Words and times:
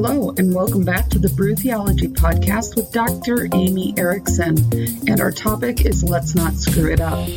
Hello, 0.00 0.32
and 0.38 0.54
welcome 0.54 0.84
back 0.84 1.08
to 1.08 1.18
the 1.18 1.28
Brew 1.30 1.56
Theology 1.56 2.06
Podcast 2.06 2.76
with 2.76 2.92
Dr. 2.92 3.48
Amy 3.52 3.94
Erickson. 3.96 4.56
And 5.08 5.20
our 5.20 5.32
topic 5.32 5.86
is 5.86 6.04
Let's 6.04 6.36
Not 6.36 6.54
Screw 6.54 6.88
It 6.88 7.00
Up. 7.00 7.28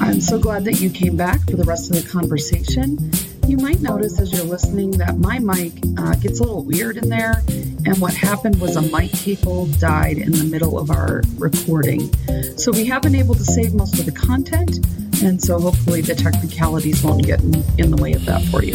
I'm 0.00 0.20
so 0.20 0.40
glad 0.40 0.64
that 0.64 0.80
you 0.80 0.90
came 0.90 1.16
back 1.16 1.48
for 1.48 1.54
the 1.54 1.62
rest 1.62 1.94
of 1.94 2.02
the 2.02 2.10
conversation. 2.10 2.98
You 3.46 3.58
might 3.58 3.80
notice 3.80 4.18
as 4.18 4.32
you're 4.32 4.42
listening 4.42 4.90
that 4.98 5.18
my 5.18 5.38
mic 5.38 5.72
uh, 5.96 6.16
gets 6.16 6.40
a 6.40 6.42
little 6.42 6.64
weird 6.64 6.96
in 6.96 7.08
there. 7.08 7.44
And 7.86 8.00
what 8.00 8.12
happened 8.12 8.60
was 8.60 8.74
a 8.74 8.82
mic 8.82 9.12
cable 9.12 9.66
died 9.78 10.18
in 10.18 10.32
the 10.32 10.48
middle 10.50 10.80
of 10.80 10.90
our 10.90 11.22
recording. 11.38 12.12
So 12.58 12.72
we 12.72 12.86
have 12.86 13.02
been 13.02 13.14
able 13.14 13.36
to 13.36 13.44
save 13.44 13.72
most 13.72 14.00
of 14.00 14.04
the 14.04 14.10
content. 14.10 14.84
And 15.22 15.40
so 15.40 15.60
hopefully 15.60 16.00
the 16.00 16.16
technicalities 16.16 17.04
won't 17.04 17.24
get 17.24 17.40
in, 17.40 17.54
in 17.78 17.92
the 17.92 18.02
way 18.02 18.14
of 18.14 18.24
that 18.24 18.42
for 18.46 18.64
you. 18.64 18.74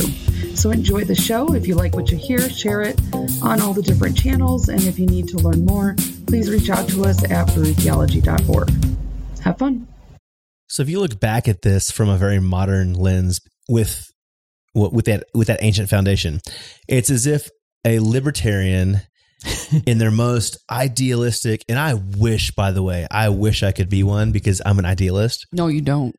So 0.59 0.71
enjoy 0.71 1.05
the 1.05 1.15
show. 1.15 1.53
If 1.53 1.67
you 1.67 1.75
like 1.75 1.95
what 1.95 2.11
you 2.11 2.17
hear, 2.17 2.49
share 2.49 2.81
it 2.81 2.99
on 3.41 3.61
all 3.61 3.71
the 3.71 3.81
different 3.81 4.17
channels. 4.17 4.67
And 4.67 4.83
if 4.83 4.99
you 4.99 5.05
need 5.05 5.29
to 5.29 5.37
learn 5.37 5.63
more, 5.63 5.95
please 6.27 6.49
reach 6.49 6.69
out 6.69 6.89
to 6.89 7.05
us 7.05 7.23
at 7.31 7.47
brewtheology.org. 7.47 8.69
Have 9.39 9.57
fun. 9.57 9.87
So 10.67 10.83
if 10.83 10.89
you 10.89 10.99
look 10.99 11.17
back 11.17 11.47
at 11.47 11.61
this 11.61 11.89
from 11.89 12.09
a 12.09 12.17
very 12.17 12.41
modern 12.41 12.93
lens 12.93 13.39
with 13.69 14.05
with 14.75 15.05
that 15.05 15.23
with 15.33 15.47
that 15.47 15.63
ancient 15.63 15.87
foundation, 15.87 16.41
it's 16.89 17.09
as 17.09 17.25
if 17.25 17.49
a 17.85 17.99
libertarian 17.99 18.99
in 19.87 19.97
their 19.97 20.11
most 20.11 20.57
idealistic 20.69 21.63
and 21.69 21.79
I 21.79 21.93
wish 21.93 22.51
by 22.51 22.71
the 22.71 22.83
way, 22.83 23.07
I 23.09 23.29
wish 23.29 23.63
I 23.63 23.71
could 23.71 23.89
be 23.89 24.03
one 24.03 24.33
because 24.33 24.61
I'm 24.65 24.77
an 24.77 24.85
idealist. 24.85 25.47
No, 25.53 25.67
you 25.67 25.79
don't. 25.79 26.13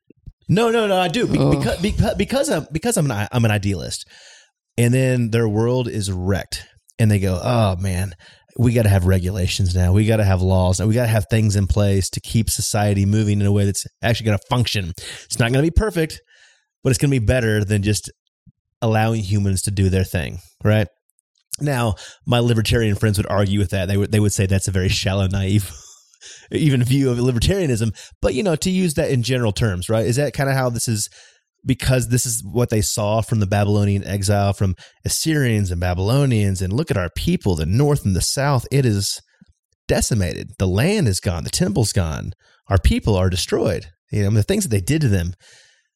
No, 0.49 0.69
no, 0.71 0.87
no, 0.87 0.99
I 0.99 1.07
do 1.09 1.27
Be- 1.27 1.37
because 1.37 1.79
because 1.79 2.15
because 2.15 2.49
I'm 2.49 2.67
because 2.71 2.97
I'm 2.97 3.09
an 3.09 3.27
I'm 3.31 3.45
an 3.45 3.51
idealist. 3.51 4.07
And 4.81 4.93
then 4.93 5.29
their 5.31 5.47
world 5.47 5.87
is 5.87 6.11
wrecked 6.11 6.65
and 6.97 7.11
they 7.11 7.19
go, 7.19 7.39
"Oh 7.41 7.75
man, 7.77 8.13
we 8.57 8.73
got 8.73 8.83
to 8.83 8.89
have 8.89 9.05
regulations 9.05 9.75
now. 9.75 9.93
We 9.93 10.05
got 10.05 10.17
to 10.17 10.23
have 10.23 10.41
laws. 10.41 10.79
And 10.79 10.89
we 10.89 10.95
got 10.95 11.03
to 11.03 11.11
have 11.11 11.27
things 11.29 11.55
in 11.55 11.67
place 11.67 12.09
to 12.11 12.21
keep 12.21 12.49
society 12.49 13.05
moving 13.05 13.39
in 13.39 13.47
a 13.47 13.51
way 13.51 13.65
that's 13.65 13.85
actually 14.01 14.25
going 14.25 14.37
to 14.37 14.47
function. 14.49 14.93
It's 15.25 15.39
not 15.39 15.51
going 15.51 15.63
to 15.63 15.71
be 15.71 15.75
perfect, 15.75 16.21
but 16.83 16.89
it's 16.89 16.99
going 16.99 17.11
to 17.11 17.19
be 17.19 17.25
better 17.25 17.63
than 17.63 17.83
just 17.83 18.11
allowing 18.81 19.21
humans 19.21 19.61
to 19.63 19.71
do 19.71 19.89
their 19.89 20.03
thing, 20.03 20.39
right? 20.63 20.87
Now, 21.59 21.95
my 22.25 22.39
libertarian 22.39 22.95
friends 22.95 23.17
would 23.17 23.27
argue 23.29 23.59
with 23.59 23.71
that. 23.71 23.87
They 23.87 23.97
would 23.97 24.11
they 24.11 24.19
would 24.19 24.33
say 24.33 24.45
that's 24.45 24.67
a 24.67 24.71
very 24.71 24.89
shallow, 24.89 25.27
naive 25.27 25.71
even 26.51 26.83
view 26.83 27.11
of 27.11 27.17
libertarianism. 27.17 27.95
But 28.21 28.33
you 28.33 28.41
know, 28.43 28.55
to 28.55 28.69
use 28.69 28.95
that 28.95 29.11
in 29.11 29.21
general 29.21 29.51
terms, 29.51 29.89
right? 29.89 30.05
Is 30.05 30.15
that 30.15 30.33
kind 30.33 30.49
of 30.49 30.55
how 30.55 30.69
this 30.69 30.87
is 30.87 31.09
because 31.65 32.09
this 32.09 32.25
is 32.25 32.43
what 32.43 32.69
they 32.69 32.81
saw 32.81 33.21
from 33.21 33.39
the 33.39 33.47
Babylonian 33.47 34.03
exile 34.05 34.53
from 34.53 34.75
Assyrians 35.05 35.71
and 35.71 35.79
Babylonians 35.79 36.61
and 36.61 36.73
look 36.73 36.91
at 36.91 36.97
our 36.97 37.09
people, 37.15 37.55
the 37.55 37.65
north 37.65 38.05
and 38.05 38.15
the 38.15 38.21
south, 38.21 38.65
it 38.71 38.85
is 38.85 39.21
decimated. 39.87 40.51
The 40.57 40.67
land 40.67 41.07
is 41.07 41.19
gone, 41.19 41.43
the 41.43 41.49
temple's 41.49 41.93
gone. 41.93 42.33
Our 42.69 42.79
people 42.79 43.15
are 43.15 43.29
destroyed. 43.29 43.87
You 44.11 44.23
know, 44.23 44.29
the 44.31 44.43
things 44.43 44.63
that 44.63 44.69
they 44.69 44.81
did 44.81 45.01
to 45.01 45.07
them 45.07 45.33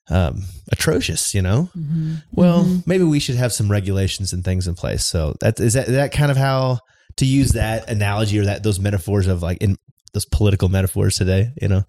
um, 0.10 0.44
atrocious, 0.72 1.34
you 1.34 1.42
know. 1.42 1.70
Mm-hmm. 1.76 2.16
Well, 2.32 2.82
maybe 2.86 3.04
we 3.04 3.20
should 3.20 3.36
have 3.36 3.54
some 3.54 3.72
regulations 3.72 4.34
and 4.34 4.44
things 4.44 4.68
in 4.68 4.76
place. 4.76 5.08
So 5.08 5.36
that 5.42 5.60
is 5.60 5.74
that 5.74 5.88
that 5.88 6.12
kind 6.12 6.32
of 6.32 6.38
how 6.38 6.80
to 7.18 7.26
use 7.26 7.52
that 7.52 7.90
analogy 7.90 8.40
or 8.40 8.46
that 8.46 8.64
those 8.64 8.80
metaphors 8.80 9.28
of 9.28 9.42
like 9.42 9.58
in 9.62 9.78
those 10.14 10.26
political 10.26 10.70
metaphors 10.70 11.16
today, 11.16 11.52
you 11.62 11.68
know. 11.68 11.84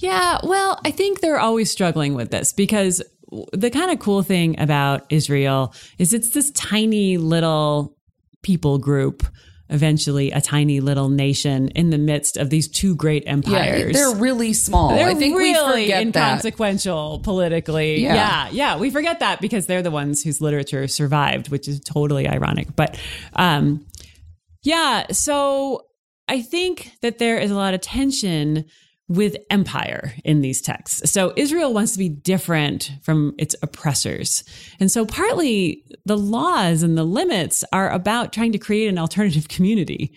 Yeah, 0.00 0.38
well, 0.44 0.80
I 0.84 0.92
think 0.92 1.20
they're 1.20 1.40
always 1.40 1.70
struggling 1.72 2.14
with 2.14 2.30
this 2.30 2.52
because 2.52 3.02
the 3.52 3.70
kind 3.70 3.90
of 3.90 3.98
cool 3.98 4.22
thing 4.22 4.58
about 4.58 5.06
Israel 5.10 5.74
is 5.98 6.12
it's 6.12 6.30
this 6.30 6.50
tiny 6.52 7.16
little 7.18 7.96
people 8.42 8.78
group, 8.78 9.26
eventually 9.68 10.30
a 10.30 10.40
tiny 10.40 10.80
little 10.80 11.08
nation 11.10 11.68
in 11.68 11.90
the 11.90 11.98
midst 11.98 12.36
of 12.38 12.48
these 12.48 12.68
two 12.68 12.94
great 12.94 13.24
Yeah, 13.24 13.32
empires. 13.32 13.92
they're 13.92 14.14
really 14.14 14.52
small. 14.54 14.90
They're 14.90 15.08
I 15.08 15.14
think 15.14 15.36
really 15.36 15.52
we 15.52 15.82
forget 15.82 16.12
that. 16.14 16.32
inconsequential 16.32 17.20
politically. 17.22 18.00
Yeah. 18.02 18.14
Yeah. 18.14 18.48
yeah, 18.52 18.76
We 18.78 18.90
forget 18.90 19.20
that 19.20 19.40
because 19.42 19.66
they're 19.66 19.82
the 19.82 19.90
ones 19.90 20.22
whose 20.22 20.40
literature 20.40 20.88
survived, 20.88 21.50
which 21.50 21.68
is 21.68 21.80
totally 21.80 22.26
ironic. 22.26 22.74
But 22.76 22.98
um, 23.34 23.84
yeah, 24.62 25.06
so 25.12 25.84
I 26.28 26.40
think 26.42 26.92
that 27.02 27.18
there 27.18 27.38
is 27.38 27.50
a 27.50 27.54
lot 27.54 27.74
of 27.74 27.80
tension 27.82 28.64
with 29.08 29.36
empire 29.48 30.12
in 30.22 30.42
these 30.42 30.60
texts. 30.60 31.10
So 31.10 31.32
Israel 31.36 31.72
wants 31.72 31.92
to 31.92 31.98
be 31.98 32.10
different 32.10 32.92
from 33.02 33.34
its 33.38 33.56
oppressors. 33.62 34.44
And 34.78 34.92
so 34.92 35.06
partly 35.06 35.82
the 36.04 36.18
laws 36.18 36.82
and 36.82 36.96
the 36.96 37.04
limits 37.04 37.64
are 37.72 37.90
about 37.90 38.32
trying 38.32 38.52
to 38.52 38.58
create 38.58 38.88
an 38.88 38.98
alternative 38.98 39.48
community. 39.48 40.12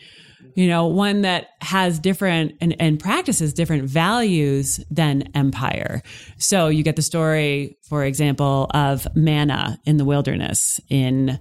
You 0.55 0.67
know, 0.67 0.85
one 0.87 1.21
that 1.21 1.51
has 1.61 1.97
different 1.97 2.55
and, 2.59 2.75
and 2.77 2.99
practices 2.99 3.53
different 3.53 3.83
values 3.85 4.81
than 4.91 5.29
empire. 5.33 6.01
So 6.37 6.67
you 6.67 6.83
get 6.83 6.97
the 6.97 7.01
story, 7.01 7.77
for 7.83 8.03
example, 8.03 8.69
of 8.73 9.07
manna 9.15 9.79
in 9.85 9.95
the 9.95 10.03
wilderness 10.03 10.81
in 10.89 11.39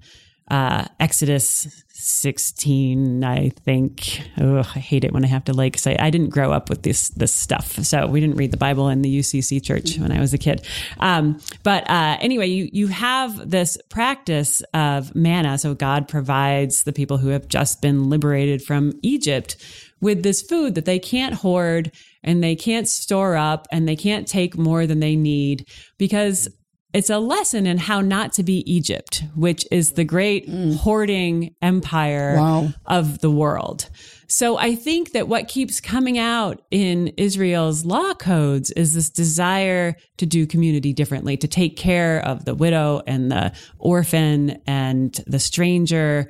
uh, 0.48 0.84
Exodus 1.00 1.82
16, 2.00 3.22
I 3.22 3.50
think. 3.50 4.22
Oh, 4.38 4.58
I 4.58 4.78
hate 4.78 5.04
it 5.04 5.12
when 5.12 5.24
I 5.24 5.28
have 5.28 5.44
to 5.44 5.52
like 5.52 5.78
say 5.78 5.96
I 5.96 6.10
didn't 6.10 6.30
grow 6.30 6.52
up 6.52 6.70
with 6.70 6.82
this 6.82 7.10
this 7.10 7.34
stuff, 7.34 7.72
so 7.84 8.06
we 8.06 8.20
didn't 8.20 8.36
read 8.36 8.50
the 8.50 8.56
Bible 8.56 8.88
in 8.88 9.02
the 9.02 9.18
UCC 9.18 9.62
church 9.62 9.98
when 9.98 10.12
I 10.12 10.20
was 10.20 10.32
a 10.32 10.38
kid. 10.38 10.66
Um, 10.98 11.40
but 11.62 11.88
uh, 11.88 12.16
anyway, 12.20 12.46
you 12.46 12.68
you 12.72 12.88
have 12.88 13.50
this 13.50 13.76
practice 13.88 14.62
of 14.74 15.14
manna, 15.14 15.58
so 15.58 15.74
God 15.74 16.08
provides 16.08 16.84
the 16.84 16.92
people 16.92 17.18
who 17.18 17.28
have 17.28 17.48
just 17.48 17.82
been 17.82 18.08
liberated 18.08 18.62
from 18.62 18.92
Egypt 19.02 19.56
with 20.00 20.22
this 20.22 20.42
food 20.42 20.74
that 20.74 20.86
they 20.86 20.98
can't 20.98 21.34
hoard 21.34 21.92
and 22.22 22.42
they 22.42 22.56
can't 22.56 22.88
store 22.88 23.36
up 23.36 23.66
and 23.70 23.88
they 23.88 23.96
can't 23.96 24.26
take 24.26 24.56
more 24.56 24.86
than 24.86 25.00
they 25.00 25.16
need 25.16 25.66
because 25.98 26.48
it's 26.92 27.10
a 27.10 27.18
lesson 27.18 27.66
in 27.66 27.78
how 27.78 28.00
not 28.00 28.32
to 28.34 28.42
be 28.42 28.62
Egypt, 28.70 29.22
which 29.34 29.64
is 29.70 29.92
the 29.92 30.04
great 30.04 30.48
hoarding 30.78 31.54
empire 31.62 32.36
Wow. 32.36 32.68
of 32.86 33.20
the 33.20 33.30
world. 33.30 33.88
So 34.28 34.58
I 34.58 34.74
think 34.76 35.12
that 35.12 35.26
what 35.28 35.48
keeps 35.48 35.80
coming 35.80 36.18
out 36.18 36.62
in 36.70 37.08
Israel's 37.16 37.84
law 37.84 38.14
codes 38.14 38.70
is 38.72 38.94
this 38.94 39.10
desire 39.10 39.96
to 40.18 40.26
do 40.26 40.46
community 40.46 40.92
differently, 40.92 41.36
to 41.38 41.48
take 41.48 41.76
care 41.76 42.20
of 42.24 42.44
the 42.44 42.54
widow 42.54 43.02
and 43.06 43.30
the 43.30 43.52
orphan 43.78 44.60
and 44.66 45.12
the 45.26 45.40
stranger 45.40 46.28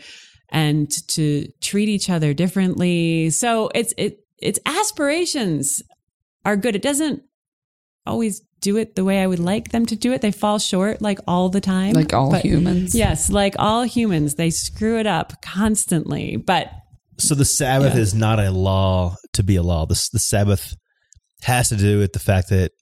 and 0.49 0.91
to 1.09 1.47
treat 1.60 1.88
each 1.88 2.09
other 2.10 2.32
differently. 2.34 3.31
So 3.31 3.70
it's 3.75 3.93
it 3.97 4.20
its 4.38 4.59
aspirations 4.66 5.82
are 6.44 6.56
good. 6.56 6.75
It 6.75 6.82
doesn't 6.82 7.22
always 8.06 8.43
do 8.60 8.76
it 8.76 8.94
the 8.94 9.04
way 9.04 9.22
I 9.22 9.26
would 9.26 9.38
like 9.38 9.71
them 9.71 9.87
to 9.87 9.97
do 9.97 10.12
it. 10.12 10.21
They 10.22 10.31
fall 10.32 10.59
short 10.59 11.00
like 11.03 11.19
all 11.26 11.48
the 11.48 11.60
time. 11.60 11.94
Like 11.94 12.12
all 12.12 12.31
But- 12.31 12.43
humans. 12.44 12.94
Yes, 12.94 13.31
like 13.31 13.54
all 13.59 13.82
humans, 13.84 14.34
they 14.37 14.50
screw 14.50 14.98
it 14.98 15.06
up 15.06 15.41
constantly. 15.43 16.37
But 16.37 16.70
So 17.19 17.34
the 17.34 17.44
Sabbath 17.44 17.94
Yeah. 17.94 18.00
is 18.00 18.15
not 18.15 18.38
a 18.41 18.50
law 18.50 19.16
to 19.34 19.43
be 19.43 19.56
a 19.56 19.62
law. 19.62 19.84
The, 19.87 20.00
the 20.12 20.19
Sabbath 20.19 20.75
has 21.43 21.69
to 21.70 21.76
do 21.76 21.99
with 21.99 22.12
the 22.12 22.19
fact 22.19 22.49
that 22.50 22.72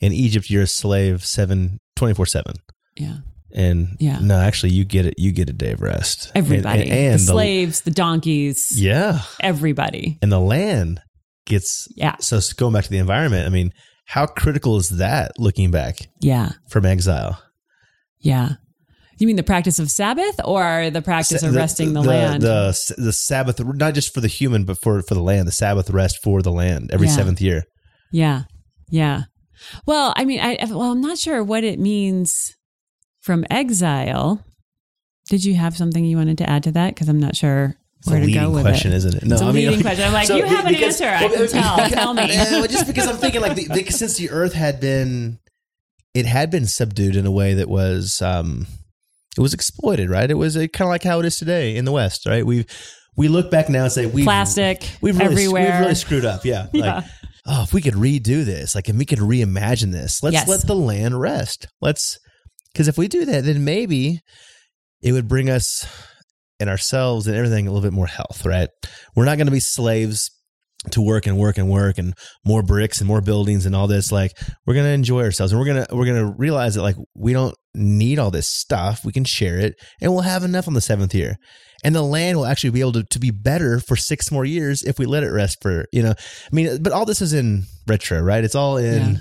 in 0.00 0.12
Egypt 0.12 0.50
you're 0.50 0.62
a 0.64 0.66
slave 0.66 1.24
seven, 1.24 1.78
24 1.96 2.26
7. 2.26 2.54
yeah, 2.96 3.18
And 3.54 3.96
Yeah. 3.98 4.18
no, 4.20 4.38
actually 4.38 4.72
you 4.72 4.84
get 4.84 5.06
it. 5.06 5.14
You 5.18 5.32
get 5.32 5.48
a 5.48 5.52
day 5.54 5.72
of 5.72 5.80
rest. 5.80 6.30
Everybody, 6.34 6.82
and, 6.82 6.90
and 6.92 7.14
the 7.14 7.18
slaves, 7.18 7.80
the 7.82 7.90
donkeys, 7.90 8.72
yeah. 8.80 9.22
everybody. 9.40 10.18
And 10.22 10.30
the 10.30 10.38
land 10.40 11.00
gets, 11.46 11.88
Yeah, 11.96 12.16
so 12.20 12.36
s- 12.36 12.52
going 12.52 12.74
back 12.74 12.84
to 12.84 12.90
the 12.90 12.98
environment, 12.98 13.46
I 13.46 13.50
mean, 13.50 13.72
how 14.08 14.26
critical 14.26 14.78
is 14.78 14.88
that 14.88 15.38
looking 15.38 15.70
back 15.70 16.08
yeah, 16.20 16.52
from 16.68 16.86
exile? 16.86 17.42
yeah. 18.20 18.54
You 19.18 19.26
mean 19.26 19.34
the 19.34 19.42
practice 19.42 19.80
of 19.80 19.90
Sabbath 19.90 20.40
or 20.44 20.90
the 20.90 21.02
practice 21.02 21.42
of 21.42 21.52
resting 21.52 21.92
the, 21.92 22.02
land? 22.02 22.40
The, 22.40 22.94
the 22.98 23.12
Sabbath, 23.12 23.58
not 23.58 23.92
just 23.94 24.14
for 24.14 24.20
the 24.20 24.28
human, 24.28 24.64
but 24.64 24.78
for, 24.80 25.02
for 25.02 25.14
the 25.14 25.20
land, 25.20 25.48
the 25.48 25.52
Sabbath 25.52 25.90
rest 25.90 26.20
for 26.22 26.40
the 26.40 26.52
land 26.52 26.90
every 26.92 27.08
Yeah. 27.08 27.14
seventh 27.14 27.40
year. 27.40 27.64
Yeah. 28.12 28.44
Yeah. 28.90 29.24
Well, 29.86 30.14
I 30.16 30.24
mean, 30.24 30.38
I 30.38 30.56
well, 30.70 30.92
I'm 30.92 31.00
not 31.00 31.18
sure 31.18 31.42
what 31.42 31.64
it 31.64 31.80
means 31.80 32.54
from 33.20 33.44
exile. 33.50 34.44
Did 35.28 35.44
you 35.44 35.54
have 35.54 35.76
something 35.76 36.04
you 36.04 36.16
wanted 36.16 36.38
to 36.38 36.48
add 36.48 36.62
to 36.62 36.72
that? 36.72 36.94
Because 36.94 37.08
I'm 37.08 37.18
not 37.18 37.34
sure 37.34 37.74
It's 37.98 38.06
where 38.08 38.16
a 38.16 38.20
to 38.20 38.26
leading 38.26 38.42
go 38.42 38.50
with 38.50 38.62
question, 38.62 38.92
it. 38.92 38.96
isn't 38.96 39.14
it? 39.16 39.24
No, 39.24 39.34
It's 39.34 39.42
a 39.42 39.46
I 39.46 39.52
mean, 39.52 39.68
leading 39.68 39.82
question. 39.82 40.04
I'm 40.06 40.12
like, 40.12 40.28
you 40.28 40.44
have 40.44 40.66
an 40.66 40.74
answer. 40.74 41.08
I 41.08 41.28
can 41.28 41.48
tell. 41.48 41.76
Tell 41.88 42.14
me. 42.14 42.28
Yeah, 42.28 42.50
well, 42.52 42.66
just 42.68 42.86
because 42.86 43.06
I'm 43.08 43.16
thinking 43.16 43.40
like 43.40 43.56
the, 43.56 43.66
the, 43.66 43.84
since 43.90 44.16
the 44.16 44.30
earth 44.30 44.52
had 44.52 44.80
been, 44.80 45.38
it 46.14 46.26
had 46.26 46.50
been 46.50 46.66
subdued 46.66 47.16
in 47.16 47.26
a 47.26 47.30
way 47.30 47.54
that 47.54 47.68
was, 47.68 48.22
um, 48.22 48.66
it 49.36 49.40
was 49.40 49.52
exploited, 49.54 50.10
right? 50.10 50.30
It 50.30 50.34
was 50.34 50.54
kind 50.56 50.80
of 50.80 50.88
like 50.88 51.02
how 51.02 51.18
it 51.20 51.26
is 51.26 51.36
today 51.36 51.76
in 51.76 51.84
the 51.84 51.92
West, 51.92 52.26
right? 52.26 52.44
We 52.46 52.66
we 53.16 53.26
look 53.28 53.50
back 53.50 53.68
now 53.68 53.82
and 53.84 53.92
say 53.92 54.06
we 54.06 54.22
Plastic 54.22 54.88
we've 55.00 55.18
really, 55.18 55.32
everywhere. 55.32 55.70
We've 55.72 55.80
really 55.80 55.94
screwed 55.96 56.24
up. 56.24 56.44
Yeah. 56.44 56.66
Yeah. 56.72 56.94
Like, 56.96 57.04
oh, 57.46 57.62
if 57.64 57.72
we 57.72 57.80
could 57.80 57.94
redo 57.94 58.44
this, 58.44 58.74
like, 58.74 58.88
and 58.88 58.98
we 58.98 59.04
could 59.04 59.18
reimagine 59.18 59.90
this, 59.90 60.22
let's 60.22 60.34
Yes. 60.34 60.48
let 60.48 60.66
the 60.66 60.74
land 60.76 61.18
rest. 61.20 61.66
Let's, 61.80 62.18
because 62.72 62.86
if 62.88 62.96
we 62.98 63.08
do 63.08 63.24
that, 63.24 63.44
then 63.44 63.64
maybe 63.64 64.20
it 65.02 65.12
would 65.12 65.26
bring 65.28 65.48
us 65.50 65.84
and 66.60 66.68
ourselves 66.68 67.26
and 67.26 67.36
everything 67.36 67.66
a 67.66 67.70
little 67.72 67.88
bit 67.88 67.94
more 67.94 68.06
health, 68.06 68.44
right? 68.44 68.68
We're 69.14 69.24
not 69.24 69.36
going 69.36 69.46
to 69.46 69.52
be 69.52 69.60
slaves 69.60 70.30
to 70.92 71.00
work 71.00 71.26
and 71.26 71.36
work 71.36 71.58
and 71.58 71.68
work 71.68 71.98
and 71.98 72.14
more 72.44 72.62
bricks 72.62 73.00
and 73.00 73.08
more 73.08 73.20
buildings 73.20 73.66
and 73.66 73.74
all 73.74 73.88
this 73.88 74.12
like 74.12 74.30
we're 74.64 74.74
going 74.74 74.86
to 74.86 74.92
enjoy 74.92 75.24
ourselves 75.24 75.52
and 75.52 75.58
we're 75.58 75.66
going 75.66 75.84
to 75.84 75.94
we're 75.94 76.04
going 76.04 76.24
to 76.24 76.32
realize 76.38 76.76
that 76.76 76.82
like 76.82 76.94
we 77.16 77.32
don't 77.32 77.56
need 77.74 78.20
all 78.20 78.30
this 78.30 78.48
stuff 78.48 79.04
we 79.04 79.10
can 79.10 79.24
share 79.24 79.58
it 79.58 79.74
and 80.00 80.12
we'll 80.12 80.22
have 80.22 80.44
enough 80.44 80.68
on 80.68 80.74
the 80.74 80.80
7th 80.80 81.12
year 81.14 81.34
and 81.82 81.96
the 81.96 82.02
land 82.02 82.38
will 82.38 82.46
actually 82.46 82.70
be 82.70 82.80
able 82.80 82.92
to, 82.92 83.02
to 83.10 83.18
be 83.18 83.32
better 83.32 83.80
for 83.80 83.96
six 83.96 84.30
more 84.30 84.44
years 84.44 84.84
if 84.84 85.00
we 85.00 85.04
let 85.04 85.24
it 85.24 85.30
rest 85.30 85.58
for 85.60 85.84
you 85.92 86.00
know 86.00 86.12
i 86.12 86.48
mean 86.54 86.80
but 86.80 86.92
all 86.92 87.04
this 87.04 87.20
is 87.20 87.32
in 87.32 87.64
retro 87.88 88.20
right 88.20 88.44
it's 88.44 88.54
all 88.54 88.76
in 88.76 89.14
Yeah. 89.14 89.20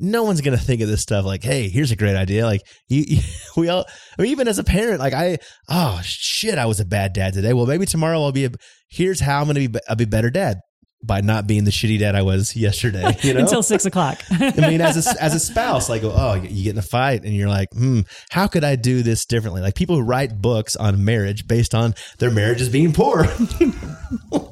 No 0.00 0.22
one's 0.24 0.40
gonna 0.40 0.56
think 0.56 0.80
of 0.80 0.88
this 0.88 1.02
stuff 1.02 1.24
like 1.24 1.42
hey 1.42 1.68
here's 1.68 1.90
a 1.90 1.96
great 1.96 2.16
idea 2.16 2.44
like 2.44 2.60
you, 2.88 3.04
you 3.06 3.22
we 3.56 3.68
all 3.68 3.84
I 4.18 4.22
mean, 4.22 4.30
even 4.30 4.48
as 4.48 4.58
a 4.58 4.64
parent 4.64 5.00
like 5.00 5.14
i 5.14 5.38
oh 5.68 6.00
shit 6.02 6.58
i 6.58 6.66
was 6.66 6.80
a 6.80 6.84
bad 6.84 7.12
dad 7.12 7.34
today 7.34 7.52
well 7.52 7.66
maybe 7.66 7.86
tomorrow 7.86 8.22
i'll 8.22 8.32
be 8.32 8.44
a 8.44 8.50
here's 8.88 9.20
how 9.20 9.40
i'm 9.40 9.46
gonna 9.46 9.68
be 9.68 9.78
i'll 9.88 9.96
be 9.96 10.04
a 10.04 10.08
better 10.08 10.30
dad 10.30 10.58
by 11.04 11.20
not 11.20 11.46
being 11.46 11.64
the 11.64 11.70
shitty 11.70 11.98
dad 11.98 12.14
i 12.14 12.22
was 12.22 12.56
yesterday 12.56 13.16
you 13.22 13.34
know 13.34 13.40
Until 13.40 13.62
six 13.62 13.84
o'clock. 13.84 14.20
I 14.30 14.52
mean, 14.68 14.80
as 14.80 15.06
a, 15.06 15.22
as 15.22 15.34
a 15.34 15.40
spouse, 15.40 15.88
like, 15.88 16.02
oh, 16.02 16.34
you 16.34 16.64
get 16.64 16.70
in 16.70 16.78
a 16.78 16.82
fight 16.82 17.22
and 17.22 17.34
you're 17.34 17.48
like, 17.48 17.68
hmm, 17.72 18.00
how 18.30 18.46
could 18.46 18.64
I 18.64 18.76
do 18.76 19.02
this 19.02 19.24
differently? 19.26 19.60
Like 19.60 19.74
people 19.74 19.96
who 19.96 20.02
write 20.02 20.40
books 20.40 20.74
on 20.74 21.04
marriage 21.04 21.46
based 21.46 21.74
on 21.74 21.94
their 22.18 22.30
marriages 22.30 22.68
being 22.68 22.92
poor, 22.92 23.26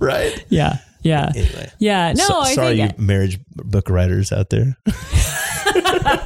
right? 0.01 0.45
yeah. 0.49 0.79
Yeah. 1.05 1.31
Anyway, 1.35 1.71
Yeah. 1.79 2.13
No, 2.17 2.25
So- 2.25 2.39
I 2.41 2.55
sorry, 2.55 2.77
think 2.79 2.99
you 2.99 3.05
marriage 3.05 3.39
book 3.55 3.89
writers 3.91 4.33
out 4.33 4.51
there. 4.51 4.77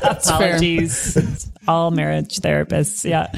apologies. 0.04 1.50
All 1.66 1.90
marriage 1.90 2.36
therapists. 2.40 3.04
Yeah. 3.04 3.28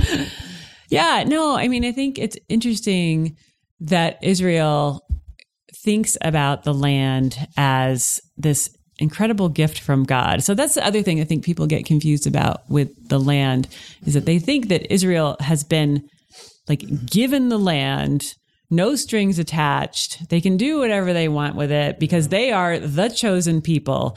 Yeah. 0.89 1.25
No, 1.27 1.57
I 1.57 1.69
mean, 1.69 1.85
I 1.85 1.93
think 1.93 2.19
it's 2.19 2.37
interesting 2.49 3.37
that 3.81 4.19
Israel 4.23 5.03
thinks 5.85 6.17
about 6.21 6.65
the 6.65 6.75
land 6.75 7.37
as 7.57 8.21
this 8.37 8.71
incredible 8.99 9.49
gift 9.49 9.79
from 9.81 10.05
God. 10.05 10.43
So 10.43 10.55
that's 10.55 10.75
the 10.75 10.85
other 10.87 11.03
thing 11.03 11.21
I 11.21 11.25
think 11.25 11.43
people 11.45 11.67
get 11.67 11.87
confused 11.87 12.27
about 12.27 12.69
with 12.69 12.91
the 13.09 13.19
land 13.19 13.67
is 14.05 14.13
that 14.15 14.27
they 14.27 14.39
think 14.39 14.69
that 14.69 14.93
Israel 14.93 15.37
has 15.41 15.65
been 15.65 16.07
like 16.69 16.83
given 17.07 17.49
the 17.49 17.59
land 17.59 18.35
no 18.71 18.95
strings 18.97 19.39
attached. 19.39 20.29
They 20.29 20.41
can 20.41 20.57
do 20.57 20.79
whatever 20.79 21.13
they 21.13 21.29
want 21.29 21.57
with 21.57 21.73
it 21.73 21.99
because 21.99 22.29
they 22.29 22.53
are 22.53 22.79
the 22.79 23.09
chosen 23.09 23.61
people. 23.61 24.17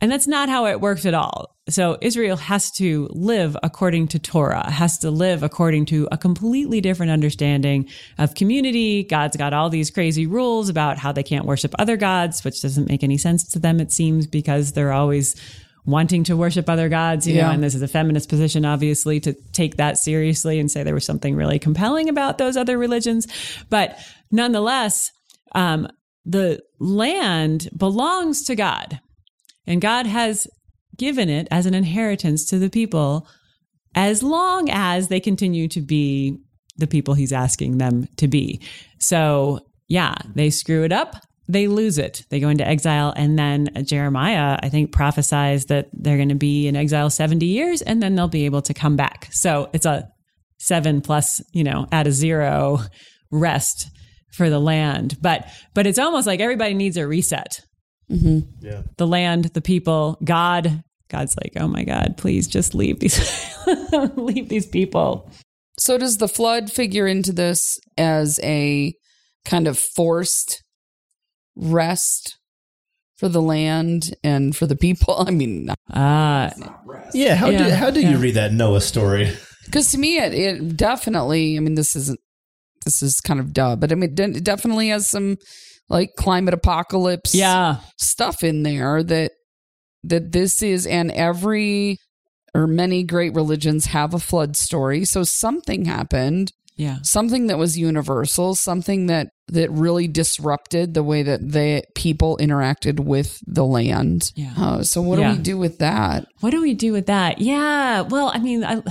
And 0.00 0.12
that's 0.12 0.28
not 0.28 0.48
how 0.48 0.66
it 0.66 0.80
works 0.80 1.04
at 1.04 1.14
all. 1.14 1.56
So 1.68 1.98
Israel 2.00 2.36
has 2.36 2.70
to 2.72 3.08
live 3.10 3.56
according 3.62 4.08
to 4.08 4.18
Torah, 4.18 4.70
has 4.70 4.96
to 4.98 5.10
live 5.10 5.42
according 5.42 5.86
to 5.86 6.08
a 6.12 6.16
completely 6.16 6.80
different 6.80 7.10
understanding 7.10 7.88
of 8.16 8.34
community. 8.34 9.02
God's 9.02 9.36
got 9.36 9.52
all 9.52 9.68
these 9.68 9.90
crazy 9.90 10.26
rules 10.26 10.68
about 10.68 10.98
how 10.98 11.10
they 11.10 11.24
can't 11.24 11.46
worship 11.46 11.74
other 11.78 11.96
gods, 11.96 12.44
which 12.44 12.62
doesn't 12.62 12.88
make 12.88 13.02
any 13.02 13.18
sense 13.18 13.46
to 13.48 13.58
them, 13.58 13.80
it 13.80 13.92
seems, 13.92 14.26
because 14.26 14.72
they're 14.72 14.92
always 14.92 15.34
wanting 15.88 16.22
to 16.24 16.36
worship 16.36 16.68
other 16.68 16.90
gods, 16.90 17.26
you 17.26 17.40
know, 17.40 17.50
and 17.50 17.62
this 17.64 17.74
is 17.74 17.80
a 17.80 17.88
feminist 17.88 18.28
position, 18.28 18.64
obviously, 18.66 19.20
to 19.20 19.32
take 19.52 19.76
that 19.76 19.96
seriously 19.96 20.58
and 20.58 20.70
say 20.70 20.82
there 20.82 20.92
was 20.92 21.06
something 21.06 21.34
really 21.34 21.58
compelling 21.58 22.10
about 22.10 22.36
those 22.36 22.58
other 22.58 22.76
religions. 22.76 23.26
But 23.70 23.98
nonetheless, 24.30 25.10
um, 25.54 25.88
the 26.26 26.60
land 26.78 27.70
belongs 27.74 28.42
to 28.44 28.54
God, 28.54 29.00
and 29.66 29.80
God 29.80 30.06
has 30.06 30.46
given 30.98 31.30
it 31.30 31.48
as 31.50 31.64
an 31.64 31.74
inheritance 31.74 32.44
to 32.46 32.58
the 32.58 32.68
people 32.68 33.26
as 33.94 34.22
long 34.22 34.68
as 34.70 35.08
they 35.08 35.20
continue 35.20 35.68
to 35.68 35.80
be 35.80 36.36
the 36.76 36.86
people 36.86 37.14
he's 37.14 37.32
asking 37.32 37.78
them 37.78 38.06
to 38.16 38.28
be. 38.28 38.60
So, 38.98 39.60
yeah, 39.88 40.14
they 40.34 40.50
screw 40.50 40.84
it 40.84 40.92
up, 40.92 41.16
they 41.48 41.66
lose 41.66 41.98
it. 41.98 42.24
They 42.28 42.40
go 42.40 42.50
into 42.50 42.66
exile. 42.66 43.12
And 43.16 43.38
then 43.38 43.68
Jeremiah, 43.84 44.58
I 44.62 44.68
think, 44.68 44.92
prophesies 44.92 45.66
that 45.66 45.88
they're 45.92 46.16
going 46.16 46.28
to 46.28 46.34
be 46.34 46.68
in 46.68 46.76
exile 46.76 47.10
70 47.10 47.46
years 47.46 47.80
and 47.82 48.02
then 48.02 48.14
they'll 48.14 48.28
be 48.28 48.44
able 48.44 48.62
to 48.62 48.74
come 48.74 48.96
back. 48.96 49.28
So 49.32 49.70
it's 49.72 49.86
a 49.86 50.08
seven 50.58 51.00
plus, 51.00 51.40
you 51.52 51.64
know, 51.64 51.86
at 51.90 52.06
a 52.06 52.12
zero 52.12 52.80
rest 53.30 53.88
for 54.32 54.50
the 54.50 54.58
land. 54.58 55.16
But, 55.22 55.48
but 55.74 55.86
it's 55.86 55.98
almost 55.98 56.26
like 56.26 56.40
everybody 56.40 56.74
needs 56.74 56.96
a 56.96 57.06
reset 57.06 57.60
mm-hmm. 58.10 58.40
Yeah. 58.60 58.82
the 58.96 59.06
land, 59.06 59.46
the 59.46 59.60
people, 59.60 60.18
God. 60.22 60.82
God's 61.10 61.36
like, 61.42 61.52
oh 61.56 61.68
my 61.68 61.84
God, 61.84 62.16
please 62.18 62.46
just 62.46 62.74
leave 62.74 63.00
these, 63.00 63.56
leave 64.16 64.50
these 64.50 64.66
people. 64.66 65.30
So 65.78 65.96
does 65.96 66.18
the 66.18 66.28
flood 66.28 66.70
figure 66.70 67.06
into 67.06 67.32
this 67.32 67.78
as 67.96 68.38
a 68.42 68.92
kind 69.46 69.66
of 69.66 69.78
forced 69.78 70.62
rest 71.58 72.38
for 73.16 73.28
the 73.28 73.42
land 73.42 74.14
and 74.22 74.56
for 74.56 74.66
the 74.66 74.76
people? 74.76 75.16
I 75.26 75.30
mean, 75.30 75.68
Ah, 75.92 76.50
Yeah. 77.12 77.34
How 77.34 77.50
do 77.50 77.70
how 77.70 77.90
do 77.90 78.00
yeah. 78.00 78.12
you 78.12 78.18
read 78.18 78.34
that 78.34 78.52
Noah 78.52 78.80
story? 78.80 79.32
because 79.64 79.90
to 79.92 79.98
me, 79.98 80.18
it, 80.18 80.32
it 80.32 80.76
definitely. 80.76 81.56
I 81.56 81.60
mean, 81.60 81.74
this 81.74 81.94
isn't. 81.94 82.20
This 82.84 83.02
is 83.02 83.20
kind 83.20 83.40
of 83.40 83.52
duh, 83.52 83.76
but 83.76 83.92
I 83.92 83.96
mean, 83.96 84.14
it 84.18 84.44
definitely 84.44 84.88
has 84.88 85.10
some 85.10 85.36
like 85.88 86.10
climate 86.16 86.54
apocalypse 86.54 87.34
yeah, 87.34 87.78
stuff 87.96 88.42
in 88.42 88.62
there 88.62 89.02
that 89.02 89.32
that 90.04 90.32
this 90.32 90.62
is 90.62 90.86
and 90.86 91.10
every 91.10 91.98
or 92.54 92.66
many 92.66 93.02
great 93.02 93.34
religions 93.34 93.86
have 93.86 94.14
a 94.14 94.18
flood 94.18 94.56
story 94.56 95.04
so 95.04 95.22
something 95.22 95.84
happened 95.84 96.52
yeah, 96.76 96.98
something 97.02 97.48
that 97.48 97.58
was 97.58 97.76
universal 97.76 98.54
something 98.54 99.06
that 99.06 99.28
that 99.52 99.70
really 99.70 100.08
disrupted 100.08 100.94
the 100.94 101.02
way 101.02 101.22
that 101.22 101.40
the 101.52 101.82
people 101.94 102.36
interacted 102.40 103.00
with 103.00 103.42
the 103.46 103.64
land 103.64 104.32
Yeah. 104.36 104.52
uh, 104.56 104.82
so 104.82 105.00
what 105.02 105.18
Yeah. 105.18 105.32
do 105.32 105.36
we 105.36 105.42
do 105.42 105.58
with 105.58 105.78
that 105.78 106.26
What 106.40 106.50
do 106.50 106.60
we 106.60 106.74
do 106.74 106.92
with 106.92 107.06
that? 107.06 107.40
Yeah. 107.40 108.02
Well, 108.02 108.30
I 108.34 108.38
mean, 108.38 108.64
I, 108.64 108.82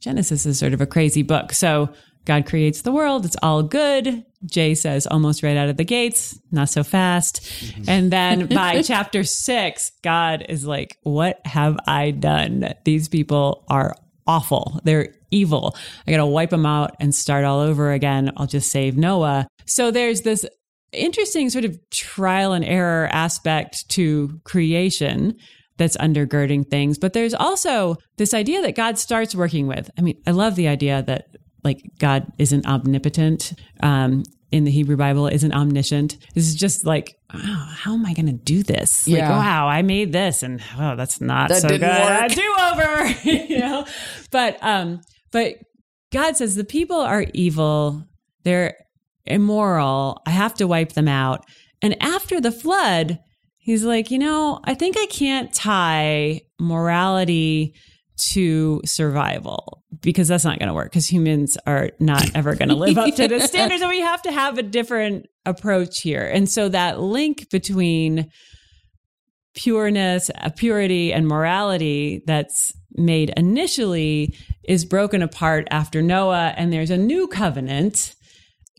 Genesis 0.00 0.46
is 0.46 0.58
sort 0.58 0.72
of 0.74 0.80
a 0.80 0.86
crazy 0.86 1.22
book. 1.22 1.52
So 1.52 1.88
God 2.24 2.46
creates 2.46 2.82
the 2.82 2.92
world. 2.92 3.24
It's 3.24 3.36
all 3.42 3.62
good. 3.62 4.24
J 4.44 4.74
says 4.74 5.06
almost 5.06 5.42
right 5.42 5.56
out 5.56 5.68
of 5.68 5.76
the 5.76 5.84
gates, 5.84 6.38
not 6.52 6.68
so 6.68 6.84
fast. 6.84 7.40
And 7.88 8.10
then 8.12 8.46
by 8.54 8.82
chapter 8.82 9.24
six, 9.24 9.90
God 10.02 10.44
is 10.48 10.64
like, 10.64 10.98
what 11.02 11.40
have 11.44 11.76
I 11.86 12.10
done? 12.12 12.74
These 12.84 13.08
people 13.08 13.64
are 13.68 13.94
awful. 14.26 14.80
They're 14.84 15.14
evil. 15.30 15.76
I 16.06 16.10
got 16.10 16.18
to 16.18 16.26
wipe 16.26 16.50
them 16.50 16.66
out 16.66 16.96
and 17.00 17.14
start 17.14 17.44
all 17.44 17.60
over 17.60 17.92
again. 17.92 18.32
I'll 18.36 18.46
just 18.46 18.70
save 18.70 18.96
Noah. 18.96 19.46
So 19.66 19.90
there's 19.90 20.22
this 20.22 20.46
interesting 20.92 21.50
sort 21.50 21.64
of 21.64 21.78
trial 21.90 22.52
and 22.52 22.64
error 22.64 23.08
aspect 23.12 23.88
to 23.90 24.40
creation 24.44 25.36
that's 25.78 25.96
undergirding 25.98 26.68
things. 26.68 26.98
But 26.98 27.12
there's 27.12 27.34
also 27.34 27.96
this 28.16 28.32
idea 28.32 28.62
that 28.62 28.76
God 28.76 28.98
starts 28.98 29.34
working 29.34 29.66
with. 29.66 29.90
I 29.98 30.00
mean, 30.00 30.20
I 30.26 30.30
love 30.30 30.56
the 30.56 30.68
idea 30.68 31.02
that 31.02 31.26
like 31.64 31.82
God 31.98 32.32
isn't 32.38 32.66
omnipotent. 32.66 33.52
Um, 33.82 34.22
in 34.52 34.64
the 34.64 34.70
Hebrew 34.70 34.96
Bible 34.96 35.26
isn't 35.26 35.52
omniscient. 35.52 36.16
This 36.34 36.46
is 36.46 36.54
just 36.54 36.86
like, 36.86 37.16
oh, 37.34 37.72
how 37.76 37.94
am 37.94 38.06
I 38.06 38.14
going 38.14 38.26
to 38.26 38.32
do 38.32 38.62
this? 38.62 39.06
Like, 39.08 39.18
Yeah. 39.18 39.30
wow, 39.30 39.66
I 39.68 39.82
made 39.82 40.12
this, 40.12 40.42
and 40.42 40.62
oh, 40.78 40.94
that's 40.96 41.20
not 41.20 41.48
That 41.48 41.62
so 41.62 41.68
good. 41.68 41.82
work. 41.82 42.30
Do 42.32 42.54
over, 42.72 43.06
you 43.48 43.58
know. 43.58 43.86
But 44.30 44.58
um, 44.62 45.00
but 45.32 45.54
God 46.12 46.36
says 46.36 46.54
the 46.54 46.64
people 46.64 47.00
are 47.00 47.26
evil. 47.34 48.04
They're 48.44 48.76
immoral. 49.24 50.22
I 50.26 50.30
have 50.30 50.54
to 50.54 50.66
wipe 50.68 50.92
them 50.92 51.08
out. 51.08 51.44
And 51.82 52.00
after 52.02 52.40
the 52.40 52.52
flood, 52.52 53.18
he's 53.58 53.84
like, 53.84 54.10
you 54.10 54.18
know, 54.18 54.60
I 54.64 54.74
think 54.74 54.96
I 54.96 55.06
can't 55.06 55.52
tie 55.52 56.42
morality 56.60 57.74
to 58.18 58.80
survival 58.84 59.84
because 60.00 60.28
that's 60.28 60.44
not 60.44 60.58
going 60.58 60.68
to 60.68 60.74
work 60.74 60.90
because 60.90 61.10
humans 61.10 61.56
are 61.66 61.90
not 62.00 62.34
ever 62.34 62.54
going 62.54 62.68
to 62.68 62.74
live 62.74 62.96
up 62.96 63.14
to 63.14 63.28
the 63.28 63.40
standards. 63.46 63.82
So 63.82 63.88
we 63.88 64.00
have 64.00 64.22
to 64.22 64.32
have 64.32 64.58
a 64.58 64.62
different 64.62 65.26
approach 65.44 66.00
here. 66.00 66.26
And 66.26 66.48
so 66.48 66.68
that 66.68 67.00
link 67.00 67.50
between 67.50 68.30
pureness, 69.54 70.30
uh, 70.34 70.50
purity, 70.54 71.12
and 71.12 71.26
morality 71.26 72.22
that's 72.26 72.72
made 72.92 73.32
initially 73.36 74.34
is 74.64 74.84
broken 74.84 75.22
apart 75.22 75.66
after 75.70 76.02
Noah, 76.02 76.54
and 76.56 76.72
there's 76.72 76.90
a 76.90 76.96
new 76.96 77.26
covenant, 77.26 78.14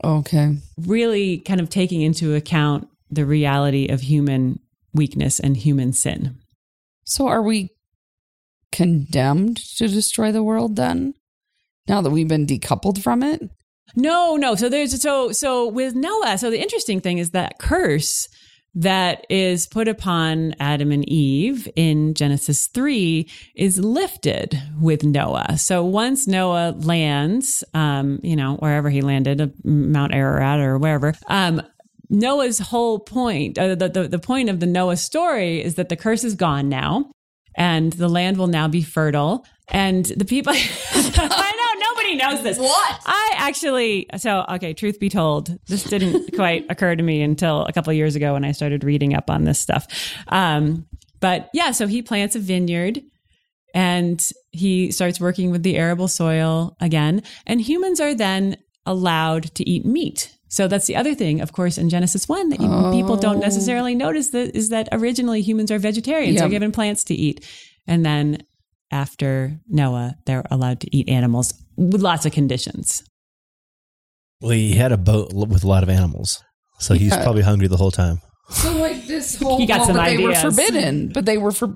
okay 0.04 0.56
really 0.78 1.40
kind 1.40 1.60
of 1.60 1.70
taking 1.70 2.02
into 2.02 2.36
account 2.36 2.88
the 3.10 3.26
reality 3.26 3.88
of 3.88 4.02
human 4.02 4.60
weakness 4.94 5.40
and 5.40 5.58
human 5.58 5.94
sin. 5.94 6.38
so 7.04 7.28
are 7.28 7.42
we 7.42 7.70
condemned 8.72 9.58
to 9.58 9.88
destroy 9.88 10.32
the 10.32 10.44
world 10.44 10.76
then 10.76 11.14
now 11.88 12.02
that 12.02 12.10
we've 12.10 12.28
been 12.28 12.46
decoupled 12.46 13.02
from 13.02 13.24
it 13.24 13.50
No, 13.96 14.36
no. 14.36 14.56
So 14.56 14.70
there's 14.70 15.02
so 15.02 15.32
so 15.32 15.68
with 15.68 15.96
Noah. 15.96 16.38
So 16.38 16.50
the 16.50 16.62
interesting 16.62 17.00
thing 17.00 17.20
is 17.20 17.32
that 17.32 17.58
curse 17.60 18.28
that 18.76 19.26
is 19.30 19.66
put 19.66 19.88
upon 19.88 20.54
Adam 20.60 20.92
and 20.92 21.08
Eve 21.10 21.68
in 21.76 22.14
Genesis 22.14 22.68
3 22.68 23.28
is 23.56 23.80
lifted 23.80 24.62
with 24.80 25.04
Noah. 25.04 25.58
So 25.58 25.84
once 25.84 26.28
Noah 26.28 26.76
lands, 26.78 27.64
um, 27.74 28.20
you 28.22 28.36
know, 28.36 28.58
wherever 28.58 28.92
he 28.92 29.02
landed, 29.02 29.42
uh, 29.42 29.48
Mount 29.64 30.14
Ararat 30.14 30.60
or 30.60 30.78
wherever, 30.78 31.14
um, 31.28 31.62
Noah's 32.10 32.60
whole 32.60 33.00
point, 33.00 33.58
uh, 33.58 33.74
the, 33.74 33.90
the, 33.90 34.08
the 34.10 34.20
point 34.20 34.50
of 34.50 34.60
the 34.60 34.68
Noah 34.68 34.98
story 34.98 35.64
is 35.64 35.76
that 35.76 35.90
the 35.90 35.96
curse 35.96 36.24
is 36.24 36.36
gone 36.36 36.70
now 36.70 37.10
and 37.58 37.92
the 37.94 38.08
land 38.08 38.38
will 38.38 38.48
now 38.48 38.68
be 38.68 38.84
fertile. 38.84 39.46
And 39.70 40.06
the 40.06 40.24
people, 40.24 40.54
I 40.56 41.54
know 41.58 41.90
nobody 41.90 42.16
knows 42.16 42.44
this. 42.44 42.58
What? 42.58 43.02
I 43.06 43.34
actually, 43.36 44.08
so, 44.18 44.46
okay, 44.50 44.74
truth 44.74 45.00
be 45.00 45.10
told, 45.10 45.58
this 45.68 45.84
didn't 45.84 46.34
quite 46.36 46.66
occur 46.70 46.96
to 46.96 47.04
me 47.04 47.22
until 47.22 47.66
a 47.66 47.74
couple 47.74 47.92
of 47.92 47.98
years 47.98 48.16
ago 48.16 48.34
when 48.34 48.46
I 48.46 48.54
started 48.54 48.84
reading 48.86 49.14
up 49.14 49.30
on 49.30 49.44
this 49.44 49.60
stuff. 49.60 49.88
Um, 50.30 50.86
but 51.20 51.50
yeah, 51.54 51.72
so 51.72 51.88
he 51.88 52.02
plants 52.02 52.36
a 52.36 52.40
vineyard 52.40 53.02
and 53.74 54.24
he 54.52 54.92
starts 54.92 55.20
working 55.20 55.52
with 55.52 55.64
the 55.64 55.76
arable 55.76 56.08
soil 56.08 56.78
again. 56.80 57.24
And 57.46 57.60
humans 57.60 58.00
are 58.00 58.16
then 58.16 58.58
allowed 58.86 59.54
to 59.56 59.68
eat 59.70 59.86
meat. 59.86 60.37
So 60.50 60.68
that's 60.68 60.88
the 60.88 60.96
other 60.96 61.14
thing, 61.14 61.42
of 61.42 61.52
course, 61.52 61.78
in 61.78 61.90
Genesis 61.90 62.28
1 62.28 62.50
that 62.50 62.62
you, 62.62 62.68
people 62.92 63.18
don't 63.18 63.38
oh. 63.38 63.40
necessarily 63.40 63.96
notice 63.96 64.30
that 64.30 64.56
is 64.56 64.70
that 64.70 64.88
originally 64.92 65.42
humans 65.42 65.72
are 65.72 65.80
vegetarians. 65.80 66.36
Yeah. 66.36 66.42
They're 66.42 66.50
given 66.50 66.72
plants 66.72 67.04
to 67.06 67.14
eat. 67.14 67.46
And 67.86 68.06
then 68.06 68.44
after 68.92 69.60
Noah, 69.68 70.16
they're 70.26 70.46
allowed 70.50 70.82
to 70.82 70.96
eat 70.96 71.10
animals 71.10 71.54
with 71.76 72.02
lots 72.02 72.26
of 72.26 72.32
conditions. 72.32 73.04
Well, 74.42 74.52
he 74.52 74.76
had 74.76 74.92
a 74.92 74.98
boat 74.98 75.34
with 75.34 75.64
a 75.64 75.68
lot 75.68 75.84
of 75.84 75.90
animals, 75.90 76.44
so 76.80 76.94
he's 76.94 77.16
probably 77.16 77.42
hungry 77.42 77.68
the 77.68 77.78
whole 77.78 77.92
time. 77.92 78.22
So 78.50 78.72
like 78.78 79.06
this 79.08 79.42
whole 79.42 79.60
You 79.60 79.68
got 79.68 79.80
well, 79.80 79.88
some 79.88 79.96
but 79.98 80.06
they 80.06 80.18
were 80.18 80.30
ideas. 80.30 80.42
forbidden, 80.42 81.10
but 81.10 81.26
they 81.26 81.38
were 81.38 81.52
for 81.52 81.76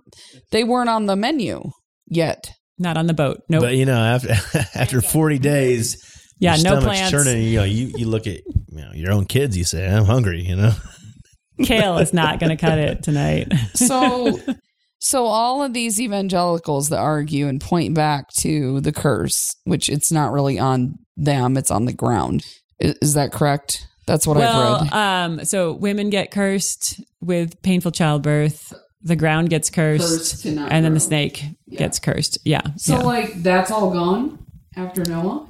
they 0.51 0.63
weren't 0.63 0.89
on 0.89 1.05
the 1.05 1.15
menu 1.15 1.63
yet. 2.07 2.53
Not 2.77 2.97
on 2.97 3.07
the 3.07 3.13
boat. 3.13 3.41
Nope. 3.49 3.61
But 3.63 3.75
you 3.75 3.85
know, 3.85 3.97
after 3.97 4.29
after 4.75 5.01
forty 5.01 5.37
days, 5.37 5.97
yeah, 6.39 6.55
your 6.55 6.63
no 6.63 6.79
stomach's 6.79 6.99
plants. 6.99 7.11
churning. 7.11 7.43
You 7.43 7.57
know, 7.57 7.63
you, 7.65 7.91
you 7.95 8.07
look 8.07 8.25
at 8.25 8.41
you 8.81 8.87
know 8.87 8.93
your 8.93 9.11
own 9.11 9.25
kids. 9.25 9.57
You 9.57 9.63
say, 9.63 9.87
"I'm 9.87 10.05
hungry." 10.05 10.41
You 10.41 10.55
know, 10.55 10.71
Kale 11.63 11.97
is 11.99 12.13
not 12.13 12.39
going 12.39 12.49
to 12.49 12.57
cut 12.57 12.79
it 12.79 13.03
tonight. 13.03 13.51
So 13.75 14.39
so 14.99 15.25
all 15.25 15.63
of 15.63 15.73
these 15.73 15.99
evangelicals 16.01 16.89
that 16.89 16.99
argue 16.99 17.47
and 17.47 17.61
point 17.61 17.93
back 17.93 18.29
to 18.39 18.81
the 18.81 18.91
curse, 18.91 19.55
which 19.65 19.89
it's 19.89 20.11
not 20.11 20.31
really 20.31 20.57
on 20.59 20.95
them, 21.17 21.57
it's 21.57 21.71
on 21.71 21.85
the 21.85 21.93
ground. 21.93 22.45
Is, 22.79 22.95
is 23.01 23.13
that 23.13 23.31
correct? 23.31 23.87
That's 24.07 24.25
what 24.25 24.37
I've 24.37 24.81
read. 24.91 24.93
um, 24.93 25.45
so 25.45 25.73
women 25.73 26.09
get 26.09 26.31
cursed 26.31 26.99
with 27.21 27.61
painful 27.61 27.91
childbirth. 27.91 28.73
The 29.03 29.15
ground 29.15 29.49
gets 29.49 29.69
cursed, 29.69 30.03
Cursed 30.03 30.41
to 30.43 30.51
not 30.51 30.71
and 30.71 30.83
then 30.85 30.93
the 30.93 30.99
grow. 30.99 31.07
snake 31.07 31.43
gets 31.69 31.99
cursed. 31.99 32.37
Yeah. 32.43 32.61
So 32.77 32.95
yeah. 32.97 33.01
like 33.03 33.41
that's 33.43 33.71
all 33.71 33.91
gone 33.91 34.45
after 34.75 35.03
Noah? 35.05 35.47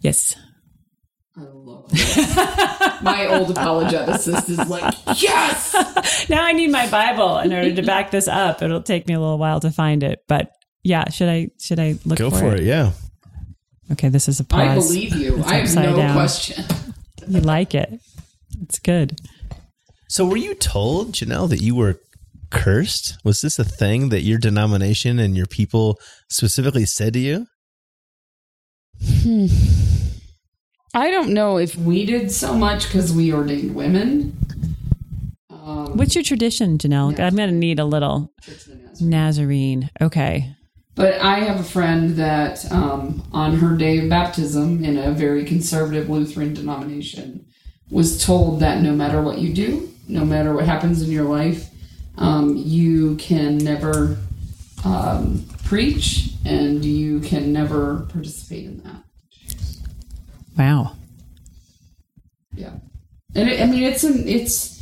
yes. 0.00 0.36
I 1.38 1.42
love 1.52 1.88
this. 1.90 2.36
My 3.02 3.28
old 3.28 3.48
apologeticist 3.54 4.50
is 4.50 4.68
like, 4.68 4.94
yes. 5.20 6.28
Now 6.28 6.44
I 6.44 6.52
need 6.52 6.70
my 6.70 6.88
Bible 6.90 7.38
in 7.38 7.52
order 7.52 7.74
to 7.74 7.82
back 7.82 8.10
this 8.10 8.26
up. 8.28 8.60
It'll 8.60 8.82
take 8.82 9.06
me 9.06 9.14
a 9.14 9.20
little 9.20 9.38
while 9.38 9.60
to 9.60 9.70
find 9.70 10.02
it, 10.02 10.24
but 10.26 10.50
yeah. 10.82 11.08
Should 11.10 11.28
I? 11.28 11.50
Should 11.60 11.78
I 11.78 11.94
look 12.04 12.18
go 12.18 12.30
for, 12.30 12.38
for 12.38 12.56
it. 12.56 12.62
Yeah. 12.64 12.92
Okay, 13.92 14.08
this 14.08 14.28
is 14.28 14.40
a 14.40 14.44
pause. 14.44 14.60
I 14.60 14.74
believe 14.74 15.14
you. 15.14 15.38
It's 15.38 15.46
I 15.48 15.54
have 15.54 15.74
no 15.74 15.96
down. 15.96 16.14
question. 16.14 16.64
You 17.26 17.40
like 17.40 17.74
it? 17.74 18.00
It's 18.62 18.78
good. 18.78 19.20
So, 20.08 20.26
were 20.26 20.36
you 20.36 20.54
told, 20.54 21.12
Janelle, 21.12 21.48
that 21.50 21.60
you 21.60 21.74
were 21.74 22.00
cursed? 22.50 23.18
Was 23.24 23.40
this 23.40 23.58
a 23.58 23.64
thing 23.64 24.08
that 24.08 24.22
your 24.22 24.38
denomination 24.38 25.18
and 25.18 25.36
your 25.36 25.46
people 25.46 25.98
specifically 26.28 26.86
said 26.86 27.12
to 27.14 27.18
you? 27.18 27.46
Hmm. 29.02 29.46
I 30.94 31.10
don't 31.10 31.34
know 31.34 31.58
if 31.58 31.76
we 31.76 32.06
did 32.06 32.30
so 32.30 32.54
much 32.54 32.86
because 32.86 33.12
we 33.12 33.32
ordained 33.32 33.74
women. 33.74 34.36
Um, 35.50 35.96
What's 35.96 36.14
your 36.14 36.24
tradition, 36.24 36.78
Janelle? 36.78 37.18
I'm 37.20 37.36
going 37.36 37.50
to 37.50 37.54
need 37.54 37.78
a 37.78 37.84
little 37.84 38.32
Nazarene. 39.00 39.90
Okay. 40.00 40.54
But 40.94 41.20
I 41.20 41.40
have 41.40 41.60
a 41.60 41.64
friend 41.64 42.16
that 42.16 42.70
um, 42.72 43.22
on 43.32 43.56
her 43.58 43.76
day 43.76 43.98
of 43.98 44.08
baptism 44.08 44.82
in 44.84 44.98
a 44.98 45.12
very 45.12 45.44
conservative 45.44 46.08
Lutheran 46.08 46.54
denomination 46.54 47.46
was 47.90 48.24
told 48.24 48.60
that 48.60 48.82
no 48.82 48.92
matter 48.92 49.22
what 49.22 49.38
you 49.38 49.52
do, 49.52 49.92
no 50.08 50.24
matter 50.24 50.52
what 50.52 50.64
happens 50.64 51.02
in 51.02 51.10
your 51.10 51.24
life, 51.24 51.70
um, 52.16 52.56
you 52.56 53.14
can 53.16 53.58
never 53.58 54.16
um, 54.84 55.44
preach 55.64 56.30
and 56.44 56.84
you 56.84 57.20
can 57.20 57.52
never 57.52 58.06
participate 58.10 58.64
in 58.64 58.82
that. 58.82 59.02
Wow. 60.58 60.92
Yeah, 62.54 62.72
and 63.34 63.48
it, 63.48 63.60
I 63.60 63.66
mean 63.66 63.84
it's 63.84 64.02
an 64.04 64.26
it's 64.26 64.78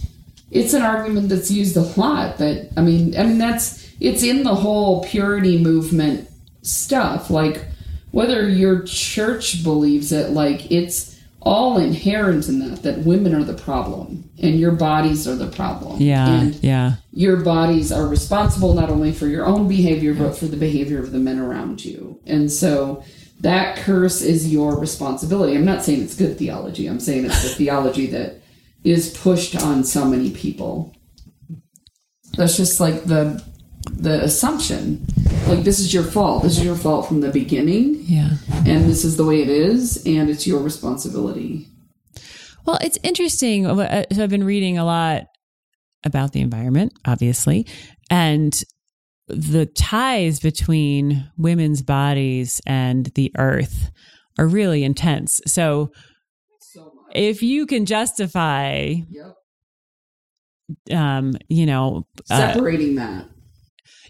it's 0.51 0.73
an 0.73 0.83
argument 0.83 1.29
that's 1.29 1.51
used 1.51 1.77
a 1.77 1.83
lot. 2.01 2.39
But 2.39 2.69
I 2.77 2.81
mean, 2.81 3.17
I 3.17 3.25
mean 3.25 3.39
that's 3.39 3.87
it's 4.01 4.23
in 4.23 4.43
the 4.43 4.55
whole 4.55 5.05
purity 5.05 5.59
movement 5.63 6.29
stuff. 6.63 7.31
Like 7.31 7.67
whether 8.11 8.49
your 8.49 8.83
church 8.83 9.63
believes 9.63 10.13
it, 10.13 10.31
like 10.31 10.71
it's 10.71 11.15
all 11.43 11.79
inherent 11.79 12.49
in 12.49 12.59
that 12.59 12.83
that 12.83 12.99
women 13.01 13.35
are 13.35 13.45
the 13.45 13.55
problem 13.55 14.29
and 14.43 14.59
your 14.59 14.73
bodies 14.73 15.29
are 15.29 15.37
the 15.37 15.47
problem. 15.47 16.01
Yeah. 16.01 16.29
and 16.29 16.55
yeah. 16.57 16.95
your 17.13 17.37
bodies 17.39 17.93
are 17.93 18.07
responsible 18.07 18.75
not 18.75 18.91
only 18.91 19.13
for 19.13 19.27
your 19.27 19.47
own 19.47 19.69
behavior 19.69 20.13
but 20.13 20.37
for 20.37 20.47
the 20.47 20.57
behavior 20.57 20.99
of 20.99 21.13
the 21.13 21.19
men 21.19 21.39
around 21.39 21.85
you 21.85 22.19
and 22.27 22.51
so 22.51 23.05
that 23.41 23.77
curse 23.77 24.23
is 24.23 24.51
your 24.51 24.79
responsibility. 24.79 25.57
I'm 25.57 25.65
not 25.65 25.85
saying 25.85 26.03
it's 26.03 26.17
good 26.17 26.39
theology. 26.39 26.87
I'm 26.87 27.01
saying 27.01 27.27
it's 27.27 27.43
the 27.43 27.51
theology 27.51 28.07
that 28.07 28.41
is 28.83 29.17
pushed 29.17 29.57
on 29.57 29.85
so 29.85 30.05
many 30.05 30.31
people. 30.31 30.95
That's 32.37 32.57
just 32.57 32.81
like 32.81 33.05
the 33.05 33.43
the 33.91 34.23
assumption. 34.25 35.07
Like 35.47 35.65
this 35.65 35.79
is 35.79 35.93
your 35.93 36.03
fault. 36.03 36.43
This 36.43 36.59
is 36.59 36.65
your 36.65 36.77
fault 36.77 37.07
from 37.07 37.21
the 37.21 37.31
beginning. 37.31 38.01
Yeah. 38.03 38.31
and 38.67 38.85
this 38.89 39.05
is 39.05 39.17
the 39.17 39.25
way 39.25 39.43
it 39.43 39.49
is 39.49 40.03
and 40.07 40.29
it's 40.29 40.47
your 40.47 40.61
responsibility. 40.61 41.69
Well, 42.65 42.79
it's 42.83 42.99
interesting. 43.03 43.65
So 43.65 44.23
I've 44.23 44.31
been 44.31 44.45
reading 44.45 44.77
a 44.77 44.85
lot 44.85 45.27
about 46.05 46.33
the 46.33 46.41
environment, 46.41 46.93
obviously, 47.07 47.67
and 48.11 48.61
the 49.29 49.67
ties 49.67 50.41
between 50.41 51.31
women's 51.37 51.83
bodies 51.83 52.61
and 52.67 53.07
the 53.15 53.33
earth 53.37 53.91
are 54.39 54.47
really 54.47 54.85
intense. 54.85 55.41
So 55.47 55.93
so 56.61 56.93
if 57.15 57.43
you 57.43 57.67
can 57.67 57.87
justify, 57.87 58.95
yep 59.09 59.35
um, 60.93 61.35
you 61.49 61.67
know, 61.67 62.07
uh, 62.31 62.53
separating 62.53 62.97
that 62.97 63.27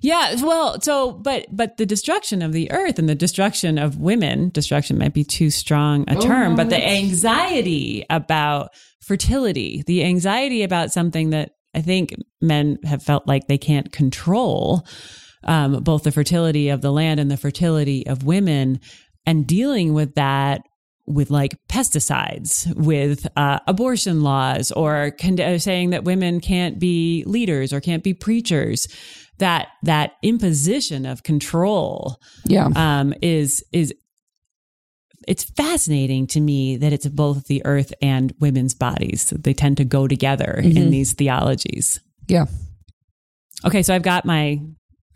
Yeah, 0.00 0.36
well, 0.42 0.80
so 0.80 1.12
but 1.12 1.46
but 1.50 1.76
the 1.76 1.86
destruction 1.86 2.42
of 2.42 2.52
the 2.52 2.70
earth 2.70 2.98
and 2.98 3.08
the 3.08 3.14
destruction 3.14 3.78
of 3.78 3.98
women, 3.98 4.50
destruction 4.50 4.98
might 4.98 5.14
be 5.14 5.24
too 5.24 5.50
strong 5.50 6.04
a 6.08 6.16
Oh, 6.16 6.20
term, 6.20 6.50
no, 6.52 6.56
but 6.56 6.70
the 6.70 6.82
anxiety 6.82 8.04
about 8.10 8.70
fertility, 9.00 9.82
the 9.86 10.04
anxiety 10.04 10.62
about 10.62 10.92
something 10.92 11.30
that 11.30 11.52
I 11.76 11.82
think 11.82 12.14
men 12.40 12.78
have 12.84 13.02
felt 13.02 13.28
like 13.28 13.46
they 13.46 13.58
can't 13.58 13.92
control, 13.92 14.86
um, 15.44 15.82
both 15.82 16.04
the 16.04 16.10
fertility 16.10 16.70
of 16.70 16.80
the 16.80 16.90
land 16.90 17.20
and 17.20 17.30
the 17.30 17.36
fertility 17.36 18.06
of 18.06 18.24
women, 18.24 18.80
and 19.26 19.46
dealing 19.46 19.92
with 19.92 20.14
that 20.14 20.62
with 21.06 21.30
like 21.30 21.56
pesticides, 21.68 22.74
with 22.74 23.26
uh, 23.36 23.60
abortion 23.68 24.22
laws, 24.22 24.72
or 24.72 25.12
con- 25.20 25.40
uh, 25.40 25.58
saying 25.58 25.90
that 25.90 26.04
women 26.04 26.40
can't 26.40 26.80
be 26.80 27.22
leaders 27.26 27.72
or 27.72 27.80
can't 27.80 28.02
be 28.02 28.14
preachers. 28.14 28.88
That 29.38 29.68
that 29.82 30.12
imposition 30.22 31.04
of 31.04 31.22
control 31.22 32.16
yeah 32.46 32.70
um, 32.74 33.12
is 33.20 33.62
is 33.72 33.92
it's 35.26 35.44
fascinating 35.44 36.26
to 36.28 36.40
me 36.40 36.76
that 36.76 36.92
it's 36.92 37.06
both 37.08 37.46
the 37.46 37.60
earth 37.64 37.92
and 38.00 38.32
women's 38.38 38.74
bodies. 38.74 39.32
They 39.36 39.52
tend 39.54 39.76
to 39.78 39.84
go 39.84 40.06
together 40.06 40.60
in 40.62 40.72
Mhm. 40.72 40.90
these 40.90 41.12
theologies. 41.12 42.00
yeah 42.28 42.46
Okay, 43.64 43.82
so 43.82 43.94
I've 43.94 44.02
got 44.02 44.24
my 44.24 44.60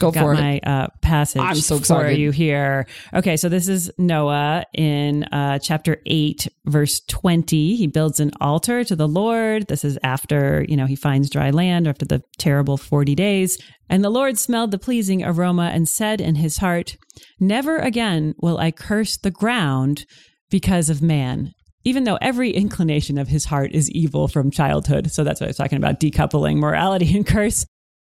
go 0.00 0.10
got 0.10 0.22
for 0.22 0.32
it 0.32 0.36
my 0.40 0.58
uh, 0.64 0.88
passage 1.02 1.40
I'm 1.40 1.54
so 1.54 1.76
for 1.76 1.80
excited. 1.80 2.18
you 2.18 2.32
here. 2.32 2.86
Okay, 3.14 3.36
so 3.36 3.48
this 3.48 3.68
is 3.68 3.90
Noah 3.98 4.64
in 4.74 5.22
uh, 5.24 5.60
chapter 5.60 5.98
8, 6.06 6.48
verse 6.64 7.00
20. 7.06 7.76
He 7.76 7.86
builds 7.86 8.18
an 8.18 8.32
altar 8.40 8.82
to 8.82 8.96
the 8.96 9.06
Lord. 9.06 9.68
This 9.68 9.84
is 9.84 9.96
after, 10.02 10.66
you 10.68 10.76
know, 10.76 10.86
he 10.86 10.96
finds 10.96 11.30
dry 11.30 11.50
land 11.50 11.86
after 11.86 12.04
the 12.04 12.22
terrible 12.38 12.76
40 12.76 13.14
days. 13.14 13.56
And 13.88 14.02
the 14.02 14.10
Lord 14.10 14.38
smelled 14.38 14.72
the 14.72 14.78
pleasing 14.78 15.22
aroma 15.24 15.70
and 15.72 15.88
said 15.88 16.20
in 16.20 16.34
his 16.36 16.58
heart, 16.58 16.96
Never 17.38 17.78
again 17.78 18.34
will 18.38 18.58
I 18.58 18.70
curse 18.72 19.16
the 19.16 19.30
ground 19.30 20.04
because 20.50 20.90
of 20.90 21.00
man. 21.02 21.52
even 21.84 22.04
though 22.04 22.18
every 22.20 22.50
inclination 22.50 23.16
of 23.18 23.28
his 23.28 23.46
heart 23.46 23.70
is 23.72 23.90
evil 23.90 24.28
from 24.28 24.50
childhood. 24.50 25.10
So 25.10 25.24
that's 25.24 25.40
what 25.40 25.46
I 25.46 25.50
was 25.50 25.56
talking 25.56 25.78
about 25.78 25.98
decoupling 26.00 26.56
morality 26.58 27.16
and 27.16 27.26
curse. 27.26 27.64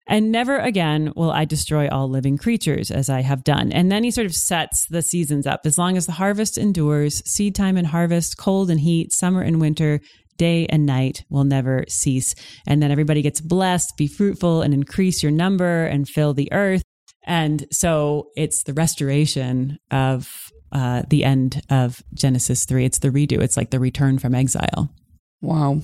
And 0.08 0.32
never 0.32 0.58
again 0.58 1.14
will 1.16 1.32
I 1.32 1.46
destroy 1.46 1.88
all 1.88 2.10
living 2.10 2.38
creatures 2.38 2.92
as 2.92 3.10
I 3.10 3.22
have 3.22 3.44
done. 3.44 3.72
And 3.72 3.92
then 3.92 4.04
he 4.04 4.12
sort 4.12 4.26
of 4.26 4.36
sets 4.36 4.86
the 4.88 5.02
seasons 5.02 5.48
up. 5.48 5.62
As 5.66 5.78
long 5.78 5.96
as 5.96 6.06
the 6.06 6.12
harvest 6.14 6.58
endures, 6.58 7.22
seed 7.30 7.56
time 7.56 7.78
and 7.78 7.88
harvest, 7.88 8.38
cold 8.38 8.70
and 8.70 8.82
heat, 8.82 9.14
summer 9.14 9.42
and 9.42 9.62
winter, 9.62 10.02
day 10.38 10.66
and 10.68 10.86
night 10.86 11.24
will 11.30 11.46
never 11.46 11.86
cease. 11.88 12.36
And 12.68 12.82
then 12.82 12.92
everybody 12.92 13.22
gets 13.22 13.40
blessed, 13.40 13.96
be 13.98 14.08
fruitful 14.08 14.62
and 14.62 14.74
increase 14.74 15.24
your 15.24 15.32
number 15.32 15.86
and 15.86 16.08
fill 16.08 16.34
the 16.34 16.52
earth. 16.52 16.84
And 17.26 17.66
so 17.72 18.28
it's 18.36 18.64
the 18.64 18.74
restoration 18.74 19.78
of 19.90 20.30
uh, 20.74 21.04
the 21.08 21.24
end 21.24 21.62
of 21.70 22.02
Genesis 22.14 22.66
3. 22.66 22.84
It's 22.84 23.00
the 23.00 23.10
redo, 23.10 23.40
it's 23.42 23.56
like 23.56 23.70
the 23.70 23.80
return 23.80 24.20
from 24.20 24.36
exile. 24.36 24.94
Wow. 25.42 25.82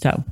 So 0.00 0.24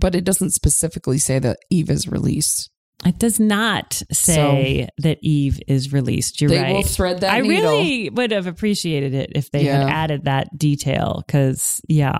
But 0.00 0.14
it 0.14 0.24
doesn't 0.24 0.50
specifically 0.50 1.18
say 1.18 1.38
that 1.38 1.58
Eve 1.70 1.90
is 1.90 2.08
released. 2.08 2.70
it 3.04 3.18
does 3.18 3.38
not 3.38 4.02
say 4.10 4.88
that 4.98 5.18
Eve 5.22 5.60
is 5.68 5.92
released. 5.92 6.40
You're 6.40 6.50
they 6.50 6.60
right. 6.60 6.72
will 6.72 6.82
thread 6.82 7.20
that 7.20 7.32
I 7.32 7.40
needle. 7.40 7.70
really 7.72 8.10
would 8.10 8.30
have 8.32 8.46
appreciated 8.46 9.14
it 9.14 9.32
if 9.34 9.50
they 9.50 9.64
had 9.64 9.88
added 9.88 10.24
that 10.24 10.56
detail 10.56 11.22
because, 11.26 11.80
yeah. 11.88 12.18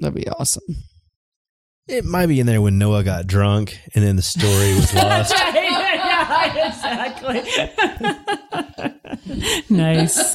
That'd 0.00 0.14
be 0.14 0.28
awesome. 0.28 0.62
It 1.88 2.04
might 2.04 2.26
be 2.26 2.40
in 2.40 2.46
there 2.46 2.60
when 2.60 2.78
Noah 2.78 3.04
got 3.04 3.26
drunk 3.28 3.78
and 3.94 4.04
then 4.04 4.16
the 4.16 4.22
story 4.22 4.74
was 4.74 4.92
lost. 4.94 5.32
yeah, 5.54 6.66
exactly. 6.66 7.42
nice. 9.70 10.32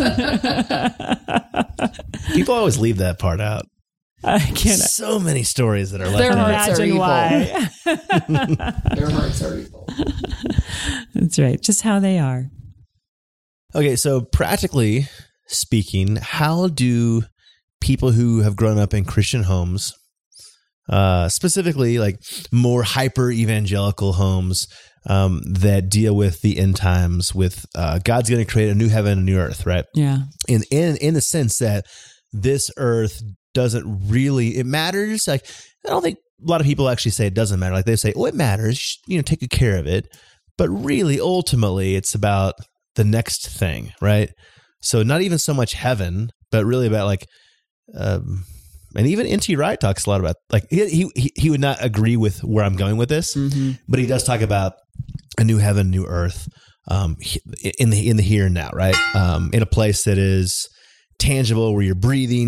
People 2.33 2.53
always 2.55 2.77
leave 2.79 2.97
that 2.97 3.19
part 3.19 3.41
out. 3.41 3.65
I 4.23 4.39
can't 4.39 4.79
So 4.79 5.19
many 5.19 5.43
stories 5.43 5.91
that 5.91 6.01
are 6.01 6.05
left 6.05 6.17
Their 6.19 6.31
out. 6.33 6.53
hearts 6.53 6.79
are 6.79 6.83
imagine 6.83 6.95
evil. 6.95 6.99
why. 6.99 8.95
Their 8.95 9.09
hearts 9.09 9.41
are 9.43 9.57
evil. 9.57 9.87
That's 11.15 11.39
right. 11.39 11.61
Just 11.61 11.81
how 11.81 11.99
they 11.99 12.19
are. 12.19 12.45
Okay, 13.73 13.95
so 13.95 14.21
practically 14.21 15.07
speaking, 15.47 16.17
how 16.17 16.67
do 16.67 17.23
people 17.79 18.11
who 18.11 18.41
have 18.41 18.55
grown 18.55 18.77
up 18.77 18.93
in 18.93 19.05
Christian 19.05 19.43
homes, 19.43 19.93
uh, 20.89 21.29
specifically 21.29 21.97
like 21.97 22.19
more 22.51 22.83
hyper 22.83 23.31
evangelical 23.31 24.13
homes 24.13 24.67
um, 25.07 25.41
that 25.45 25.89
deal 25.89 26.15
with 26.15 26.41
the 26.41 26.59
end 26.59 26.75
times, 26.75 27.33
with 27.33 27.65
uh, 27.75 27.99
God's 28.03 28.29
going 28.29 28.45
to 28.45 28.51
create 28.51 28.69
a 28.69 28.75
new 28.75 28.89
heaven 28.89 29.13
and 29.13 29.21
a 29.21 29.23
new 29.31 29.39
earth, 29.39 29.65
right? 29.65 29.85
Yeah. 29.95 30.19
in 30.47 30.63
in 30.69 30.97
in 30.97 31.13
the 31.15 31.21
sense 31.21 31.57
that 31.57 31.85
this 32.33 32.69
earth 32.77 33.21
doesn't 33.53 34.09
really 34.09 34.57
it 34.57 34.65
matters 34.65 35.27
like 35.27 35.45
i 35.85 35.89
don't 35.89 36.01
think 36.01 36.17
a 36.45 36.49
lot 36.49 36.61
of 36.61 36.67
people 36.67 36.89
actually 36.89 37.11
say 37.11 37.27
it 37.27 37.33
doesn't 37.33 37.59
matter 37.59 37.75
like 37.75 37.85
they 37.85 37.95
say 37.95 38.13
oh 38.15 38.25
it 38.25 38.33
matters 38.33 38.99
you 39.07 39.17
know 39.17 39.21
take 39.21 39.39
good 39.41 39.49
care 39.49 39.77
of 39.77 39.85
it 39.87 40.07
but 40.57 40.69
really 40.69 41.19
ultimately 41.19 41.95
it's 41.95 42.15
about 42.15 42.55
the 42.95 43.03
next 43.03 43.47
thing 43.49 43.91
right 44.01 44.29
so 44.81 45.03
not 45.03 45.21
even 45.21 45.37
so 45.37 45.53
much 45.53 45.73
heaven 45.73 46.29
but 46.51 46.65
really 46.65 46.87
about 46.87 47.05
like 47.05 47.25
um 47.97 48.43
and 48.93 49.07
even 49.07 49.25
N.T. 49.25 49.55
Wright 49.55 49.79
talks 49.79 50.05
a 50.05 50.09
lot 50.09 50.19
about 50.19 50.35
like 50.51 50.65
he, 50.69 51.09
he 51.15 51.31
he 51.37 51.49
would 51.49 51.61
not 51.61 51.77
agree 51.79 52.17
with 52.17 52.43
where 52.43 52.65
I'm 52.65 52.75
going 52.75 52.97
with 52.97 53.07
this, 53.07 53.35
Mm-hmm. 53.35 53.71
but 53.87 54.01
he 54.01 54.05
does 54.05 54.25
talk 54.25 54.41
about 54.41 54.73
a 55.39 55.45
new 55.45 55.59
heaven, 55.59 55.89
new 55.89 56.05
earth, 56.05 56.49
um, 56.89 57.15
in 57.79 57.89
the 57.89 58.09
in 58.09 58.17
the 58.17 58.21
here 58.23 58.47
and 58.47 58.53
now, 58.53 58.69
right? 58.73 58.95
Um, 59.15 59.49
in 59.53 59.61
a 59.61 59.65
place 59.65 60.03
that 60.03 60.17
is 60.17 60.67
tangible, 61.21 61.73
where 61.73 61.83
you're 61.83 61.95
breathing, 61.95 62.47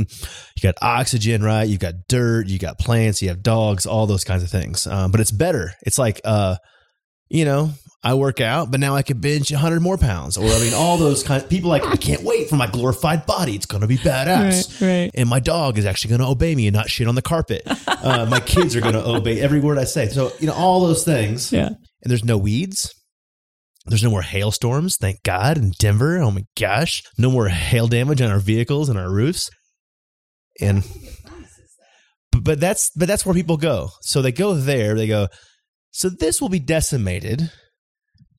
you 0.56 0.62
got 0.62 0.76
oxygen, 0.82 1.42
right? 1.44 1.64
You've 1.64 1.80
got 1.80 1.94
dirt, 2.10 2.48
you 2.48 2.60
got 2.60 2.78
plants, 2.80 3.22
you 3.22 3.30
have 3.30 3.42
dogs, 3.44 3.86
all 3.86 4.06
those 4.08 4.24
kinds 4.24 4.44
of 4.44 4.50
things. 4.50 4.86
Um, 4.88 5.12
but 5.12 5.22
it's 5.22 5.32
better. 5.32 5.72
It's 5.84 5.98
like, 5.98 6.20
uh, 6.26 6.56
you 7.30 7.46
know, 7.46 7.72
I 8.04 8.16
work 8.16 8.42
out, 8.42 8.70
but 8.70 8.80
now 8.82 8.96
I 8.96 9.02
can 9.02 9.20
bench 9.22 9.50
100 9.50 9.80
more 9.82 9.98
pounds, 9.98 10.38
or 10.38 10.44
I 10.46 10.60
mean, 10.60 10.74
all 10.74 10.98
those 10.98 11.24
kind. 11.24 11.42
of 11.42 11.50
people 11.50 11.70
like, 11.70 11.86
I 11.86 11.96
can't 11.96 12.22
wait 12.22 12.50
for 12.50 12.58
my 12.58 12.68
glorified 12.68 13.26
body. 13.26 13.56
It's 13.56 13.66
going 13.66 13.80
to 13.82 13.88
be 13.88 13.98
badass 13.98 14.82
Right, 14.82 14.88
right. 14.88 15.12
and 15.16 15.30
my 15.30 15.40
dog 15.40 15.78
is 15.78 15.86
actually 15.86 16.10
going 16.10 16.22
to 16.22 16.28
obey 16.28 16.54
me 16.54 16.68
and 16.68 16.76
not 16.76 16.90
shit 16.90 17.08
on 17.08 17.16
the 17.16 17.22
carpet. 17.22 17.64
Uh, 17.88 18.26
my 18.30 18.42
kids 18.42 18.76
are 18.76 18.82
going 18.82 18.94
to 18.96 19.06
obey 19.08 19.40
every 19.40 19.62
word 19.62 19.78
I 19.78 19.86
say. 19.86 20.10
So, 20.10 20.34
you 20.40 20.48
know, 20.48 20.54
all 20.54 20.82
those 20.86 21.06
things. 21.06 21.52
Yeah. 21.54 21.68
And 21.68 21.78
there's 22.12 22.26
no 22.26 22.38
weeds. 22.38 22.94
There's 23.86 24.04
no 24.04 24.10
more 24.10 24.22
hailstorms, 24.22 24.96
thank 24.96 25.24
God, 25.24 25.58
in 25.58 25.72
Denver. 25.78 26.18
Oh 26.18 26.32
my 26.32 26.46
gosh. 26.58 27.04
No 27.18 27.30
more 27.30 27.50
hail 27.50 27.88
damage 27.88 28.22
on 28.22 28.32
our 28.32 28.40
vehicles 28.40 28.88
and 28.90 28.98
our 28.98 29.12
roofs. 29.12 29.50
And 30.62 30.84
but, 32.32 32.60
that's 32.60 32.92
but 32.96 33.08
that's 33.08 33.26
where 33.26 33.36
people 33.36 33.58
go. 33.58 33.90
So 34.02 34.22
they 34.22 34.32
go 34.32 34.54
there, 34.54 34.96
they 34.96 35.08
go, 35.08 35.28
so 35.92 36.10
this 36.10 36.42
will 36.42 36.50
be 36.50 36.60
decimated. 36.60 37.52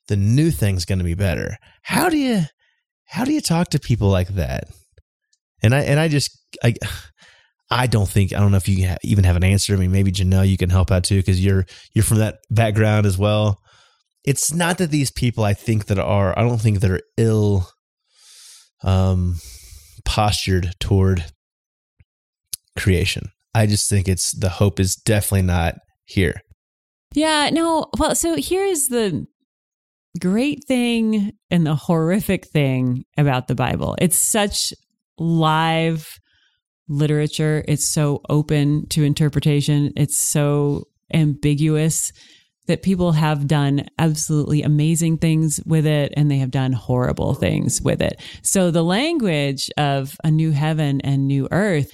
The 0.09 0.17
new 0.17 0.51
thing's 0.51 0.85
going 0.85 0.99
to 0.99 1.05
be 1.05 1.15
better. 1.15 1.57
How 1.83 2.09
do 2.09 2.17
you 2.17 2.43
how 3.07 3.25
do 3.25 3.33
you 3.33 3.41
talk 3.41 3.71
to 3.71 3.79
people 3.79 4.09
like 4.09 4.29
that? 4.29 4.65
And 5.63 5.75
I 5.75 5.81
and 5.83 6.01
I 6.01 6.09
just 6.09 6.37
I 6.63 6.75
I 7.71 7.87
don't 7.87 8.09
think 8.09 8.33
I 8.33 8.41
don't 8.41 8.51
know 8.51 8.57
if 8.57 8.69
you 8.69 8.89
ha- 8.89 8.97
even 9.03 9.25
have 9.25 9.37
an 9.37 9.45
answer. 9.45 9.73
I 9.73 9.77
mean, 9.77 9.93
maybe 9.93 10.13
Janelle, 10.13 10.49
you 10.49 10.57
can 10.57 10.71
help 10.71 10.91
out 10.91 11.05
too 11.05 11.17
because 11.17 11.43
you're 11.43 11.65
you're 11.95 12.05
from 12.05 12.19
that 12.19 12.39
background 12.51 13.07
as 13.07 13.17
well. 13.17 13.61
It's 14.25 14.53
not 14.53 14.79
that 14.79 14.91
these 14.91 15.11
people 15.11 15.45
I 15.45 15.55
think 15.55 15.87
that 15.87 15.99
are 15.99 16.39
I 16.39 16.43
don't 16.43 16.61
think 16.61 16.81
that 16.81 16.91
are 16.91 17.03
ill 17.17 17.69
um 18.83 19.37
postured 20.05 20.73
toward 20.81 21.25
creation. 22.77 23.31
I 23.55 23.67
just 23.67 23.89
think 23.89 24.09
it's 24.09 24.33
the 24.33 24.49
hope 24.49 24.81
is 24.81 24.97
definitely 24.97 25.43
not 25.43 25.77
here. 26.05 26.41
Yeah, 27.15 27.51
no. 27.53 27.87
Well, 27.99 28.15
so 28.15 28.37
here's 28.37 28.89
the 28.89 29.27
great 30.21 30.65
thing 30.67 31.33
and 31.51 31.67
the 31.67 31.75
horrific 31.75 32.47
thing 32.47 33.05
about 33.17 33.49
the 33.49 33.55
Bible 33.55 33.97
it's 34.01 34.17
such 34.17 34.73
live 35.19 36.19
literature, 36.89 37.65
it's 37.67 37.89
so 37.89 38.21
open 38.29 38.87
to 38.89 39.05
interpretation, 39.05 39.93
it's 39.97 40.19
so 40.19 40.85
ambiguous 41.13 42.13
that 42.67 42.83
people 42.83 43.13
have 43.13 43.47
done 43.47 43.87
absolutely 43.99 44.63
amazing 44.63 45.19
things 45.19 45.61
with 45.67 45.87
it 45.87 46.13
and 46.17 46.31
they 46.31 46.39
have 46.39 46.51
done 46.51 46.73
horrible 46.73 47.35
things 47.35 47.83
with 47.83 48.01
it. 48.01 48.21
So 48.43 48.71
the 48.71 48.85
language 48.85 49.71
of 49.77 50.17
a 50.25 50.31
new 50.31 50.53
heaven 50.53 51.01
and 51.03 51.27
new 51.27 51.49
earth, 51.51 51.91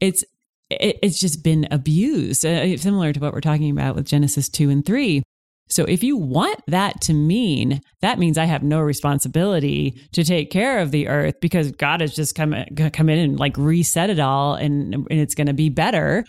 it's 0.00 0.24
it's 0.70 1.18
just 1.18 1.42
been 1.42 1.66
abused, 1.72 2.46
uh, 2.46 2.76
similar 2.76 3.12
to 3.12 3.18
what 3.18 3.32
we're 3.32 3.40
talking 3.40 3.70
about 3.70 3.96
with 3.96 4.06
Genesis 4.06 4.48
2 4.48 4.70
and 4.70 4.86
3. 4.86 5.22
So 5.68 5.84
if 5.84 6.02
you 6.02 6.16
want 6.16 6.60
that 6.66 7.00
to 7.02 7.12
mean, 7.12 7.80
that 8.02 8.18
means 8.18 8.36
I 8.36 8.44
have 8.44 8.62
no 8.62 8.80
responsibility 8.80 10.00
to 10.12 10.24
take 10.24 10.50
care 10.50 10.78
of 10.78 10.90
the 10.90 11.08
earth 11.08 11.36
because 11.40 11.70
God 11.72 12.00
has 12.00 12.14
just 12.14 12.34
come 12.34 12.54
come 12.92 13.08
in 13.08 13.18
and 13.18 13.38
like 13.38 13.56
reset 13.56 14.10
it 14.10 14.18
all 14.18 14.54
and, 14.54 14.94
and 14.94 15.06
it's 15.10 15.34
going 15.34 15.46
to 15.46 15.52
be 15.52 15.68
better, 15.68 16.24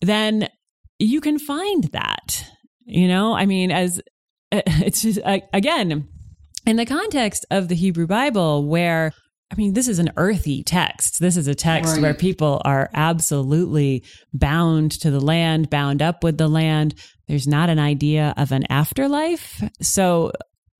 then 0.00 0.48
you 0.98 1.20
can 1.20 1.38
find 1.38 1.84
that. 1.92 2.46
You 2.84 3.08
know, 3.08 3.34
I 3.34 3.46
mean, 3.46 3.70
as 3.70 4.00
it's 4.52 5.02
just, 5.02 5.20
again, 5.52 6.08
in 6.66 6.76
the 6.76 6.86
context 6.86 7.46
of 7.50 7.68
the 7.68 7.74
Hebrew 7.74 8.06
Bible, 8.06 8.64
where 8.66 9.12
I 9.50 9.54
mean, 9.54 9.74
this 9.74 9.86
is 9.86 9.98
an 9.98 10.10
earthy 10.16 10.62
text. 10.62 11.20
This 11.20 11.36
is 11.36 11.46
a 11.46 11.54
text 11.54 11.94
Right. 11.94 12.02
where 12.02 12.14
people 12.14 12.62
are 12.64 12.88
absolutely 12.94 14.02
bound 14.32 14.92
to 15.02 15.10
the 15.10 15.20
land, 15.20 15.68
bound 15.68 16.00
up 16.00 16.24
with 16.24 16.38
the 16.38 16.48
land. 16.48 16.94
There's 17.28 17.46
not 17.46 17.68
an 17.68 17.78
idea 17.78 18.32
of 18.38 18.50
an 18.50 18.64
afterlife. 18.70 19.62
So, 19.82 20.32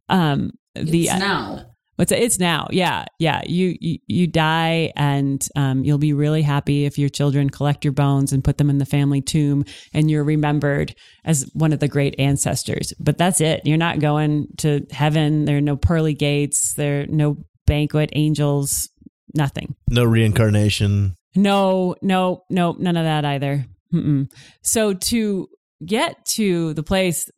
um, 0.08 0.52
the 0.74 1.04
it's 1.04 1.18
now. 1.18 1.66
What's 2.02 2.10
it? 2.10 2.18
It's 2.18 2.40
now. 2.40 2.66
Yeah, 2.72 3.04
yeah. 3.20 3.42
You 3.46 3.76
you, 3.80 3.98
you 4.08 4.26
die, 4.26 4.92
and 4.96 5.40
um, 5.54 5.84
you'll 5.84 5.98
be 5.98 6.12
really 6.12 6.42
happy 6.42 6.84
if 6.84 6.98
your 6.98 7.08
children 7.08 7.48
collect 7.48 7.84
your 7.84 7.92
bones 7.92 8.32
and 8.32 8.42
put 8.42 8.58
them 8.58 8.68
in 8.70 8.78
the 8.78 8.84
family 8.84 9.20
tomb, 9.20 9.64
and 9.94 10.10
you're 10.10 10.24
remembered 10.24 10.96
as 11.24 11.48
one 11.52 11.72
of 11.72 11.78
the 11.78 11.86
great 11.86 12.16
ancestors. 12.18 12.92
But 12.98 13.18
that's 13.18 13.40
it. 13.40 13.60
You're 13.64 13.76
not 13.76 14.00
going 14.00 14.48
to 14.58 14.84
heaven. 14.90 15.44
There 15.44 15.58
are 15.58 15.60
no 15.60 15.76
pearly 15.76 16.12
gates. 16.12 16.74
There 16.74 17.02
are 17.02 17.06
no 17.06 17.36
banquet 17.68 18.10
angels. 18.14 18.88
Nothing. 19.36 19.76
No 19.88 20.02
reincarnation. 20.02 21.14
No, 21.36 21.94
no, 22.02 22.42
no, 22.50 22.72
none 22.80 22.96
of 22.96 23.04
that 23.04 23.24
either. 23.24 23.64
Mm-mm. 23.94 24.28
So 24.62 24.92
to 24.92 25.48
get 25.86 26.16
to 26.30 26.74
the 26.74 26.82
place 26.82 27.30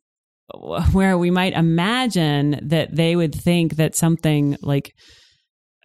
where 0.93 1.19
we 1.19 1.31
might 1.31 1.53
imagine 1.53 2.59
that 2.63 2.95
they 2.95 3.17
would 3.17 3.35
think 3.35 3.77
that 3.77 3.95
something 3.95 4.57
like 4.63 4.93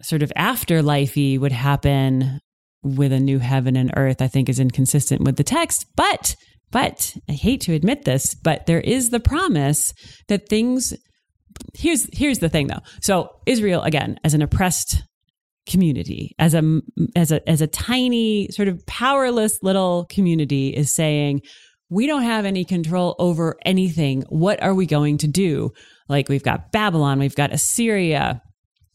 sort 0.02 0.22
of 0.22 0.32
afterlifey 0.36 1.38
would 1.38 1.52
happen 1.52 2.40
with 2.82 3.12
a 3.12 3.20
new 3.20 3.38
heaven 3.38 3.76
and 3.76 3.92
earth, 3.96 4.22
I 4.22 4.28
think 4.28 4.48
is 4.48 4.60
inconsistent 4.60 5.22
with 5.22 5.36
the 5.36 5.44
text. 5.44 5.84
But, 5.96 6.34
but 6.70 7.14
I 7.28 7.32
hate 7.32 7.60
to 7.62 7.74
admit 7.74 8.04
this, 8.04 8.34
but 8.34 8.66
there 8.66 8.80
is 8.80 9.10
the 9.10 9.20
promise 9.20 9.92
that 10.28 10.48
things. 10.48 10.94
Here's 11.74 12.08
here's 12.16 12.38
the 12.38 12.48
thing 12.48 12.68
though. 12.68 12.80
So 13.02 13.28
Israel 13.44 13.82
again, 13.82 14.18
as 14.24 14.32
an 14.32 14.40
oppressed 14.40 15.02
community 15.66 16.34
as 16.38 16.54
a 16.54 16.80
as 17.14 17.30
a 17.30 17.48
as 17.48 17.60
a 17.60 17.66
tiny 17.66 18.48
sort 18.50 18.66
of 18.66 18.84
powerless 18.86 19.58
little 19.62 20.06
community 20.10 20.68
is 20.70 20.94
saying 20.94 21.40
we 21.90 22.06
don't 22.06 22.22
have 22.22 22.44
any 22.44 22.64
control 22.64 23.14
over 23.18 23.56
anything. 23.66 24.22
What 24.28 24.62
are 24.62 24.74
we 24.74 24.86
going 24.86 25.18
to 25.18 25.26
do? 25.26 25.72
Like 26.08 26.28
we've 26.28 26.42
got 26.42 26.72
babylon 26.72 27.18
we've 27.20 27.36
got 27.36 27.52
assyria 27.52 28.42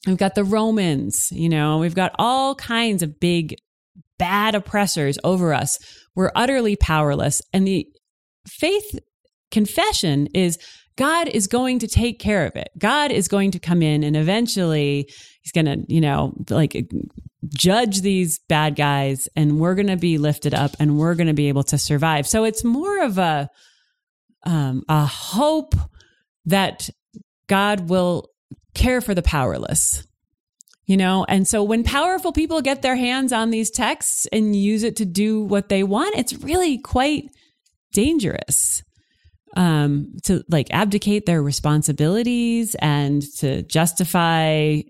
we've 0.06 0.18
got 0.18 0.36
the 0.36 0.44
romans 0.44 1.30
you 1.32 1.48
know 1.48 1.78
we've 1.78 1.96
got 1.96 2.12
all 2.20 2.56
kinds 2.56 3.02
of 3.02 3.20
big 3.22 3.56
bad 4.18 4.56
oppressors 4.56 5.18
over 5.24 5.54
us. 5.54 5.78
We're 6.16 6.32
utterly 6.36 6.76
powerless. 6.76 7.42
And 7.54 7.68
the 7.68 7.88
faith 8.48 9.00
confession 9.52 10.28
is 10.34 10.58
God 10.98 11.28
is 11.28 11.48
going 11.48 11.80
to 11.80 11.88
take 11.88 12.20
care 12.20 12.46
of 12.46 12.56
it. 12.56 12.70
God 12.78 13.12
is 13.12 13.28
going 13.28 13.52
to 13.52 13.60
come 13.60 13.82
in 13.82 14.04
and 14.04 14.16
eventually 14.16 15.10
he's 15.42 15.52
going 15.52 15.66
to, 15.66 15.84
you 15.94 16.00
know, 16.00 16.34
like 16.50 16.90
judge 17.50 18.02
these 18.02 18.40
bad 18.48 18.76
guys 18.76 19.28
and 19.36 19.60
we're 19.60 19.76
going 19.76 19.88
to 19.88 19.98
be 19.98 20.18
lifted 20.18 20.54
up 20.54 20.72
and 20.80 20.98
we're 20.98 21.16
going 21.16 21.28
to 21.28 21.34
be 21.34 21.50
able 21.50 21.64
to 21.64 21.78
survive. 21.78 22.28
So 22.28 22.44
it's 22.44 22.64
more 22.64 23.04
of 23.04 23.18
a 23.18 23.50
um 24.44 24.84
a 24.88 25.06
hope 25.06 25.74
that 26.46 26.90
God 27.48 27.90
will 27.90 28.30
care 28.74 29.02
for 29.02 29.14
the 29.14 29.22
powerless. 29.22 30.06
You 30.86 30.98
know, 30.98 31.26
and 31.28 31.48
so 31.48 31.64
when 31.64 31.84
powerful 31.84 32.32
people 32.32 32.62
get 32.62 32.84
their 32.84 32.96
hands 32.96 33.34
on 33.34 33.50
these 33.50 33.72
texts 33.72 34.28
and 34.32 34.56
use 34.56 34.84
it 34.84 34.96
to 34.98 35.06
do 35.06 35.42
what 35.42 35.68
they 35.68 35.82
want, 35.82 36.16
it's 36.16 36.34
really 36.34 36.78
quite 36.78 37.32
dangerous 37.92 38.84
um, 39.56 40.14
to 40.24 40.44
like 40.50 40.68
abdicate 40.72 41.26
their 41.26 41.42
responsibilities 41.42 42.76
and 42.76 43.22
to 43.38 43.64
justify 43.64 44.82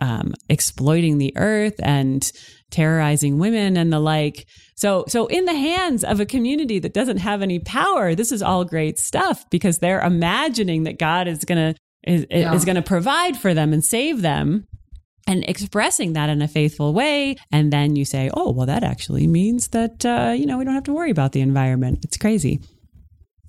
um, 0.00 0.34
exploiting 0.48 1.18
the 1.18 1.32
earth 1.36 1.74
and 1.82 2.30
terrorizing 2.70 3.38
women 3.38 3.76
and 3.76 3.92
the 3.92 4.00
like. 4.00 4.46
So, 4.76 5.04
so 5.08 5.26
in 5.26 5.44
the 5.44 5.54
hands 5.54 6.04
of 6.04 6.20
a 6.20 6.26
community 6.26 6.78
that 6.78 6.94
doesn't 6.94 7.18
have 7.18 7.42
any 7.42 7.58
power, 7.58 8.14
this 8.14 8.32
is 8.32 8.42
all 8.42 8.64
great 8.64 8.98
stuff 8.98 9.48
because 9.50 9.78
they're 9.78 10.00
imagining 10.00 10.84
that 10.84 10.98
God 10.98 11.28
is 11.28 11.44
gonna 11.44 11.74
is, 12.06 12.26
yeah. 12.30 12.54
is 12.54 12.64
gonna 12.64 12.82
provide 12.82 13.36
for 13.36 13.52
them 13.52 13.72
and 13.72 13.84
save 13.84 14.22
them. 14.22 14.66
And 15.26 15.44
expressing 15.48 16.14
that 16.14 16.28
in 16.28 16.42
a 16.42 16.48
faithful 16.48 16.92
way. 16.92 17.36
And 17.52 17.72
then 17.72 17.94
you 17.94 18.04
say, 18.04 18.30
oh, 18.34 18.50
well, 18.50 18.66
that 18.66 18.82
actually 18.82 19.28
means 19.28 19.68
that, 19.68 20.04
uh, 20.04 20.32
you 20.36 20.44
know, 20.44 20.58
we 20.58 20.64
don't 20.64 20.74
have 20.74 20.84
to 20.84 20.92
worry 20.92 21.10
about 21.10 21.32
the 21.32 21.40
environment. 21.40 22.00
It's 22.04 22.16
crazy. 22.16 22.60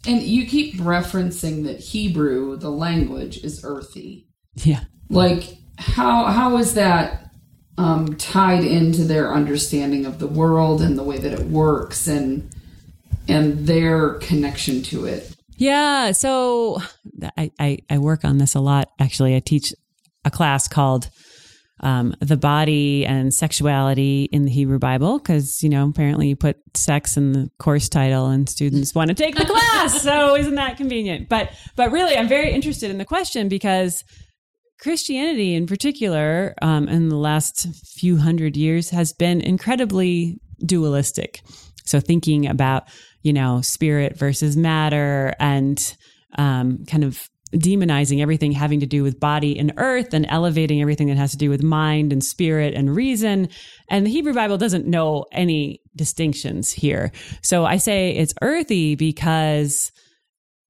And 0.08 0.22
you 0.22 0.46
keep 0.48 0.76
referencing 0.76 1.64
that 1.66 1.80
Hebrew, 1.80 2.58
the 2.58 2.72
language, 2.72 3.44
is 3.44 3.62
earthy. 3.64 4.28
Yeah. 4.56 4.86
Like 5.10 5.58
how 5.78 6.26
how 6.26 6.58
is 6.58 6.74
that 6.76 7.32
um, 7.78 8.16
tied 8.16 8.64
into 8.64 9.04
their 9.04 9.34
understanding 9.34 10.06
of 10.06 10.20
the 10.20 10.28
world 10.28 10.82
and 10.82 10.98
the 10.98 11.04
way 11.04 11.18
that 11.18 11.34
it 11.34 11.48
works 11.48 12.08
and 12.08 12.50
and 13.28 13.68
their 13.68 14.16
connection 14.16 14.82
to 14.84 15.06
it? 15.06 15.36
Yeah. 15.58 16.12
So 16.12 16.82
I, 17.38 17.52
I, 17.60 17.78
I 17.90 17.98
work 18.00 18.26
on 18.26 18.40
this 18.40 18.56
a 18.56 18.60
lot. 18.60 18.90
Actually, 19.00 19.36
I 19.36 19.40
teach 19.40 19.74
a 20.26 20.32
class 20.32 20.68
called 20.68 21.10
um, 21.82 22.16
the 22.20 22.38
body 22.38 23.06
and 23.06 23.34
sexuality 23.34 24.30
in 24.32 24.46
the 24.46 24.52
Hebrew 24.52 24.80
Bible 24.80 25.18
because, 25.18 25.62
you 25.62 25.70
know, 25.70 25.88
apparently 25.90 26.30
you 26.30 26.36
put 26.36 26.58
sex 26.76 27.18
in 27.18 27.34
the 27.34 27.50
course 27.60 27.90
title 27.90 28.28
and 28.28 28.48
students 28.48 28.94
want 28.94 29.10
to 29.10 29.16
take 29.16 29.36
the 29.36 29.46
class. 29.46 30.02
So 30.02 30.36
isn't 30.36 30.56
that 30.56 30.78
convenient? 30.78 31.28
But, 31.28 31.52
but 31.76 31.92
really, 31.92 32.16
I'm 32.16 32.28
very 32.28 32.52
interested 32.52 32.92
in 32.92 32.98
the 32.98 33.06
question 33.06 33.50
because 33.50 34.04
Christianity 34.80 35.56
in 35.56 35.68
particular, 35.68 36.54
um, 36.62 36.88
in 36.88 37.10
the 37.10 37.18
last 37.18 37.68
few 37.96 38.18
hundred 38.18 38.56
years, 38.56 38.90
has 38.92 39.14
been 39.14 39.42
incredibly 39.42 40.40
dualistic. 40.66 41.42
So 41.86 42.00
thinking 42.00 42.48
about, 42.48 42.84
you 43.24 43.34
know, 43.34 43.62
spirit 43.62 44.18
versus 44.18 44.56
matter 44.56 45.34
and 45.40 45.96
um, 46.38 46.86
kind 46.86 47.04
of 47.04 47.20
demonizing 47.54 48.22
everything 48.22 48.52
having 48.52 48.80
to 48.80 48.86
do 48.86 49.04
with 49.04 49.20
body 49.20 49.58
and 49.58 49.74
earth 49.78 50.14
and 50.14 50.26
elevating 50.30 50.82
everything 50.82 51.08
that 51.08 51.18
has 51.18 51.32
to 51.32 51.38
do 51.38 51.50
with 51.50 51.64
mind 51.64 52.14
and 52.14 52.24
spirit 52.24 52.74
and 52.74 52.96
reason. 52.96 53.50
And 53.90 54.06
the 54.06 54.12
Hebrew 54.12 54.34
Bible 54.34 54.58
doesn't 54.58 54.88
know 54.88 55.26
any 55.32 55.82
distinctions 55.96 56.72
here. 56.72 57.12
So 57.42 57.66
I 57.66 57.78
say 57.78 58.12
it's 58.12 58.34
earthy 58.42 58.96
because 58.96 59.92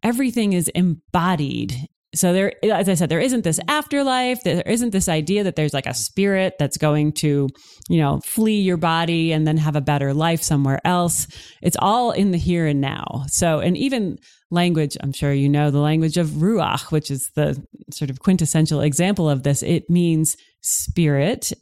everything 0.03 0.53
is 0.53 0.67
embodied. 0.69 1.87
So 2.13 2.33
there, 2.33 2.53
as 2.63 2.89
I 2.89 2.95
said, 2.95 3.07
there 3.07 3.21
isn't 3.21 3.45
this 3.45 3.59
afterlife. 3.69 4.43
There 4.43 4.63
isn't 4.65 4.89
this 4.89 5.07
idea 5.07 5.45
that 5.45 5.55
there's 5.55 5.73
like 5.73 5.85
a 5.85 5.93
spirit 5.93 6.55
that's 6.59 6.77
going 6.77 7.13
to, 7.13 7.47
you 7.87 7.97
know, 7.99 8.19
flee 8.25 8.59
your 8.59 8.75
body 8.75 9.31
and 9.31 9.47
then 9.47 9.55
have 9.57 9.77
a 9.77 9.81
better 9.81 10.13
life 10.13 10.43
somewhere 10.43 10.81
else. 10.83 11.27
It's 11.61 11.77
all 11.79 12.11
in 12.11 12.31
the 12.31 12.37
here 12.37 12.65
and 12.67 12.81
now. 12.81 13.23
So, 13.27 13.59
and 13.59 13.77
even 13.77 14.17
language, 14.49 14.97
I'm 14.99 15.13
sure 15.13 15.31
you 15.31 15.47
know 15.47 15.71
the 15.71 15.79
language 15.79 16.17
of 16.17 16.27
Ruach, 16.27 16.91
which 16.91 17.09
is 17.09 17.29
the 17.35 17.63
sort 17.91 18.09
of 18.09 18.19
quintessential 18.19 18.81
example 18.81 19.29
of 19.29 19.43
this. 19.43 19.63
It 19.63 19.89
means 19.89 20.35
spirit, 20.59 21.53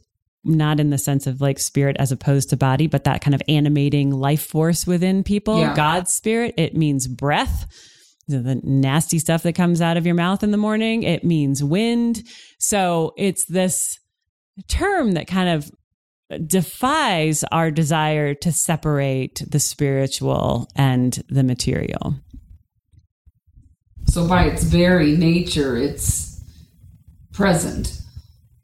not 0.42 0.80
in 0.80 0.90
the 0.90 0.98
sense 0.98 1.28
of 1.28 1.40
like 1.40 1.60
spirit 1.60 1.96
as 2.00 2.10
opposed 2.10 2.50
to 2.50 2.56
body, 2.56 2.88
but 2.88 3.04
that 3.04 3.20
kind 3.20 3.36
of 3.36 3.42
animating 3.46 4.10
life 4.10 4.42
force 4.42 4.84
within 4.84 5.22
people. 5.22 5.60
Yeah. 5.60 5.76
God's 5.76 6.12
spirit. 6.12 6.54
It 6.56 6.76
means 6.76 7.06
breath. 7.06 7.66
The 8.30 8.60
nasty 8.62 9.18
stuff 9.18 9.42
that 9.42 9.54
comes 9.54 9.80
out 9.80 9.96
of 9.96 10.06
your 10.06 10.14
mouth 10.14 10.42
in 10.42 10.50
the 10.50 10.56
morning. 10.56 11.02
It 11.02 11.24
means 11.24 11.62
wind. 11.62 12.22
So 12.58 13.12
it's 13.16 13.44
this 13.46 13.98
term 14.68 15.12
that 15.12 15.26
kind 15.26 15.48
of 15.48 15.70
defies 16.46 17.44
our 17.50 17.70
desire 17.70 18.34
to 18.34 18.52
separate 18.52 19.42
the 19.48 19.58
spiritual 19.58 20.68
and 20.76 21.22
the 21.28 21.42
material. 21.42 22.14
So 24.06 24.26
by 24.26 24.44
its 24.44 24.62
very 24.62 25.16
nature, 25.16 25.76
it's 25.76 26.40
present. 27.32 28.00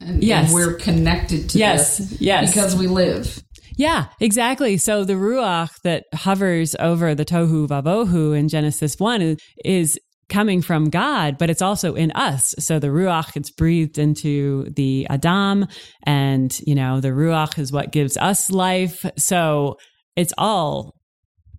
And, 0.01 0.23
yes. 0.23 0.47
And 0.47 0.55
we're 0.55 0.75
connected 0.75 1.51
to 1.51 1.59
yes. 1.59 1.99
this 1.99 2.21
yes. 2.21 2.53
because 2.53 2.77
we 2.77 2.87
live. 2.87 3.43
Yeah, 3.77 4.07
exactly. 4.21 4.79
So 4.79 5.05
the 5.05 5.15
ruach 5.15 5.81
that 5.83 6.05
hovers 6.15 6.75
over 6.81 7.15
the 7.15 7.25
tohu 7.25 7.69
vavohu 7.69 8.37
in 8.37 8.49
Genesis 8.49 8.99
1 8.99 9.23
is, 9.23 9.39
is 9.65 10.01
coming 10.29 10.63
from 10.63 10.91
God, 10.91 11.37
but 11.39 11.51
it's 11.51 11.63
also 11.63 11.95
in 11.95 12.11
us. 12.13 12.55
So 12.59 12.79
the 12.79 12.89
ruach 12.89 13.35
gets 13.35 13.51
breathed 13.51 13.99
into 13.99 14.71
the 14.71 15.07
Adam 15.09 15.67
and, 16.05 16.59
you 16.67 16.75
know, 16.75 17.01
the 17.01 17.09
ruach 17.09 17.59
is 17.59 17.71
what 17.71 17.93
gives 17.93 18.17
us 18.17 18.51
life. 18.51 19.05
So 19.19 19.77
it's 20.17 20.33
all, 20.39 20.95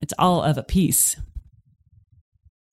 it's 0.02 0.14
all 0.18 0.42
of 0.42 0.58
a 0.58 0.64
piece. 0.64 1.16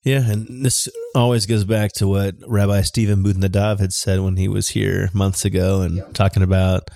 Yeah, 0.05 0.31
and 0.31 0.65
this 0.65 0.87
always 1.15 1.47
goes 1.47 1.65
back 1.65 1.93
to 1.95 2.07
what 2.07 2.35
Rabbi 2.47 2.83
Stephen 2.83 3.23
Booth 3.23 3.39
Nadav 3.39 3.81
had 3.81 3.93
said 3.93 4.21
when 4.21 4.37
he 4.37 4.49
was 4.49 4.69
here 4.69 5.09
months 5.15 5.47
ago 5.47 5.81
and 5.81 5.97
yeah. 5.97 6.05
talking 6.13 6.43
about 6.43 6.91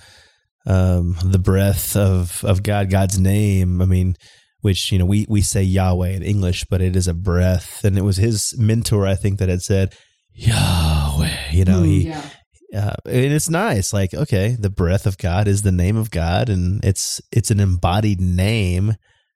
um, 0.69 1.17
the 1.23 1.39
breath 1.39 1.95
of, 1.95 2.43
of 2.45 2.63
God, 2.63 2.89
God's 2.89 3.19
name. 3.19 3.81
I 3.81 3.85
mean, 3.85 4.15
which, 4.61 4.91
you 4.91 4.99
know, 4.99 5.05
we, 5.05 5.25
we 5.27 5.41
say 5.41 5.63
Yahweh 5.63 6.09
in 6.09 6.23
English, 6.23 6.65
but 6.69 6.81
it 6.81 6.95
is 6.95 7.07
a 7.07 7.13
breath. 7.13 7.83
And 7.83 7.97
it 7.97 8.03
was 8.03 8.17
his 8.17 8.53
mentor, 8.57 9.07
I 9.07 9.15
think, 9.15 9.39
that 9.39 9.49
had 9.49 9.61
said, 9.61 9.95
Yahweh, 10.33 11.51
you 11.51 11.65
know, 11.65 11.83
he, 11.83 12.09
yeah. 12.09 12.23
Uh, 12.71 12.93
and 13.05 13.33
it's 13.33 13.49
nice 13.49 13.91
like 13.91 14.13
okay 14.13 14.55
the 14.59 14.69
breath 14.69 15.07
of 15.07 15.17
god 15.17 15.47
is 15.47 15.63
the 15.63 15.71
name 15.71 15.97
of 15.97 16.11
god 16.11 16.49
and 16.49 16.85
it's 16.85 17.19
it's 17.31 17.49
an 17.49 17.59
embodied 17.59 18.21
name 18.21 18.93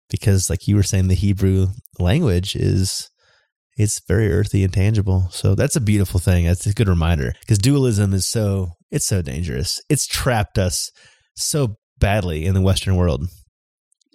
because 0.07 0.51
like 0.51 0.67
you 0.67 0.75
were 0.75 0.83
saying 0.83 1.07
the 1.07 1.15
hebrew 1.15 1.65
language 1.97 2.55
is 2.55 3.09
it's 3.77 4.01
very 4.07 4.31
earthy 4.31 4.63
and 4.63 4.73
tangible. 4.73 5.27
So 5.31 5.55
that's 5.55 5.75
a 5.75 5.81
beautiful 5.81 6.19
thing. 6.19 6.45
That's 6.45 6.65
a 6.65 6.73
good 6.73 6.87
reminder 6.87 7.33
because 7.39 7.57
dualism 7.57 8.13
is 8.13 8.27
so 8.27 8.71
it's 8.91 9.07
so 9.07 9.21
dangerous. 9.21 9.81
It's 9.89 10.05
trapped 10.05 10.57
us 10.57 10.91
so 11.35 11.77
badly 11.97 12.45
in 12.45 12.53
the 12.53 12.61
Western 12.61 12.95
world. 12.95 13.27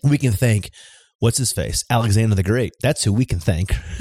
We 0.03 0.19
can 0.19 0.33
thank 0.33 0.71
what's 1.19 1.39
his 1.39 1.53
face 1.53 1.85
Alexander 1.91 2.35
the 2.35 2.43
Great. 2.43 2.73
That's 2.81 3.03
who 3.05 3.13
we 3.13 3.25
can 3.25 3.41
thank. 3.41 3.69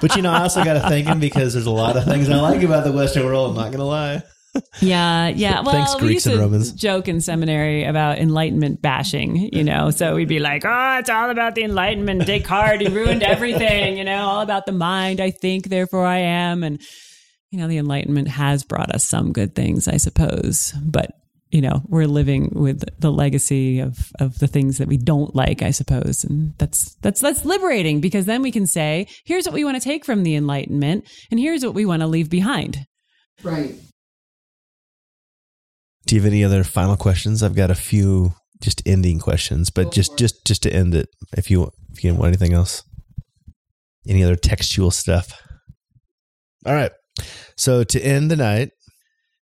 but 0.00 0.16
you 0.16 0.22
know, 0.22 0.32
I 0.32 0.42
also 0.42 0.64
got 0.64 0.74
to 0.74 0.80
thank 0.80 1.06
him 1.06 1.20
because 1.20 1.54
there's 1.54 1.66
a 1.66 1.70
lot 1.70 1.96
of 1.96 2.04
things 2.04 2.28
I 2.28 2.36
like 2.36 2.62
about 2.62 2.84
the 2.84 2.92
Western 2.92 3.24
world. 3.24 3.50
I'm 3.50 3.56
not 3.56 3.72
gonna 3.72 3.84
lie 3.84 4.22
yeah, 4.80 5.28
yeah. 5.28 5.60
Well, 5.60 5.72
Thanks, 5.72 5.94
Greeks 5.94 6.02
we 6.02 6.14
used 6.14 6.26
and 6.26 6.38
Romans. 6.38 6.72
joke 6.72 7.08
in 7.08 7.20
seminary 7.20 7.84
about 7.84 8.18
enlightenment 8.18 8.82
bashing, 8.82 9.52
you 9.52 9.64
know. 9.64 9.90
So 9.90 10.14
we'd 10.14 10.28
be 10.28 10.38
like, 10.38 10.64
"Oh, 10.64 10.96
it's 10.98 11.10
all 11.10 11.30
about 11.30 11.54
the 11.54 11.64
enlightenment. 11.64 12.26
Descartes, 12.26 12.80
he 12.80 12.88
ruined 12.88 13.22
everything, 13.22 13.96
you 13.96 14.04
know. 14.04 14.24
All 14.24 14.40
about 14.40 14.66
the 14.66 14.72
mind. 14.72 15.20
I 15.20 15.30
think, 15.30 15.68
therefore 15.68 16.06
I 16.06 16.18
am." 16.18 16.62
And 16.62 16.80
you 17.50 17.58
know, 17.58 17.68
the 17.68 17.78
enlightenment 17.78 18.28
has 18.28 18.64
brought 18.64 18.94
us 18.94 19.08
some 19.08 19.32
good 19.32 19.54
things, 19.54 19.88
I 19.88 19.96
suppose, 19.96 20.72
but 20.82 21.10
you 21.50 21.62
know, 21.62 21.82
we're 21.86 22.06
living 22.06 22.50
with 22.54 22.84
the 23.00 23.10
legacy 23.10 23.80
of 23.80 24.12
of 24.20 24.38
the 24.38 24.46
things 24.46 24.78
that 24.78 24.88
we 24.88 24.98
don't 24.98 25.34
like, 25.34 25.62
I 25.62 25.70
suppose, 25.70 26.24
and 26.24 26.54
that's 26.58 26.94
that's 26.96 27.20
that's 27.20 27.44
liberating 27.44 28.00
because 28.00 28.26
then 28.26 28.42
we 28.42 28.52
can 28.52 28.66
say, 28.66 29.06
"Here's 29.24 29.46
what 29.46 29.54
we 29.54 29.64
want 29.64 29.76
to 29.76 29.82
take 29.82 30.04
from 30.04 30.22
the 30.22 30.34
enlightenment, 30.34 31.08
and 31.30 31.40
here's 31.40 31.64
what 31.64 31.74
we 31.74 31.86
want 31.86 32.02
to 32.02 32.06
leave 32.06 32.28
behind." 32.28 32.86
Right. 33.42 33.74
Do 36.06 36.14
you 36.14 36.20
have 36.20 36.30
any 36.30 36.44
other 36.44 36.64
final 36.64 36.96
questions? 36.96 37.42
I've 37.42 37.54
got 37.54 37.70
a 37.70 37.74
few 37.74 38.32
just 38.60 38.82
ending 38.86 39.18
questions, 39.18 39.70
but 39.70 39.92
just 39.92 40.18
just 40.18 40.44
just 40.44 40.62
to 40.64 40.72
end 40.72 40.94
it, 40.94 41.08
if 41.36 41.50
you 41.50 41.70
if 41.92 42.04
you 42.04 42.14
want 42.14 42.28
anything 42.28 42.52
else, 42.52 42.82
any 44.06 44.22
other 44.22 44.36
textual 44.36 44.90
stuff. 44.90 45.40
All 46.66 46.74
right. 46.74 46.92
So 47.56 47.84
to 47.84 48.00
end 48.00 48.30
the 48.30 48.36
night, 48.36 48.70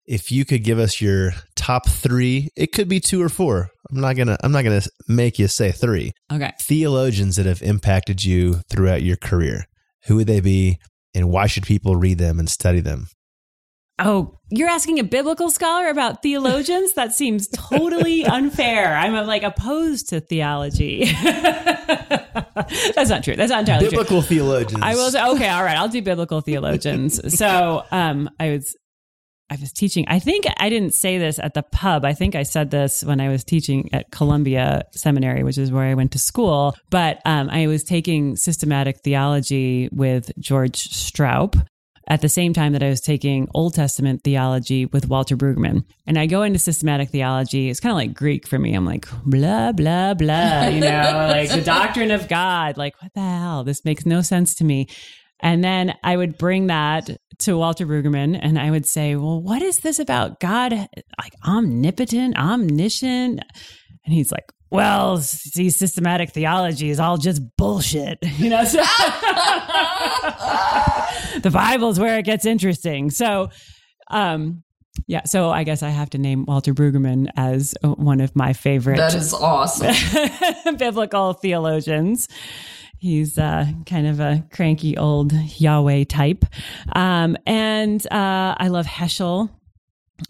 if 0.06 0.30
you 0.30 0.44
could 0.44 0.62
give 0.64 0.78
us 0.78 1.00
your 1.00 1.32
top 1.56 1.88
three, 1.88 2.48
it 2.56 2.72
could 2.72 2.88
be 2.88 3.00
two 3.00 3.20
or 3.22 3.28
four. 3.28 3.70
I'm 3.90 4.00
not 4.00 4.16
gonna 4.16 4.36
I'm 4.42 4.52
not 4.52 4.62
gonna 4.64 4.82
make 5.08 5.38
you 5.38 5.46
say 5.48 5.70
three 5.72 6.12
Okay. 6.32 6.52
theologians 6.60 7.36
that 7.36 7.46
have 7.46 7.62
impacted 7.62 8.24
you 8.24 8.60
throughout 8.70 9.02
your 9.02 9.16
career. 9.16 9.64
Who 10.06 10.16
would 10.16 10.26
they 10.26 10.40
be, 10.40 10.78
and 11.14 11.30
why 11.30 11.46
should 11.46 11.64
people 11.64 11.96
read 11.96 12.18
them 12.18 12.38
and 12.38 12.48
study 12.48 12.80
them? 12.80 13.08
Oh, 13.98 14.38
you're 14.50 14.68
asking 14.68 14.98
a 14.98 15.04
biblical 15.04 15.50
scholar 15.50 15.88
about 15.88 16.22
theologians? 16.22 16.92
that 16.92 17.14
seems 17.14 17.48
totally 17.48 18.24
unfair. 18.26 18.94
I'm 18.94 19.14
like 19.26 19.42
opposed 19.42 20.10
to 20.10 20.20
theology. 20.20 21.04
That's 22.94 23.10
not 23.10 23.24
true. 23.24 23.36
That's 23.36 23.50
not 23.50 23.60
entirely 23.60 23.84
true. 23.88 23.90
Biblical 23.98 24.22
theologians. 24.22 24.82
I 24.82 24.94
will 24.94 25.10
say, 25.10 25.24
okay, 25.24 25.48
all 25.48 25.64
right, 25.64 25.76
I'll 25.76 25.88
do 25.88 26.02
biblical 26.02 26.40
theologians. 26.40 27.36
So, 27.38 27.84
um, 27.90 28.28
I 28.38 28.50
was, 28.50 28.76
I 29.48 29.56
was 29.60 29.72
teaching. 29.72 30.04
I 30.08 30.18
think 30.18 30.44
I 30.58 30.68
didn't 30.68 30.94
say 30.94 31.18
this 31.18 31.38
at 31.38 31.54
the 31.54 31.62
pub. 31.62 32.04
I 32.04 32.14
think 32.14 32.34
I 32.34 32.42
said 32.42 32.70
this 32.70 33.04
when 33.04 33.20
I 33.20 33.28
was 33.28 33.44
teaching 33.44 33.88
at 33.92 34.10
Columbia 34.10 34.82
Seminary, 34.92 35.44
which 35.44 35.56
is 35.56 35.70
where 35.70 35.84
I 35.84 35.94
went 35.94 36.12
to 36.12 36.18
school. 36.18 36.74
But 36.90 37.20
um, 37.24 37.48
I 37.50 37.68
was 37.68 37.84
taking 37.84 38.36
systematic 38.36 39.00
theology 39.04 39.88
with 39.92 40.32
George 40.38 40.88
Stroup 40.88 41.64
at 42.08 42.22
the 42.22 42.28
same 42.28 42.52
time 42.52 42.72
that 42.72 42.82
I 42.82 42.88
was 42.88 43.00
taking 43.00 43.48
Old 43.54 43.74
Testament 43.74 44.22
theology 44.22 44.86
with 44.86 45.08
Walter 45.08 45.36
Brueggemann. 45.36 45.84
And 46.06 46.18
I 46.18 46.26
go 46.26 46.42
into 46.42 46.58
systematic 46.58 47.10
theology. 47.10 47.68
It's 47.68 47.80
kind 47.80 47.90
of 47.90 47.96
like 47.96 48.14
Greek 48.14 48.46
for 48.46 48.58
me. 48.58 48.74
I'm 48.74 48.84
like, 48.84 49.06
blah, 49.24 49.72
blah, 49.72 50.14
blah, 50.14 50.66
you 50.66 50.80
know, 50.80 51.28
like 51.30 51.50
the 51.50 51.62
doctrine 51.64 52.10
of 52.10 52.28
God. 52.28 52.76
Like, 52.76 53.00
what 53.02 53.12
the 53.14 53.20
hell? 53.20 53.64
This 53.64 53.84
makes 53.84 54.06
no 54.06 54.22
sense 54.22 54.54
to 54.56 54.64
me. 54.64 54.88
And 55.40 55.62
then 55.62 55.94
I 56.02 56.16
would 56.16 56.38
bring 56.38 56.68
that 56.68 57.10
to 57.40 57.58
Walter 57.58 57.86
Brueggemann 57.86 58.38
and 58.40 58.58
I 58.58 58.70
would 58.70 58.86
say, 58.86 59.16
well, 59.16 59.42
what 59.42 59.60
is 59.62 59.80
this 59.80 59.98
about 59.98 60.40
God, 60.40 60.72
like 60.72 61.34
omnipotent, 61.46 62.38
omniscient? 62.38 63.40
And 64.04 64.14
he's 64.14 64.32
like, 64.32 64.44
well, 64.70 65.18
see, 65.18 65.68
systematic 65.70 66.30
theology 66.30 66.90
is 66.90 66.98
all 66.98 67.18
just 67.18 67.40
bullshit, 67.56 68.18
you 68.38 68.50
know. 68.50 68.64
So 68.64 68.78
the 71.40 71.50
Bible's 71.52 72.00
where 72.00 72.18
it 72.18 72.24
gets 72.24 72.46
interesting. 72.46 73.10
So, 73.10 73.50
um, 74.10 74.64
yeah. 75.06 75.24
So 75.24 75.50
I 75.50 75.64
guess 75.64 75.82
I 75.82 75.90
have 75.90 76.10
to 76.10 76.18
name 76.18 76.46
Walter 76.46 76.74
Brueggemann 76.74 77.28
as 77.36 77.74
one 77.82 78.20
of 78.20 78.34
my 78.34 78.54
favorite 78.54 78.96
That 78.96 79.14
is 79.14 79.34
awesome. 79.34 79.94
biblical 80.78 81.34
theologians. 81.34 82.28
He's 82.98 83.38
uh, 83.38 83.66
kind 83.84 84.06
of 84.06 84.20
a 84.20 84.44
cranky 84.52 84.96
old 84.96 85.32
Yahweh 85.32 86.04
type. 86.04 86.44
Um, 86.92 87.36
and 87.46 88.04
uh, 88.10 88.54
I 88.58 88.68
love 88.68 88.86
Heschel. 88.86 89.50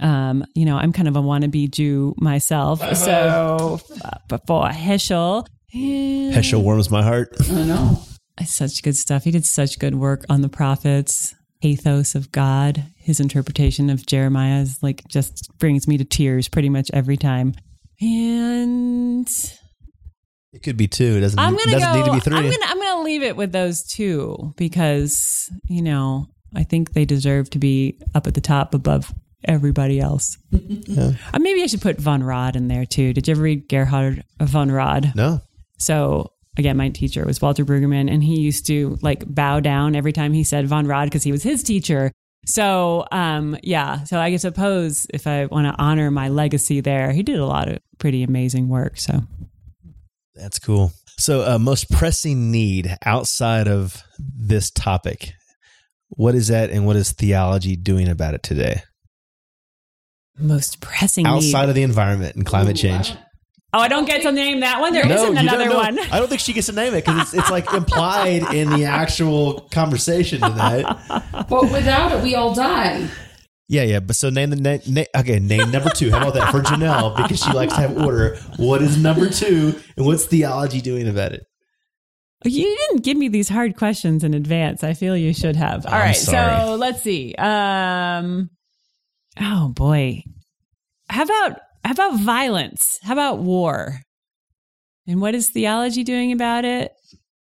Um, 0.01 0.45
you 0.55 0.65
know, 0.65 0.77
I'm 0.77 0.93
kind 0.93 1.07
of 1.07 1.17
a 1.17 1.23
wannabe 1.23 1.71
Jew 1.71 2.15
myself. 2.19 2.81
So 2.97 3.81
uh, 4.05 4.19
before 4.29 4.69
Heschel, 4.69 5.47
Heschel 5.73 6.63
warms 6.63 6.91
my 6.91 7.03
heart. 7.03 7.35
I 7.51 7.63
know. 7.65 8.03
such 8.45 8.83
good 8.83 8.97
stuff. 8.97 9.25
He 9.25 9.31
did 9.31 9.45
such 9.45 9.79
good 9.79 9.95
work 9.95 10.25
on 10.29 10.43
the 10.43 10.49
prophets, 10.49 11.35
pathos 11.63 12.15
of 12.15 12.33
God. 12.33 12.85
His 12.97 13.21
interpretation 13.21 13.91
of 13.91 14.07
Jeremiah 14.07 14.61
is 14.61 14.83
like 14.83 15.07
just 15.09 15.57
brings 15.59 15.87
me 15.87 15.99
to 15.99 16.05
tears 16.05 16.49
pretty 16.49 16.69
much 16.69 16.91
every 16.93 17.17
time. 17.17 17.55
And 18.01 19.29
It 20.57 20.63
could 20.63 20.77
be 20.79 20.89
two. 20.89 21.17
It 21.19 21.21
doesn't, 21.21 21.39
I'm 21.39 21.55
it 21.55 21.59
gonna 21.59 21.73
doesn't 21.73 21.93
go. 21.93 21.99
need 21.99 22.07
to 22.07 22.13
be 22.13 22.21
3 22.21 22.37
I'm 22.37 22.45
gonna 22.45 22.57
I'm 22.65 22.81
gonna 22.81 23.03
leave 23.05 23.23
it 23.23 23.37
with 23.37 23.53
those 23.53 23.83
two 23.83 24.55
because 24.57 25.51
you 25.69 25.83
know 25.83 26.27
I 26.55 26.65
think 26.65 26.95
they 26.95 27.05
deserve 27.05 27.51
to 27.51 27.59
be 27.59 28.01
up 28.15 28.27
at 28.27 28.33
the 28.35 28.41
top 28.41 28.73
above 28.75 29.13
everybody 29.45 30.01
else. 30.01 30.39
Uh, 30.99 31.39
maybe 31.39 31.63
I 31.63 31.67
should 31.67 31.83
put 31.83 31.99
von 32.01 32.23
Rad 32.25 32.57
in 32.57 32.69
there 32.69 32.87
too. 32.87 33.13
Did 33.13 33.29
you 33.29 33.33
ever 33.33 33.43
read 33.43 33.69
Gerhard 33.69 34.25
von 34.41 34.71
Rad? 34.73 35.13
no. 35.15 35.41
So 35.79 36.33
again, 36.57 36.79
my 36.79 36.89
teacher 36.89 37.27
was 37.27 37.43
Walter 37.43 37.67
Brueggemann, 37.67 38.11
and 38.11 38.25
he 38.25 38.41
used 38.41 38.67
to 38.69 38.97
like 39.03 39.25
bow 39.27 39.61
down 39.61 39.95
every 39.95 40.13
time 40.13 40.33
he 40.33 40.43
said 40.43 40.67
von 40.67 40.87
Rad 40.87 41.05
because 41.07 41.23
he 41.23 41.33
was 41.33 41.43
his 41.43 41.63
teacher. 41.63 42.13
So 42.47 43.05
um, 43.13 43.59
yeah, 43.63 44.05
so 44.05 44.19
I 44.19 44.31
guess 44.31 44.45
I 44.45 44.49
suppose 44.49 45.07
if 45.13 45.27
I 45.27 45.45
want 45.47 45.67
to 45.67 45.83
honor 45.83 46.11
my 46.11 46.29
legacy 46.31 46.81
there, 46.81 47.13
he 47.13 47.23
did 47.23 47.39
a 47.39 47.47
lot 47.47 47.69
of 47.69 47.79
pretty 47.99 48.23
amazing 48.23 48.69
work. 48.69 48.97
So 48.99 49.21
That's 50.37 50.59
cool. 50.59 50.93
So, 51.19 51.43
uh, 51.43 51.59
most 51.59 51.91
pressing 51.91 52.51
need 52.51 52.95
outside 53.05 53.69
of 53.69 54.03
this 54.19 54.71
topic, 54.71 55.33
what 56.11 56.35
is 56.35 56.49
that, 56.49 56.71
and 56.71 56.87
what 56.87 56.97
is 56.97 57.13
theology 57.13 57.75
doing 57.75 58.09
about 58.09 58.35
it 58.35 58.43
today? 58.43 58.83
most 60.39 60.81
pressing 60.81 61.25
need. 61.25 61.31
Outside 61.31 61.69
of 61.69 61.75
the 61.75 61.83
environment 61.83 62.37
and 62.37 62.45
climate 62.45 62.77
change. 62.77 63.15
Oh, 63.73 63.81
I 63.81 63.89
don't 63.89 64.07
get 64.07 64.23
to 64.23 64.33
name 64.33 64.61
that 64.61 64.81
one. 64.81 64.93
There 64.93 65.07
No, 65.07 65.33
not 65.33 65.43
another 65.45 65.75
one. 65.75 65.99
I 65.99 66.19
don't 66.19 66.29
think 66.29 66.41
she 66.41 66.53
gets 66.53 66.69
to 66.69 66.73
name 66.73 66.95
it 66.95 67.05
because 67.05 67.23
it's, 67.23 67.35
it's 67.35 67.51
like 67.51 67.73
implied 67.73 68.55
in 68.55 68.71
the 68.71 68.85
actual 68.85 69.63
conversation 69.73 70.41
tonight. 70.41 70.85
But 71.49 71.71
without 71.71 72.13
it, 72.13 72.23
we 72.25 72.35
all 72.35 72.55
die. 72.55 73.09
Yeah, 73.69 73.83
yeah. 73.83 74.01
But 74.01 74.17
so 74.17 74.31
name 74.31 74.51
the 74.51 74.57
name. 74.57 74.81
Na- 74.87 75.05
okay, 75.21 75.39
name 75.41 75.71
number 75.71 75.91
two. 75.91 76.11
How 76.11 76.19
about 76.19 76.35
that 76.35 76.51
for 76.53 76.61
Janelle 76.61 77.17
because 77.17 77.43
she 77.43 77.53
likes 77.53 77.75
to 77.75 77.81
have 77.81 77.99
order. 77.99 78.37
What 78.59 78.81
is 78.83 78.97
number 78.97 79.29
two, 79.29 79.75
and 79.97 80.07
what's 80.07 80.25
theology 80.27 80.81
doing 80.81 81.09
about 81.09 81.33
it? 81.33 81.45
You 82.45 82.63
didn't 82.89 83.03
give 83.05 83.17
me 83.17 83.29
these 83.29 83.49
hard 83.49 83.77
questions 83.77 84.23
in 84.23 84.35
advance. 84.35 84.85
I 84.85 84.93
feel 84.93 85.17
you 85.17 85.33
should 85.35 85.57
have. 85.57 85.85
All 85.87 85.95
I'm 85.95 86.01
right, 86.01 86.17
sorry. 86.17 86.61
so 86.61 86.75
let's 86.77 87.03
see. 87.03 87.35
Um, 87.37 88.51
oh 89.41 89.69
boy, 89.75 90.23
how 91.09 91.25
about 91.25 91.59
how 91.85 91.91
about 91.93 92.21
violence? 92.21 92.99
How 93.03 93.15
about 93.15 93.39
war? 93.39 94.01
And 95.09 95.21
what 95.21 95.35
is 95.35 95.51
theology 95.51 96.05
doing 96.05 96.31
about 96.31 96.65
it? 96.65 96.93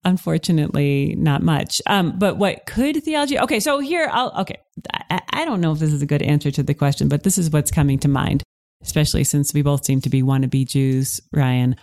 Unfortunately, 0.04 1.16
not 1.18 1.44
much. 1.44 1.82
Um, 1.86 2.18
but 2.18 2.38
what 2.38 2.66
could 2.66 3.04
theology? 3.04 3.38
Okay, 3.40 3.60
so 3.60 3.80
here 3.80 4.10
I'll. 4.12 4.34
Okay, 4.40 4.58
I, 5.12 5.22
I 5.30 5.46
don't 5.46 5.62
know 5.62 5.74
if 5.74 5.80
this 5.80 5.94
is 5.94 6.02
a 6.02 6.08
good 6.08 6.24
answer 6.24 6.50
to 6.52 6.64
the 6.64 6.74
question, 6.74 7.08
but 7.08 7.24
this 7.24 7.38
is 7.38 7.52
what's 7.52 7.70
coming 7.70 8.00
to 8.00 8.08
mind, 8.08 8.42
especially 8.82 9.24
since 9.24 9.54
we 9.54 9.62
both 9.62 9.86
seem 9.86 10.02
to 10.02 10.10
be 10.10 10.24
wannabe 10.24 10.68
Jews, 10.68 11.22
Ryan. 11.32 11.76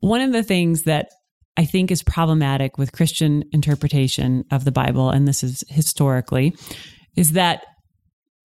One 0.00 0.20
of 0.20 0.32
the 0.32 0.44
things 0.44 0.84
that 0.84 1.08
I 1.56 1.64
think 1.64 1.90
is 1.90 2.04
problematic 2.04 2.78
with 2.78 2.92
Christian 2.92 3.42
interpretation 3.52 4.44
of 4.52 4.64
the 4.64 4.70
Bible, 4.70 5.10
and 5.10 5.26
this 5.26 5.42
is 5.42 5.64
historically, 5.68 6.54
is 7.16 7.32
that 7.32 7.64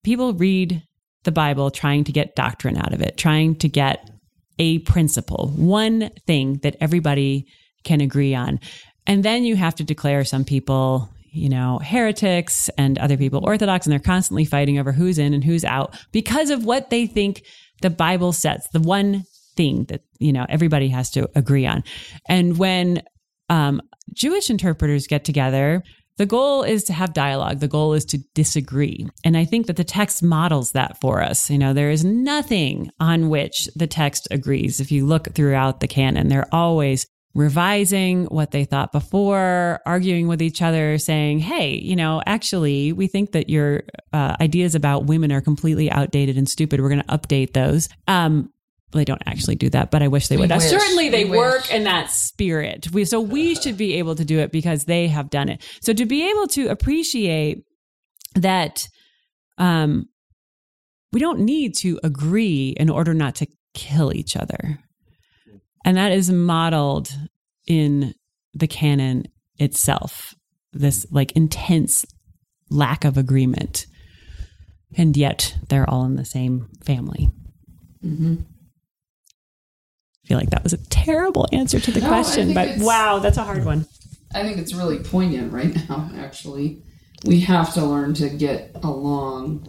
people 0.04 0.34
read 0.34 0.82
the 1.24 1.32
Bible 1.32 1.70
trying 1.70 2.04
to 2.06 2.12
get 2.12 2.36
doctrine 2.36 2.78
out 2.78 2.94
of 2.94 3.02
it, 3.02 3.16
trying 3.16 3.56
to 3.58 3.70
get 3.70 4.10
a 4.58 4.80
principle, 4.80 5.54
one 5.56 6.10
thing 6.26 6.60
that 6.64 6.76
everybody 6.82 7.46
can 7.84 8.02
agree 8.02 8.34
on. 8.34 8.60
And 9.06 9.24
then 9.24 9.44
you 9.44 9.56
have 9.56 9.76
to 9.76 9.84
declare 9.84 10.24
some 10.24 10.44
people, 10.44 11.10
you 11.32 11.50
know, 11.50 11.80
heretics 11.80 12.70
and 12.78 12.98
other 12.98 13.18
people 13.18 13.42
orthodox, 13.44 13.86
and 13.86 13.92
they're 13.92 14.00
constantly 14.00 14.46
fighting 14.46 14.80
over 14.80 14.92
who's 14.92 15.18
in 15.18 15.34
and 15.34 15.44
who's 15.44 15.66
out 15.66 15.96
because 16.12 16.50
of 16.50 16.66
what 16.66 16.90
they 16.90 17.08
think 17.08 17.44
the 17.82 17.90
Bible 17.90 18.32
says, 18.32 18.68
the 18.72 18.80
one 18.80 19.26
thing 19.56 19.86
that, 19.86 20.02
you 20.20 20.32
know, 20.32 20.46
everybody 20.50 20.90
has 20.90 21.12
to 21.12 21.30
agree 21.36 21.66
on. 21.66 21.84
And 22.28 22.58
when 22.58 23.04
um, 23.50 23.82
Jewish 24.14 24.50
interpreters 24.50 25.08
get 25.08 25.26
together, 25.26 25.84
the 26.18 26.26
goal 26.26 26.64
is 26.64 26.84
to 26.86 26.94
have 26.94 27.14
dialogue. 27.14 27.60
The 27.60 27.68
goal 27.68 27.94
is 27.94 28.06
to 28.06 28.20
disagree. 28.36 29.08
And 29.24 29.36
I 29.36 29.46
think 29.46 29.66
that 29.68 29.78
the 29.78 29.84
text 29.84 30.22
models 30.22 30.74
that 30.74 31.02
for 31.02 31.22
us. 31.22 31.50
You 31.50 31.58
know, 31.58 31.74
there 31.74 31.90
is 31.90 32.06
nothing 32.06 32.92
on 33.00 33.30
which 33.30 33.68
the 33.76 33.88
text 33.88 34.28
agrees. 34.30 34.80
If 34.80 34.92
you 34.92 35.06
look 35.06 35.34
throughout 35.34 35.80
the 35.80 35.88
canon, 35.88 36.28
they're 36.28 36.54
always 36.54 37.08
revising 37.36 38.26
what 38.26 38.52
they 38.52 38.64
thought 38.64 38.92
before, 38.92 39.80
arguing 39.86 40.28
with 40.28 40.42
each 40.42 40.62
other, 40.62 40.98
saying, 40.98 41.40
hey, 41.40 41.76
you 41.76 41.96
know, 41.96 42.22
actually, 42.26 42.94
we 42.94 43.08
think 43.08 43.32
that 43.32 43.50
your 43.50 43.84
uh, 44.12 44.36
ideas 44.40 44.76
about 44.76 45.06
women 45.06 45.32
are 45.32 45.42
completely 45.42 45.90
outdated 45.90 46.38
and 46.38 46.48
stupid. 46.48 46.80
We're 46.80 46.90
going 46.90 47.02
to 47.02 47.08
update 47.08 47.54
those. 47.54 47.90
Um, 48.08 48.52
they 48.92 49.06
don't 49.06 49.24
actually 49.26 49.56
do 49.56 49.70
that, 49.72 49.90
but 49.90 50.04
I 50.04 50.08
wish 50.08 50.28
they 50.28 50.38
would. 50.38 50.52
Uh, 50.52 50.58
wish. 50.58 50.70
Certainly, 50.70 51.10
they 51.10 51.26
We 51.26 51.38
work 51.38 51.62
wish. 51.64 51.72
in 51.72 51.86
that 51.86 52.12
spirit. 52.12 52.92
We, 52.92 53.06
so 53.06 53.20
we 53.20 53.56
should 53.56 53.78
be 53.78 53.96
able 53.96 54.14
to 54.16 54.24
do 54.24 54.38
it 54.38 54.52
because 54.52 54.86
they 54.86 55.08
have 55.08 55.32
done 55.32 55.50
it. 55.50 55.64
So 55.82 55.94
to 55.94 56.06
be 56.06 56.30
able 56.30 56.46
to 56.50 56.68
appreciate 56.68 57.64
that, 58.36 58.88
um, 59.58 60.06
we 61.12 61.20
don't 61.20 61.40
need 61.40 61.74
to 61.82 62.00
agree 62.04 62.76
in 62.78 62.92
order 62.92 63.16
not 63.16 63.34
to 63.36 63.48
kill 63.74 64.14
each 64.14 64.36
other, 64.38 64.80
and 65.86 65.98
that 65.98 66.12
is 66.12 66.32
modeled 66.32 67.12
in 67.68 68.14
the 68.54 68.68
canon 68.68 69.26
itself. 69.58 70.36
This 70.72 71.06
like 71.12 71.32
intense 71.34 72.06
lack 72.70 73.06
of 73.06 73.18
agreement, 73.18 73.86
and 74.98 75.16
yet 75.16 75.56
they're 75.70 75.90
all 75.90 76.06
in 76.06 76.16
the 76.16 76.26
same 76.26 76.70
family. 76.84 77.30
Mm-hmm. 78.04 78.36
I 80.24 80.28
feel 80.28 80.38
like 80.38 80.50
that 80.52 80.64
was 80.64 80.74
a 80.74 80.90
terrible 80.90 81.48
answer 81.52 81.80
to 81.80 81.92
the 81.92 82.00
No, 82.00 82.08
question, 82.08 82.54
but 82.54 82.78
wow, 82.78 83.20
that's 83.20 83.38
a 83.38 83.44
hard 83.44 83.66
one. 83.66 83.86
I 84.34 84.42
think 84.44 84.58
it's 84.58 84.74
really 84.74 85.00
poignant 85.00 85.54
right 85.54 85.76
now, 85.90 86.10
actually. 86.18 86.82
We 87.26 87.42
have 87.42 87.74
to 87.76 87.86
learn 87.86 88.14
to 88.16 88.30
get 88.30 88.72
along 88.84 89.68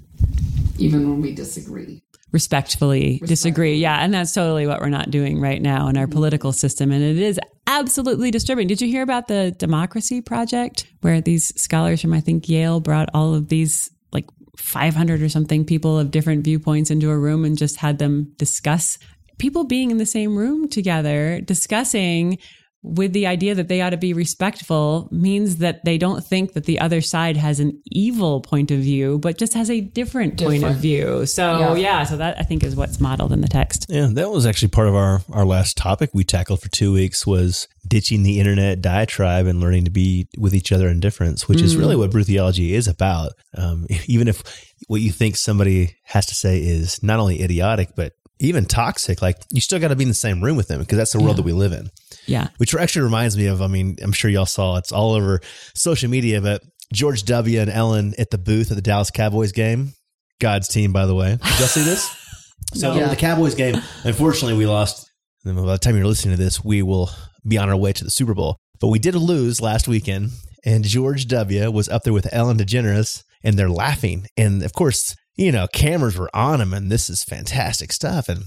even 0.79 1.09
when 1.09 1.21
we 1.21 1.35
disagree. 1.35 2.04
Respectfully 2.35 3.23
disagree. 3.25 3.77
Yeah. 3.77 4.03
And 4.03 4.13
that's 4.13 4.33
totally 4.33 4.67
what 4.67 4.81
we're 4.81 4.89
not 4.89 5.09
doing 5.09 5.41
right 5.41 5.63
now 5.63 5.87
in 5.87 5.97
our 5.97 6.03
mm-hmm. 6.07 6.15
political 6.15 6.51
system. 6.51 6.91
And 6.91 7.01
it 7.01 7.17
is 7.17 7.39
absolutely 7.69 8.33
disturbing. 8.33 8.67
Did 8.67 8.81
you 8.81 8.89
hear 8.89 9.05
about 9.05 9.29
the 9.29 9.53
Democracy 9.53 10.21
Project, 10.21 10.89
where 11.01 11.21
these 11.21 11.53
scholars 11.55 12.01
from, 12.03 12.13
I 12.13 12.21
think, 12.21 12.49
Yale 12.49 12.81
brought 12.81 13.09
all 13.15 13.37
of 13.37 13.51
these 13.51 13.89
like 14.11 14.27
500 14.59 15.23
or 15.23 15.29
something 15.29 15.65
people 15.65 15.97
of 15.97 16.11
different 16.11 16.43
viewpoints 16.43 16.91
into 16.91 17.09
a 17.09 17.17
room 17.17 17.45
and 17.45 17.57
just 17.57 17.77
had 17.77 17.99
them 17.99 18.35
discuss? 18.37 18.99
People 19.39 19.63
being 19.63 19.93
in 19.93 19.99
the 19.99 20.05
same 20.05 20.37
room 20.37 20.69
together 20.69 21.41
discussing 21.41 22.39
with 22.85 23.15
the 23.15 23.27
idea 23.27 23.55
that 23.55 23.69
they 23.69 23.81
ought 23.81 23.91
to 23.91 23.97
be 23.97 24.13
respectful 24.13 25.09
means 25.11 25.57
that 25.57 25.87
they 25.87 25.97
don't 25.97 26.23
think 26.23 26.53
that 26.53 26.65
the 26.65 26.79
other 26.79 27.01
side 27.01 27.35
has 27.39 27.59
an 27.59 27.81
evil 27.87 28.43
point 28.43 28.71
of 28.71 28.79
view, 28.81 29.19
but 29.19 29.39
just 29.39 29.55
has 29.55 29.71
a 29.71 29.81
different, 29.81 30.39
point 30.39 30.63
of 30.65 30.77
view. 30.77 31.25
So, 31.25 31.59
Yeah. 31.59 31.75
yeah. 31.77 32.05
so 32.05 32.19
that 32.19 32.39
I 32.39 32.43
think 32.43 32.63
is 32.63 32.77
what's 32.77 33.01
modeled 33.01 33.33
in 33.33 33.41
the 33.41 33.49
text. 33.49 33.87
Yeah, 33.89 34.09
that 34.13 34.31
was 34.31 34.45
actually 34.45 34.69
part 34.69 34.89
of 34.89 34.95
our 34.95 35.23
our 35.33 35.47
last 35.47 35.79
topic 35.79 36.11
we 36.13 36.25
tackled 36.25 36.61
for 36.61 36.69
two 36.69 36.93
weeks 36.93 37.27
was 37.27 37.69
ditching 37.89 38.23
the 38.23 38.39
internet 38.39 38.83
diatribe 38.83 39.47
and 39.47 39.61
learning 39.61 39.85
to 39.87 39.91
be 39.91 40.29
with 40.37 40.55
each 40.55 40.71
other 40.71 40.89
in 40.89 41.01
difference, 41.01 41.49
which 41.49 41.63
is 41.63 41.77
really 41.77 41.97
what 41.97 42.11
Brew 42.11 42.25
theology 42.25 42.75
is 42.75 42.87
about. 42.87 43.33
Um, 43.57 43.87
even 44.07 44.29
if 44.29 44.43
what 44.89 45.01
you 45.01 45.11
think 45.11 45.37
somebody 45.37 45.97
has 46.05 46.27
to 46.27 46.35
say 46.35 46.59
is 46.61 47.03
not 47.03 47.19
only 47.19 47.43
idiotic 47.43 47.97
but 47.97 48.13
even 48.45 48.65
toxic, 48.67 49.21
like 49.23 49.37
you 49.51 49.61
still 49.61 49.79
got 49.79 49.89
to 49.89 49.97
be 49.97 50.03
in 50.05 50.09
the 50.09 50.15
same 50.15 50.43
room 50.43 50.57
with 50.57 50.69
them 50.69 50.81
because 50.81 50.99
that's 50.99 51.13
the 51.13 51.19
world 51.19 51.31
Yeah. 51.33 51.37
that 51.37 51.43
we 51.45 51.53
live 51.53 51.73
in. 51.73 51.91
Yeah. 52.27 52.49
Which 52.59 52.75
actually 52.75 53.03
reminds 53.03 53.37
me 53.37 53.47
of, 53.47 53.61
I 53.63 53.67
mean, 53.67 53.97
I'm 54.03 54.13
sure 54.13 54.31
y'all 54.31 54.47
saw 54.47 54.77
it's 54.77 54.93
all 54.93 55.13
over 55.13 55.41
social 55.75 56.09
media, 56.11 56.41
but 56.41 56.63
George 56.93 57.25
W. 57.25 57.61
and 57.61 57.71
Ellen 57.71 58.15
at 58.19 58.31
the 58.31 58.39
booth 58.39 58.71
at 58.71 58.77
the 58.77 58.83
Dallas 58.83 59.11
Cowboys 59.11 59.53
game. 59.53 59.93
God's 60.41 60.69
team, 60.69 60.93
by 60.93 61.07
the 61.07 61.15
way. 61.15 61.31
Did 61.43 61.59
y'all 61.59 61.69
see 61.69 61.83
this? 61.85 62.11
So 62.73 62.95
yeah. 62.95 63.09
the 63.09 63.17
Cowboys 63.17 63.55
game, 63.55 63.77
unfortunately, 64.05 64.57
we 64.57 64.67
lost. 64.67 65.09
And 65.45 65.55
by 65.55 65.63
the 65.73 65.79
time 65.79 65.97
you're 65.97 66.07
listening 66.07 66.37
to 66.37 66.43
this, 66.43 66.65
we 66.65 66.83
will 66.83 67.11
be 67.47 67.59
on 67.59 67.69
our 67.69 67.77
way 67.77 67.93
to 67.93 68.05
the 68.05 68.11
Super 68.11 68.33
Bowl. 68.33 68.57
But 68.81 68.89
we 68.89 68.99
did 68.99 69.15
lose 69.15 69.61
last 69.61 69.87
weekend, 69.87 70.31
and 70.65 70.83
George 70.83 71.27
W. 71.27 71.71
was 71.71 71.89
up 71.89 72.03
there 72.05 72.13
with 72.13 72.33
Ellen 72.33 72.57
DeGeneres, 72.57 73.23
and 73.43 73.59
they're 73.59 73.69
laughing. 73.69 74.27
And 74.37 74.63
of 74.63 74.73
course, 74.73 75.15
you 75.37 75.53
know, 75.53 75.67
cameras 75.67 76.17
were 76.17 76.35
on 76.35 76.61
him, 76.61 76.73
and 76.73 76.91
this 76.91 77.11
is 77.11 77.25
fantastic 77.25 77.93
stuff. 77.93 78.29
And 78.29 78.45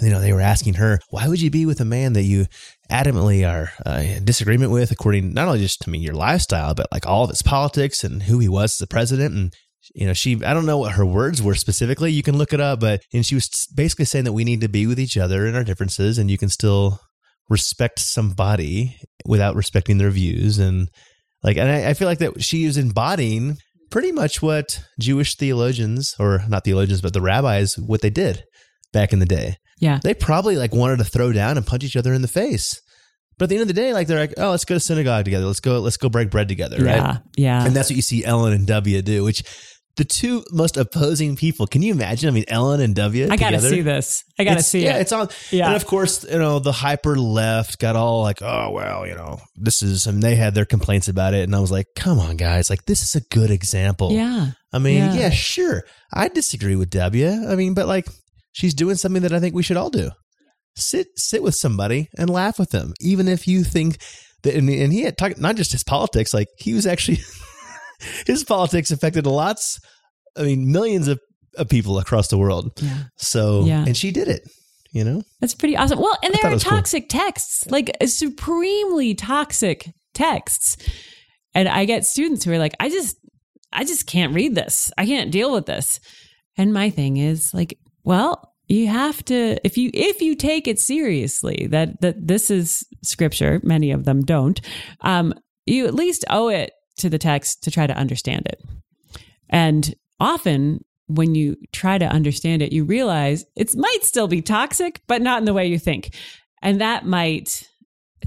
you 0.00 0.10
know, 0.10 0.20
they 0.20 0.32
were 0.32 0.40
asking 0.40 0.74
her, 0.74 1.00
why 1.10 1.28
would 1.28 1.40
you 1.40 1.50
be 1.50 1.64
with 1.64 1.80
a 1.80 1.84
man 1.84 2.12
that 2.12 2.24
you 2.24 2.46
adamantly 2.90 3.48
are 3.48 3.72
uh, 3.86 4.00
in 4.00 4.24
disagreement 4.24 4.70
with, 4.70 4.90
according 4.90 5.32
not 5.32 5.48
only 5.48 5.60
just 5.60 5.80
to 5.82 5.90
me 5.90 5.98
your 5.98 6.14
lifestyle, 6.14 6.74
but 6.74 6.88
like 6.92 7.06
all 7.06 7.24
of 7.24 7.30
his 7.30 7.42
politics 7.42 8.04
and 8.04 8.24
who 8.24 8.38
he 8.38 8.48
was 8.48 8.80
as 8.80 8.86
president. 8.88 9.34
And 9.34 9.54
you 9.94 10.06
know, 10.06 10.12
she 10.12 10.42
I 10.44 10.52
don't 10.52 10.66
know 10.66 10.78
what 10.78 10.92
her 10.92 11.06
words 11.06 11.42
were 11.42 11.54
specifically. 11.54 12.12
You 12.12 12.22
can 12.22 12.36
look 12.36 12.52
it 12.52 12.60
up, 12.60 12.80
but 12.80 13.02
and 13.12 13.24
she 13.24 13.34
was 13.34 13.66
basically 13.74 14.04
saying 14.04 14.24
that 14.24 14.32
we 14.32 14.44
need 14.44 14.60
to 14.60 14.68
be 14.68 14.86
with 14.86 15.00
each 15.00 15.16
other 15.16 15.46
in 15.46 15.54
our 15.54 15.64
differences, 15.64 16.18
and 16.18 16.30
you 16.30 16.38
can 16.38 16.48
still 16.50 17.00
respect 17.48 17.98
somebody 17.98 18.96
without 19.24 19.56
respecting 19.56 19.96
their 19.98 20.10
views. 20.10 20.58
And 20.58 20.88
like, 21.42 21.56
and 21.56 21.68
I, 21.68 21.90
I 21.90 21.94
feel 21.94 22.08
like 22.08 22.18
that 22.18 22.42
she 22.42 22.64
is 22.64 22.76
embodying 22.76 23.56
pretty 23.90 24.12
much 24.12 24.42
what 24.42 24.80
Jewish 25.00 25.34
theologians, 25.36 26.14
or 26.18 26.42
not 26.48 26.64
theologians, 26.64 27.00
but 27.00 27.12
the 27.12 27.20
rabbis, 27.20 27.78
what 27.78 28.00
they 28.02 28.10
did 28.10 28.44
back 28.92 29.12
in 29.12 29.18
the 29.18 29.26
day 29.26 29.56
Yeah. 29.80 30.00
they 30.02 30.14
probably 30.14 30.56
like 30.56 30.74
wanted 30.74 30.98
to 30.98 31.04
throw 31.04 31.32
down 31.32 31.56
and 31.56 31.66
punch 31.66 31.84
each 31.84 31.96
other 31.96 32.12
in 32.14 32.22
the 32.22 32.28
face. 32.28 32.80
But 33.38 33.44
at 33.44 33.48
the 33.50 33.56
end 33.56 33.62
of 33.62 33.68
the 33.68 33.74
day, 33.74 33.92
like 33.92 34.08
they're 34.08 34.18
like, 34.18 34.34
oh, 34.36 34.50
let's 34.50 34.64
go 34.64 34.74
to 34.74 34.80
synagogue 34.80 35.24
together. 35.24 35.46
Let's 35.46 35.60
go, 35.60 35.78
let's 35.78 35.96
go 35.96 36.08
break 36.08 36.30
bread 36.30 36.48
together, 36.48 36.76
right? 36.78 36.96
Yeah. 36.96 37.18
Yeah. 37.36 37.64
And 37.64 37.76
that's 37.76 37.88
what 37.88 37.96
you 37.96 38.02
see 38.02 38.24
Ellen 38.24 38.52
and 38.52 38.66
W 38.66 39.00
do, 39.02 39.22
which 39.24 39.44
the 39.98 40.04
two 40.06 40.42
most 40.50 40.78
opposing 40.78 41.36
people. 41.36 41.66
Can 41.66 41.82
you 41.82 41.92
imagine? 41.92 42.28
I 42.28 42.32
mean, 42.32 42.44
Ellen 42.48 42.80
and 42.80 42.94
W. 42.94 43.24
I 43.30 43.36
got 43.36 43.50
to 43.50 43.56
together? 43.56 43.68
see 43.68 43.80
this. 43.82 44.24
I 44.38 44.44
got 44.44 44.50
to 44.52 44.58
It's- 44.60 44.68
see 44.70 44.84
yeah, 44.84 44.96
it. 44.96 45.02
it's 45.02 45.12
on. 45.12 45.28
Yeah. 45.50 45.66
And 45.66 45.76
of 45.76 45.84
course, 45.86 46.24
you 46.24 46.38
know, 46.38 46.58
the 46.60 46.72
hyper 46.72 47.16
left 47.18 47.78
got 47.78 47.94
all 47.96 48.22
like, 48.22 48.40
oh, 48.40 48.70
well, 48.70 49.06
you 49.06 49.14
know, 49.14 49.40
this 49.56 49.82
is, 49.82 50.06
and 50.06 50.22
they 50.22 50.36
had 50.36 50.54
their 50.54 50.64
complaints 50.64 51.08
about 51.08 51.34
it. 51.34 51.42
And 51.44 51.54
I 51.54 51.60
was 51.60 51.70
like, 51.70 51.86
come 51.94 52.18
on, 52.18 52.36
guys. 52.38 52.70
Like, 52.70 52.86
this 52.86 53.02
is 53.02 53.14
a 53.14 53.20
good 53.34 53.50
example. 53.50 54.12
yeah. 54.12 54.52
I 54.72 54.78
mean, 54.78 54.96
Yeah. 54.98 55.14
yeah. 55.14 55.30
sure. 55.30 55.82
I 56.12 56.28
disagree 56.28 56.76
with 56.76 56.90
W. 56.90 57.28
I 57.28 57.54
mean, 57.56 57.74
but 57.74 57.86
like 57.86 58.06
she's 58.52 58.74
doing 58.74 58.96
something 58.96 59.22
that 59.22 59.32
I 59.32 59.40
think 59.40 59.54
we 59.54 59.62
should 59.62 59.76
all 59.76 59.90
do. 59.90 60.10
Sit 60.76 61.08
sit 61.16 61.42
with 61.42 61.56
somebody 61.56 62.08
and 62.16 62.30
laugh 62.30 62.58
with 62.58 62.70
them, 62.70 62.94
even 63.00 63.26
if 63.26 63.48
you 63.48 63.64
think 63.64 63.98
that. 64.44 64.54
And, 64.54 64.70
and 64.70 64.92
he 64.92 65.02
had 65.02 65.18
talked 65.18 65.38
not 65.38 65.56
just 65.56 65.72
his 65.72 65.82
politics, 65.82 66.32
like 66.32 66.46
he 66.56 66.72
was 66.72 66.86
actually 66.86 67.18
his 68.26 68.44
politics 68.44 68.90
affected 68.90 69.26
lots. 69.26 69.80
I 70.36 70.42
mean, 70.42 70.70
millions 70.70 71.08
of, 71.08 71.20
of 71.56 71.68
people 71.68 71.98
across 71.98 72.28
the 72.28 72.38
world. 72.38 72.72
Yeah. 72.80 73.04
So, 73.16 73.64
Yeah. 73.64 73.84
and 73.86 73.96
she 73.96 74.10
did 74.10 74.28
it. 74.28 74.42
You 74.90 75.04
know, 75.04 75.22
That's 75.40 75.54
pretty 75.54 75.76
awesome. 75.76 75.98
Well, 76.00 76.16
and 76.22 76.32
there 76.32 76.46
are 76.46 76.54
was 76.54 76.64
cool. 76.64 76.70
toxic 76.78 77.10
texts, 77.10 77.70
like 77.70 77.94
supremely 78.06 79.14
toxic 79.14 79.86
texts. 80.14 80.78
And 81.54 81.68
I 81.68 81.84
get 81.84 82.06
students 82.06 82.42
who 82.44 82.52
are 82.52 82.58
like, 82.58 82.74
I 82.80 82.88
just, 82.88 83.16
I 83.70 83.84
just 83.84 84.06
can't 84.06 84.34
read 84.34 84.54
this. 84.54 84.90
I 84.96 85.04
can't 85.04 85.30
deal 85.30 85.52
with 85.52 85.66
this. 85.66 86.00
And 86.56 86.72
my 86.72 86.88
thing 86.88 87.18
is 87.18 87.52
like, 87.52 87.76
well, 88.02 88.54
you 88.66 88.86
have 88.88 89.22
to 89.26 89.58
if 89.64 89.76
you 89.76 89.90
if 89.94 90.20
you 90.22 90.34
take 90.34 90.66
it 90.68 90.78
seriously 90.78 91.68
that 91.70 92.00
that 92.00 92.26
this 92.26 92.50
is 92.50 92.82
scripture, 93.02 93.60
many 93.62 93.90
of 93.90 94.04
them 94.04 94.22
don't. 94.22 94.60
Um, 95.02 95.34
you 95.66 95.86
at 95.86 95.94
least 95.94 96.24
owe 96.30 96.48
it 96.48 96.70
to 96.98 97.08
the 97.08 97.18
text 97.18 97.62
to 97.64 97.70
try 97.70 97.86
to 97.86 97.96
understand 97.96 98.46
it. 98.46 98.62
And 99.48 99.94
often 100.20 100.84
when 101.06 101.34
you 101.34 101.56
try 101.72 101.98
to 101.98 102.04
understand 102.04 102.62
it, 102.62 102.72
you 102.72 102.84
realize 102.84 103.44
it 103.56 103.74
might 103.74 104.02
still 104.02 104.28
be 104.28 104.42
toxic, 104.42 105.00
but 105.06 105.22
not 105.22 105.38
in 105.38 105.46
the 105.46 105.54
way 105.54 105.66
you 105.66 105.78
think. 105.78 106.14
And 106.62 106.80
that 106.80 107.06
might, 107.06 107.66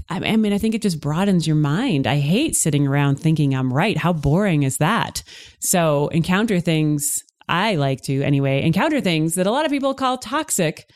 I 0.08 0.36
mean, 0.36 0.52
I 0.52 0.58
think 0.58 0.74
it 0.74 0.82
just 0.82 1.00
broadens 1.00 1.46
your 1.46 1.56
mind. 1.56 2.06
I 2.06 2.16
hate 2.18 2.56
sitting 2.56 2.86
around 2.86 3.16
thinking 3.16 3.54
I'm 3.54 3.72
right. 3.72 3.96
How 3.96 4.12
boring 4.12 4.64
is 4.64 4.78
that? 4.78 5.22
So 5.60 6.08
encounter 6.08 6.58
things, 6.58 7.22
I 7.48 7.76
like 7.76 8.00
to 8.02 8.22
anyway, 8.22 8.62
encounter 8.62 9.00
things 9.00 9.36
that 9.36 9.46
a 9.46 9.50
lot 9.50 9.64
of 9.64 9.70
people 9.70 9.94
call 9.94 10.18
toxic 10.18 10.88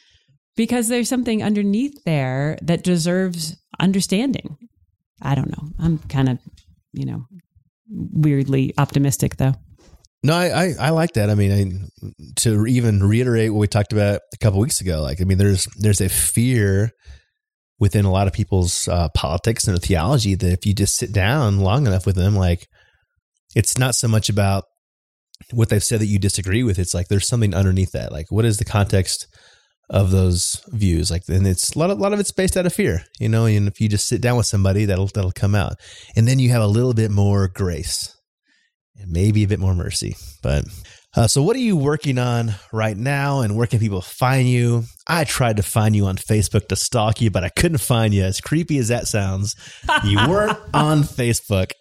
because 0.56 0.88
there's 0.88 1.08
something 1.08 1.42
underneath 1.42 2.02
there 2.04 2.58
that 2.62 2.82
deserves 2.82 3.56
understanding. 3.78 4.56
I 5.22 5.34
don't 5.34 5.50
know. 5.50 5.70
I'm 5.78 5.98
kind 5.98 6.28
of, 6.28 6.38
you 6.92 7.04
know, 7.04 7.26
weirdly 7.88 8.74
optimistic 8.78 9.36
though. 9.36 9.54
No, 10.22 10.34
I, 10.34 10.46
I, 10.46 10.74
I 10.80 10.90
like 10.90 11.12
that. 11.12 11.30
I 11.30 11.34
mean, 11.34 11.90
I, 12.02 12.10
to 12.40 12.66
even 12.66 13.02
reiterate 13.02 13.52
what 13.52 13.60
we 13.60 13.68
talked 13.68 13.92
about 13.92 14.22
a 14.34 14.38
couple 14.38 14.58
weeks 14.58 14.80
ago, 14.80 15.02
like 15.02 15.20
I 15.20 15.24
mean, 15.24 15.38
there's 15.38 15.66
there's 15.76 16.00
a 16.00 16.08
fear 16.08 16.90
within 17.78 18.04
a 18.04 18.10
lot 18.10 18.26
of 18.26 18.32
people's 18.32 18.88
uh, 18.88 19.08
politics 19.10 19.68
and 19.68 19.80
theology 19.80 20.34
that 20.34 20.52
if 20.52 20.66
you 20.66 20.74
just 20.74 20.96
sit 20.96 21.12
down 21.12 21.60
long 21.60 21.86
enough 21.86 22.06
with 22.06 22.16
them, 22.16 22.34
like 22.34 22.66
it's 23.54 23.78
not 23.78 23.94
so 23.94 24.08
much 24.08 24.28
about 24.28 24.64
what 25.52 25.68
they've 25.68 25.84
said 25.84 26.00
that 26.00 26.06
you 26.06 26.18
disagree 26.18 26.62
with. 26.62 26.78
It's 26.78 26.94
like 26.94 27.08
there's 27.08 27.28
something 27.28 27.54
underneath 27.54 27.92
that. 27.92 28.12
Like, 28.12 28.30
what 28.30 28.44
is 28.44 28.58
the 28.58 28.64
context 28.64 29.26
of 29.88 30.10
those 30.10 30.62
views? 30.68 31.10
Like, 31.10 31.22
and 31.28 31.46
it's 31.46 31.74
a 31.74 31.78
lot 31.78 31.90
of 31.90 31.98
a 31.98 32.02
lot 32.02 32.12
of 32.12 32.20
it's 32.20 32.32
based 32.32 32.56
out 32.56 32.66
of 32.66 32.72
fear, 32.72 33.04
you 33.18 33.28
know. 33.28 33.46
And 33.46 33.68
if 33.68 33.80
you 33.80 33.88
just 33.88 34.08
sit 34.08 34.20
down 34.20 34.36
with 34.36 34.46
somebody, 34.46 34.84
that'll 34.84 35.08
that'll 35.08 35.32
come 35.32 35.54
out, 35.54 35.74
and 36.14 36.26
then 36.26 36.38
you 36.38 36.50
have 36.50 36.62
a 36.62 36.66
little 36.66 36.94
bit 36.94 37.10
more 37.10 37.48
grace 37.48 38.16
and 38.98 39.10
maybe 39.10 39.44
a 39.44 39.48
bit 39.48 39.60
more 39.60 39.74
mercy. 39.74 40.16
But 40.42 40.64
uh, 41.14 41.26
so, 41.26 41.42
what 41.42 41.56
are 41.56 41.60
you 41.60 41.76
working 41.76 42.18
on 42.18 42.54
right 42.72 42.96
now, 42.96 43.40
and 43.40 43.56
where 43.56 43.66
can 43.66 43.78
people 43.78 44.02
find 44.02 44.48
you? 44.48 44.84
I 45.08 45.24
tried 45.24 45.56
to 45.56 45.62
find 45.62 45.96
you 45.96 46.06
on 46.06 46.16
Facebook 46.16 46.68
to 46.68 46.76
stalk 46.76 47.20
you, 47.20 47.30
but 47.30 47.44
I 47.44 47.48
couldn't 47.48 47.78
find 47.78 48.12
you. 48.12 48.22
As 48.22 48.40
creepy 48.40 48.78
as 48.78 48.88
that 48.88 49.08
sounds, 49.08 49.54
you 50.04 50.18
weren't 50.28 50.58
on 50.74 51.02
Facebook. 51.02 51.72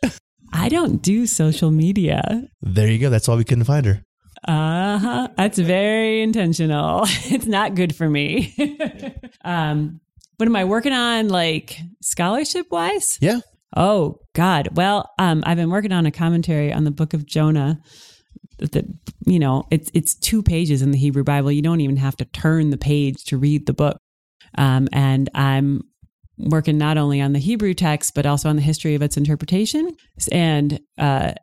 I 0.54 0.70
don't 0.70 1.02
do 1.02 1.28
social 1.28 1.70
media. 1.70 2.44
There 2.62 2.90
you 2.90 2.98
go. 2.98 3.10
That's 3.10 3.28
why 3.28 3.36
we 3.36 3.44
couldn't 3.44 3.66
find 3.66 3.86
her. 3.86 4.04
Uh 4.48 4.98
huh. 5.00 5.28
That's 5.38 5.58
very 5.58 6.22
intentional. 6.22 7.06
It's 7.26 7.48
not 7.48 7.76
good 7.76 7.96
for 7.96 8.08
me. 8.08 8.56
um, 9.44 10.00
what 10.38 10.48
am 10.48 10.56
I 10.56 10.66
working 10.66 10.94
on, 10.94 11.30
like 11.30 11.80
scholarship 12.02 12.68
wise? 12.70 13.18
Yeah. 13.22 13.40
Oh 13.76 14.20
God. 14.34 14.70
Well, 14.74 15.10
um, 15.18 15.44
I've 15.46 15.58
been 15.58 15.72
working 15.72 15.92
on 15.92 16.06
a 16.06 16.12
commentary 16.12 16.72
on 16.72 16.84
the 16.84 16.92
Book 16.92 17.14
of 17.14 17.26
Jonah. 17.26 17.82
That 18.60 18.86
you 19.26 19.40
know, 19.40 19.66
it's 19.72 19.90
it's 19.94 20.16
two 20.16 20.44
pages 20.44 20.82
in 20.82 20.92
the 20.92 20.98
Hebrew 20.98 21.24
Bible. 21.24 21.52
You 21.52 21.62
don't 21.62 21.82
even 21.82 21.98
have 21.98 22.16
to 22.18 22.26
turn 22.26 22.70
the 22.70 22.78
page 22.78 23.24
to 23.26 23.38
read 23.38 23.66
the 23.66 23.74
book. 23.74 23.98
Um, 24.58 24.88
and 24.94 25.30
I'm 25.34 25.82
working 26.38 26.78
not 26.78 26.98
only 26.98 27.22
on 27.22 27.34
the 27.34 27.40
Hebrew 27.40 27.74
text 27.74 28.14
but 28.14 28.26
also 28.26 28.50
on 28.50 28.56
the 28.56 28.62
history 28.62 28.96
of 28.96 29.02
its 29.02 29.18
interpretation. 29.18 29.96
And 30.32 30.80
uh, 30.98 31.34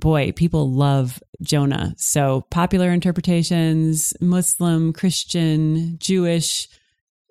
boy, 0.00 0.32
people 0.32 0.70
love 0.70 1.22
Jonah. 1.42 1.94
So 1.96 2.46
popular 2.50 2.90
interpretations, 2.90 4.14
Muslim, 4.20 4.92
Christian, 4.92 5.98
Jewish, 5.98 6.68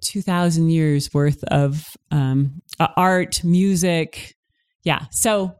2000 0.04 0.70
years 0.70 1.14
worth 1.14 1.44
of 1.46 1.96
um, 2.12 2.62
art, 2.80 3.44
music. 3.44 4.36
Yeah. 4.84 5.06
So 5.12 5.56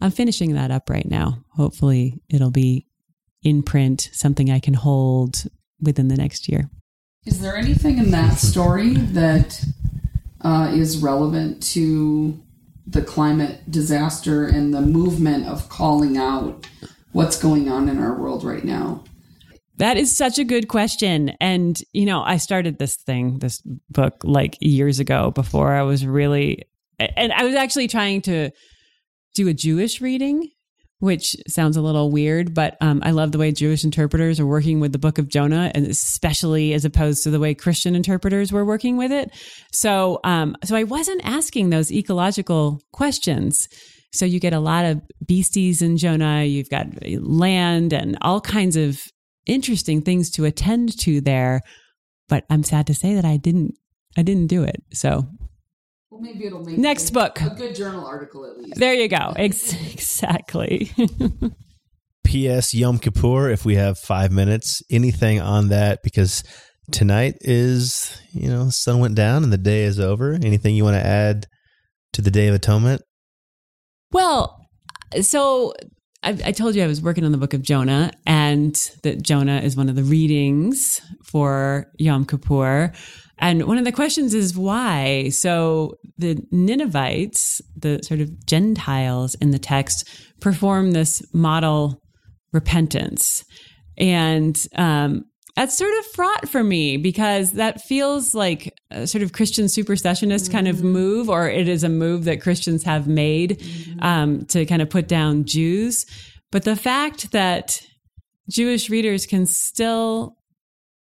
I'm 0.00 0.10
finishing 0.10 0.54
that 0.54 0.70
up 0.70 0.90
right 0.90 1.08
now. 1.08 1.44
Hopefully 1.54 2.20
it'll 2.28 2.50
be 2.50 2.86
in 3.42 3.62
print, 3.62 4.10
something 4.12 4.50
I 4.50 4.58
can 4.58 4.74
hold 4.74 5.44
within 5.80 6.08
the 6.08 6.16
next 6.16 6.48
year. 6.48 6.68
Is 7.24 7.40
there 7.40 7.56
anything 7.56 7.98
in 7.98 8.10
that 8.10 8.38
story 8.38 8.94
that 8.94 9.64
uh, 10.40 10.70
is 10.74 10.98
relevant 10.98 11.62
to 11.62 12.40
the 12.88 13.02
climate 13.02 13.70
disaster 13.70 14.46
and 14.46 14.72
the 14.72 14.80
movement 14.80 15.46
of 15.46 15.68
calling 15.68 16.16
out 16.16 16.66
what's 17.12 17.38
going 17.38 17.68
on 17.68 17.88
in 17.88 17.98
our 17.98 18.18
world 18.18 18.42
right 18.44 18.64
now? 18.64 19.04
That 19.76 19.96
is 19.96 20.16
such 20.16 20.38
a 20.38 20.44
good 20.44 20.68
question. 20.68 21.30
And, 21.40 21.80
you 21.92 22.06
know, 22.06 22.22
I 22.22 22.38
started 22.38 22.78
this 22.78 22.96
thing, 22.96 23.38
this 23.38 23.62
book, 23.90 24.14
like 24.24 24.56
years 24.60 24.98
ago 24.98 25.30
before 25.30 25.74
I 25.74 25.82
was 25.82 26.04
really, 26.04 26.64
and 26.98 27.32
I 27.32 27.44
was 27.44 27.54
actually 27.54 27.88
trying 27.88 28.22
to 28.22 28.50
do 29.34 29.48
a 29.48 29.54
Jewish 29.54 30.00
reading 30.00 30.50
which 31.00 31.36
sounds 31.46 31.76
a 31.76 31.80
little 31.80 32.10
weird, 32.10 32.54
but 32.54 32.76
um, 32.80 33.00
I 33.04 33.12
love 33.12 33.30
the 33.30 33.38
way 33.38 33.52
Jewish 33.52 33.84
interpreters 33.84 34.40
are 34.40 34.46
working 34.46 34.80
with 34.80 34.92
the 34.92 34.98
book 34.98 35.18
of 35.18 35.28
Jonah, 35.28 35.70
and 35.74 35.86
especially 35.86 36.72
as 36.72 36.84
opposed 36.84 37.22
to 37.22 37.30
the 37.30 37.38
way 37.38 37.54
Christian 37.54 37.94
interpreters 37.94 38.52
were 38.52 38.64
working 38.64 38.96
with 38.96 39.12
it. 39.12 39.30
So, 39.72 40.18
um, 40.24 40.56
so 40.64 40.74
I 40.74 40.84
wasn't 40.84 41.24
asking 41.24 41.70
those 41.70 41.92
ecological 41.92 42.80
questions. 42.92 43.68
So 44.12 44.24
you 44.24 44.40
get 44.40 44.52
a 44.52 44.60
lot 44.60 44.86
of 44.86 45.00
beasties 45.24 45.82
in 45.82 45.98
Jonah. 45.98 46.42
You've 46.44 46.70
got 46.70 46.86
land 47.06 47.92
and 47.92 48.18
all 48.22 48.40
kinds 48.40 48.76
of 48.76 49.00
interesting 49.46 50.02
things 50.02 50.30
to 50.32 50.44
attend 50.46 50.98
to 51.00 51.20
there. 51.20 51.60
But 52.28 52.44
I'm 52.50 52.64
sad 52.64 52.86
to 52.88 52.94
say 52.94 53.14
that 53.14 53.24
I 53.24 53.36
didn't. 53.36 53.74
I 54.16 54.22
didn't 54.22 54.48
do 54.48 54.64
it. 54.64 54.82
So 54.92 55.28
well, 56.18 56.32
maybe 56.32 56.46
it'll 56.46 56.64
make 56.64 56.78
next 56.78 57.10
book 57.10 57.40
a 57.40 57.50
good 57.50 57.74
journal 57.74 58.04
article 58.04 58.44
at 58.44 58.58
least. 58.58 58.78
There 58.78 58.94
you 58.94 59.08
go. 59.08 59.32
Ex- 59.36 59.72
exactly. 59.92 60.90
P.S. 62.24 62.74
Yom 62.74 62.98
Kippur. 62.98 63.50
If 63.50 63.64
we 63.64 63.76
have 63.76 63.98
five 63.98 64.32
minutes, 64.32 64.82
anything 64.90 65.40
on 65.40 65.68
that 65.68 66.00
because 66.02 66.42
tonight 66.90 67.34
is 67.40 68.20
you 68.32 68.48
know 68.48 68.68
sun 68.70 68.98
went 68.98 69.14
down 69.14 69.44
and 69.44 69.52
the 69.52 69.58
day 69.58 69.84
is 69.84 70.00
over. 70.00 70.32
Anything 70.32 70.74
you 70.74 70.84
want 70.84 70.96
to 70.96 71.06
add 71.06 71.46
to 72.14 72.22
the 72.22 72.30
Day 72.30 72.48
of 72.48 72.54
Atonement? 72.54 73.02
Well, 74.10 74.66
so 75.20 75.74
I, 76.22 76.30
I, 76.46 76.52
told 76.52 76.74
you 76.74 76.82
I 76.82 76.86
was 76.86 77.02
working 77.02 77.24
on 77.24 77.32
the 77.32 77.38
book 77.38 77.54
of 77.54 77.62
Jonah, 77.62 78.10
and 78.26 78.74
that 79.02 79.22
Jonah 79.22 79.60
is 79.60 79.76
one 79.76 79.88
of 79.88 79.94
the 79.94 80.02
readings 80.02 81.00
for 81.24 81.86
Yom 81.98 82.24
Kippur. 82.24 82.92
And 83.38 83.66
one 83.66 83.78
of 83.78 83.84
the 83.84 83.92
questions 83.92 84.34
is 84.34 84.56
why? 84.56 85.28
So 85.30 85.94
the 86.16 86.38
Ninevites, 86.50 87.60
the 87.76 88.02
sort 88.02 88.20
of 88.20 88.46
Gentiles 88.46 89.34
in 89.36 89.50
the 89.52 89.58
text, 89.58 90.08
perform 90.40 90.92
this 90.92 91.22
model 91.32 92.02
repentance. 92.52 93.44
And 93.96 94.60
um, 94.76 95.24
that's 95.56 95.76
sort 95.76 95.92
of 95.98 96.06
fraught 96.06 96.48
for 96.48 96.62
me 96.62 96.96
because 96.96 97.52
that 97.52 97.80
feels 97.82 98.34
like 98.34 98.72
a 98.90 99.06
sort 99.06 99.22
of 99.22 99.32
Christian 99.32 99.66
supersessionist 99.66 100.44
mm-hmm. 100.44 100.52
kind 100.52 100.68
of 100.68 100.76
mm-hmm. 100.76 100.88
move, 100.88 101.28
or 101.28 101.48
it 101.48 101.68
is 101.68 101.84
a 101.84 101.88
move 101.88 102.24
that 102.24 102.40
Christians 102.40 102.84
have 102.84 103.08
made 103.08 103.58
mm-hmm. 103.58 104.00
um, 104.00 104.44
to 104.46 104.64
kind 104.66 104.82
of 104.82 104.88
put 104.88 105.08
down 105.08 105.44
Jews. 105.44 106.06
But 106.50 106.64
the 106.64 106.76
fact 106.76 107.32
that 107.32 107.82
Jewish 108.48 108.88
readers 108.88 109.26
can 109.26 109.46
still 109.46 110.37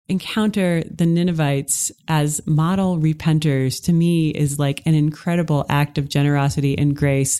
encounter 0.09 0.83
the 0.89 1.05
Ninevites 1.05 1.91
as 2.07 2.45
model 2.45 2.97
repenters 2.97 3.83
to 3.83 3.93
me 3.93 4.29
is 4.29 4.59
like 4.59 4.81
an 4.85 4.95
incredible 4.95 5.65
act 5.69 5.97
of 5.97 6.09
generosity 6.09 6.77
and 6.77 6.95
grace 6.95 7.39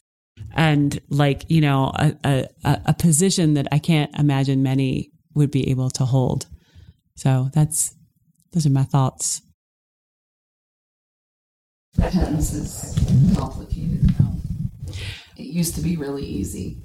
and 0.56 1.00
like 1.10 1.50
you 1.50 1.62
know 1.62 1.92
a, 1.96 2.16
a, 2.64 2.82
a 2.86 2.94
position 2.94 3.56
that 3.56 3.68
i 3.74 3.78
can't 3.78 4.18
imagine 4.18 4.64
many 4.64 5.12
would 5.34 5.52
be 5.52 5.70
able 5.70 5.90
to 5.92 6.06
hold. 6.06 6.48
So 7.16 7.50
that's 7.54 7.96
those 8.52 8.66
are 8.66 8.72
my 8.72 8.84
thoughts. 8.84 9.42
Repentance 11.98 12.54
is 12.54 13.36
complicated 13.36 14.20
now 14.20 14.36
it 15.36 15.48
used 15.48 15.76
to 15.76 15.82
be 15.82 15.98
really 15.98 16.24
easy 16.24 16.78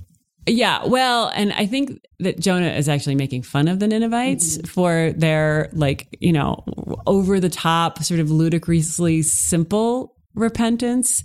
yeah, 0.46 0.84
well, 0.84 1.30
and 1.34 1.52
I 1.52 1.66
think 1.66 2.00
that 2.20 2.38
Jonah 2.38 2.68
is 2.68 2.88
actually 2.88 3.14
making 3.14 3.42
fun 3.42 3.68
of 3.68 3.80
the 3.80 3.88
Ninevites 3.88 4.58
mm-hmm. 4.58 4.66
for 4.66 5.12
their 5.16 5.70
like, 5.72 6.08
you 6.20 6.32
know, 6.32 6.64
over 7.06 7.40
the 7.40 7.48
top, 7.48 8.02
sort 8.02 8.20
of 8.20 8.30
ludicrously 8.30 9.22
simple 9.22 10.16
repentance. 10.34 11.24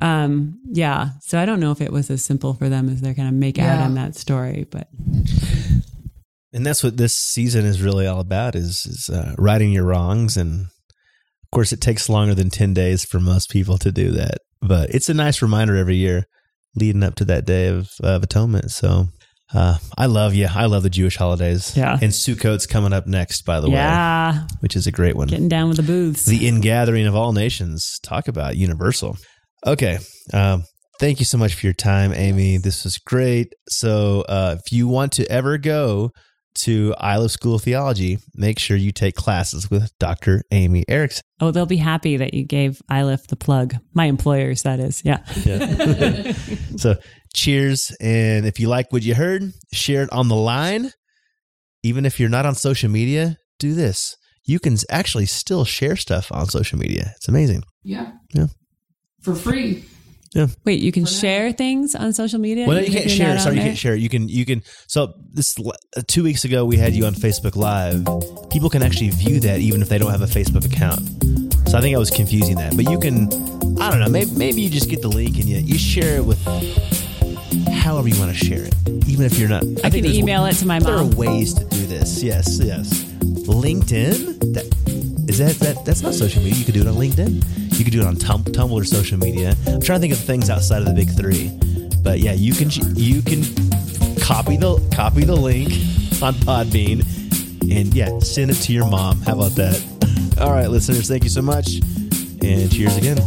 Um, 0.00 0.60
yeah, 0.66 1.10
so 1.22 1.38
I 1.38 1.46
don't 1.46 1.60
know 1.60 1.72
if 1.72 1.80
it 1.80 1.92
was 1.92 2.10
as 2.10 2.24
simple 2.24 2.54
for 2.54 2.68
them 2.68 2.88
as 2.88 3.00
they're 3.00 3.14
going 3.14 3.28
to 3.28 3.34
make 3.34 3.56
yeah. 3.56 3.80
out 3.80 3.86
in 3.86 3.94
that 3.94 4.14
story, 4.14 4.66
but 4.70 4.88
and 6.52 6.64
that's 6.64 6.82
what 6.82 6.96
this 6.96 7.14
season 7.14 7.64
is 7.64 7.82
really 7.82 8.06
all 8.06 8.20
about 8.20 8.54
is 8.54 8.86
is 8.86 9.10
uh, 9.10 9.34
righting 9.38 9.72
your 9.72 9.84
wrongs 9.84 10.36
and 10.36 10.66
of 10.66 11.50
course 11.52 11.72
it 11.72 11.80
takes 11.80 12.08
longer 12.08 12.34
than 12.34 12.50
10 12.50 12.74
days 12.74 13.04
for 13.04 13.20
most 13.20 13.50
people 13.50 13.78
to 13.78 13.92
do 13.92 14.10
that 14.12 14.38
but 14.60 14.90
it's 14.90 15.08
a 15.08 15.14
nice 15.14 15.42
reminder 15.42 15.76
every 15.76 15.96
year 15.96 16.26
leading 16.74 17.02
up 17.02 17.14
to 17.16 17.24
that 17.26 17.44
day 17.44 17.68
of, 17.68 17.90
of 18.02 18.22
atonement. 18.22 18.70
So 18.70 19.08
uh, 19.54 19.78
I 19.96 20.06
love 20.06 20.34
you. 20.34 20.46
I 20.54 20.66
love 20.66 20.82
the 20.82 20.90
Jewish 20.90 21.16
holidays. 21.16 21.76
Yeah. 21.76 21.98
And 22.00 22.12
Sukkot's 22.12 22.66
coming 22.66 22.92
up 22.92 23.06
next, 23.06 23.42
by 23.42 23.60
the 23.60 23.68
way. 23.68 23.76
yeah. 23.76 24.42
way. 24.42 24.46
Which 24.60 24.76
is 24.76 24.86
a 24.86 24.92
great 24.92 25.16
one. 25.16 25.28
Getting 25.28 25.48
down 25.48 25.68
with 25.68 25.78
the 25.78 25.82
booths. 25.82 26.26
The 26.26 26.46
ingathering 26.46 27.06
of 27.06 27.14
all 27.14 27.32
nations. 27.32 27.98
Talk 28.02 28.28
about 28.28 28.56
universal. 28.56 29.16
Okay. 29.66 29.98
Um, 30.32 30.64
thank 31.00 31.18
you 31.18 31.24
so 31.24 31.38
much 31.38 31.54
for 31.54 31.66
your 31.66 31.74
time, 31.74 32.12
Amy. 32.12 32.58
This 32.58 32.84
was 32.84 32.98
great. 32.98 33.54
So 33.68 34.24
uh, 34.28 34.56
if 34.58 34.72
you 34.72 34.86
want 34.86 35.12
to 35.12 35.30
ever 35.30 35.56
go 35.56 36.10
to 36.62 36.94
Iliff 37.02 37.32
School 37.32 37.54
of 37.56 37.62
Theology, 37.62 38.18
make 38.34 38.58
sure 38.58 38.76
you 38.76 38.92
take 38.92 39.14
classes 39.14 39.70
with 39.70 39.96
Dr. 39.98 40.42
Amy 40.50 40.84
Erickson. 40.88 41.22
Oh, 41.40 41.50
they'll 41.50 41.66
be 41.66 41.76
happy 41.76 42.16
that 42.16 42.34
you 42.34 42.44
gave 42.44 42.82
Iliff 42.90 43.26
the 43.28 43.36
plug. 43.36 43.74
My 43.94 44.06
employers, 44.06 44.62
that 44.62 44.80
is. 44.80 45.02
Yeah. 45.04 45.24
yeah. 45.44 46.32
so 46.76 46.96
cheers. 47.34 47.94
And 48.00 48.46
if 48.46 48.58
you 48.60 48.68
like 48.68 48.92
what 48.92 49.02
you 49.02 49.14
heard, 49.14 49.52
share 49.72 50.02
it 50.02 50.12
on 50.12 50.28
the 50.28 50.36
line. 50.36 50.92
Even 51.82 52.04
if 52.04 52.18
you're 52.18 52.28
not 52.28 52.46
on 52.46 52.54
social 52.54 52.90
media, 52.90 53.36
do 53.58 53.74
this. 53.74 54.16
You 54.44 54.58
can 54.58 54.76
actually 54.90 55.26
still 55.26 55.64
share 55.64 55.96
stuff 55.96 56.32
on 56.32 56.46
social 56.46 56.78
media. 56.78 57.12
It's 57.16 57.28
amazing. 57.28 57.62
Yeah. 57.82 58.12
Yeah. 58.34 58.46
For 59.20 59.34
free. 59.34 59.84
Yeah. 60.34 60.46
Wait, 60.64 60.80
you 60.80 60.92
can 60.92 61.06
share 61.06 61.52
things 61.52 61.94
on 61.94 62.12
social 62.12 62.38
media? 62.38 62.66
Well, 62.66 62.76
no, 62.76 62.82
you 62.82 62.92
can't 62.92 63.10
share. 63.10 63.38
Sorry, 63.38 63.56
you 63.56 63.62
can't 63.62 63.78
share. 63.78 63.94
You 63.94 64.08
can. 64.08 64.28
You 64.28 64.44
can. 64.44 64.62
So 64.86 65.14
this 65.32 65.56
uh, 65.58 66.02
two 66.06 66.22
weeks 66.22 66.44
ago, 66.44 66.64
we 66.64 66.76
had 66.76 66.92
you 66.92 67.06
on 67.06 67.14
Facebook 67.14 67.56
Live. 67.56 68.04
People 68.50 68.68
can 68.68 68.82
actually 68.82 69.10
view 69.10 69.40
that 69.40 69.60
even 69.60 69.80
if 69.80 69.88
they 69.88 69.98
don't 69.98 70.10
have 70.10 70.22
a 70.22 70.26
Facebook 70.26 70.66
account. 70.66 71.00
So 71.68 71.78
I 71.78 71.80
think 71.80 71.94
I 71.94 71.98
was 71.98 72.10
confusing 72.10 72.56
that. 72.56 72.76
But 72.76 72.90
you 72.90 72.98
can. 72.98 73.32
I 73.80 73.90
don't 73.90 74.00
know. 74.00 74.08
Maybe 74.08 74.30
maybe 74.36 74.60
you 74.60 74.70
just 74.70 74.90
get 74.90 75.02
the 75.02 75.08
link 75.08 75.36
and 75.36 75.46
you 75.46 75.58
you 75.58 75.78
share 75.78 76.16
it 76.16 76.24
with 76.24 76.42
however 77.72 78.08
you 78.08 78.18
want 78.18 78.36
to 78.36 78.44
share 78.44 78.64
it, 78.64 78.74
even 79.08 79.24
if 79.24 79.38
you're 79.38 79.48
not. 79.48 79.64
I, 79.82 79.88
I 79.88 79.90
can 79.90 80.04
email 80.04 80.44
it 80.46 80.54
to 80.56 80.66
my 80.66 80.78
mom. 80.78 80.86
There 80.86 80.98
are 80.98 81.16
ways 81.16 81.54
to 81.54 81.64
do 81.64 81.86
this. 81.86 82.22
Yes, 82.22 82.58
yes. 82.60 83.02
LinkedIn. 83.48 84.52
That 84.52 84.66
is 85.28 85.38
that 85.38 85.56
that 85.60 85.84
that's 85.86 86.02
not 86.02 86.14
social 86.14 86.42
media. 86.42 86.58
You 86.58 86.64
could 86.64 86.74
do 86.74 86.82
it 86.82 86.86
on 86.86 86.94
LinkedIn. 86.94 87.67
You 87.78 87.84
can 87.84 87.92
do 87.92 88.00
it 88.00 88.06
on 88.06 88.16
Tum- 88.16 88.42
Tumblr, 88.42 88.72
or 88.72 88.84
social 88.84 89.18
media. 89.18 89.54
I'm 89.68 89.80
trying 89.80 90.00
to 90.00 90.08
think 90.08 90.12
of 90.12 90.18
things 90.18 90.50
outside 90.50 90.82
of 90.82 90.86
the 90.86 90.94
big 90.94 91.10
three, 91.10 91.56
but 92.02 92.18
yeah, 92.18 92.32
you 92.32 92.52
can 92.52 92.70
you 92.96 93.22
can 93.22 93.44
copy 94.20 94.56
the 94.56 94.82
copy 94.92 95.24
the 95.24 95.36
link 95.36 95.68
on 96.20 96.34
Podbean 96.34 97.06
and 97.70 97.94
yeah, 97.94 98.18
send 98.18 98.50
it 98.50 98.54
to 98.54 98.72
your 98.72 98.88
mom. 98.90 99.20
How 99.22 99.34
about 99.34 99.52
that? 99.52 99.80
All 100.40 100.50
right, 100.50 100.68
listeners, 100.68 101.06
thank 101.08 101.22
you 101.22 101.30
so 101.30 101.40
much, 101.40 101.76
and 102.42 102.70
cheers 102.72 102.96
again. 102.96 103.18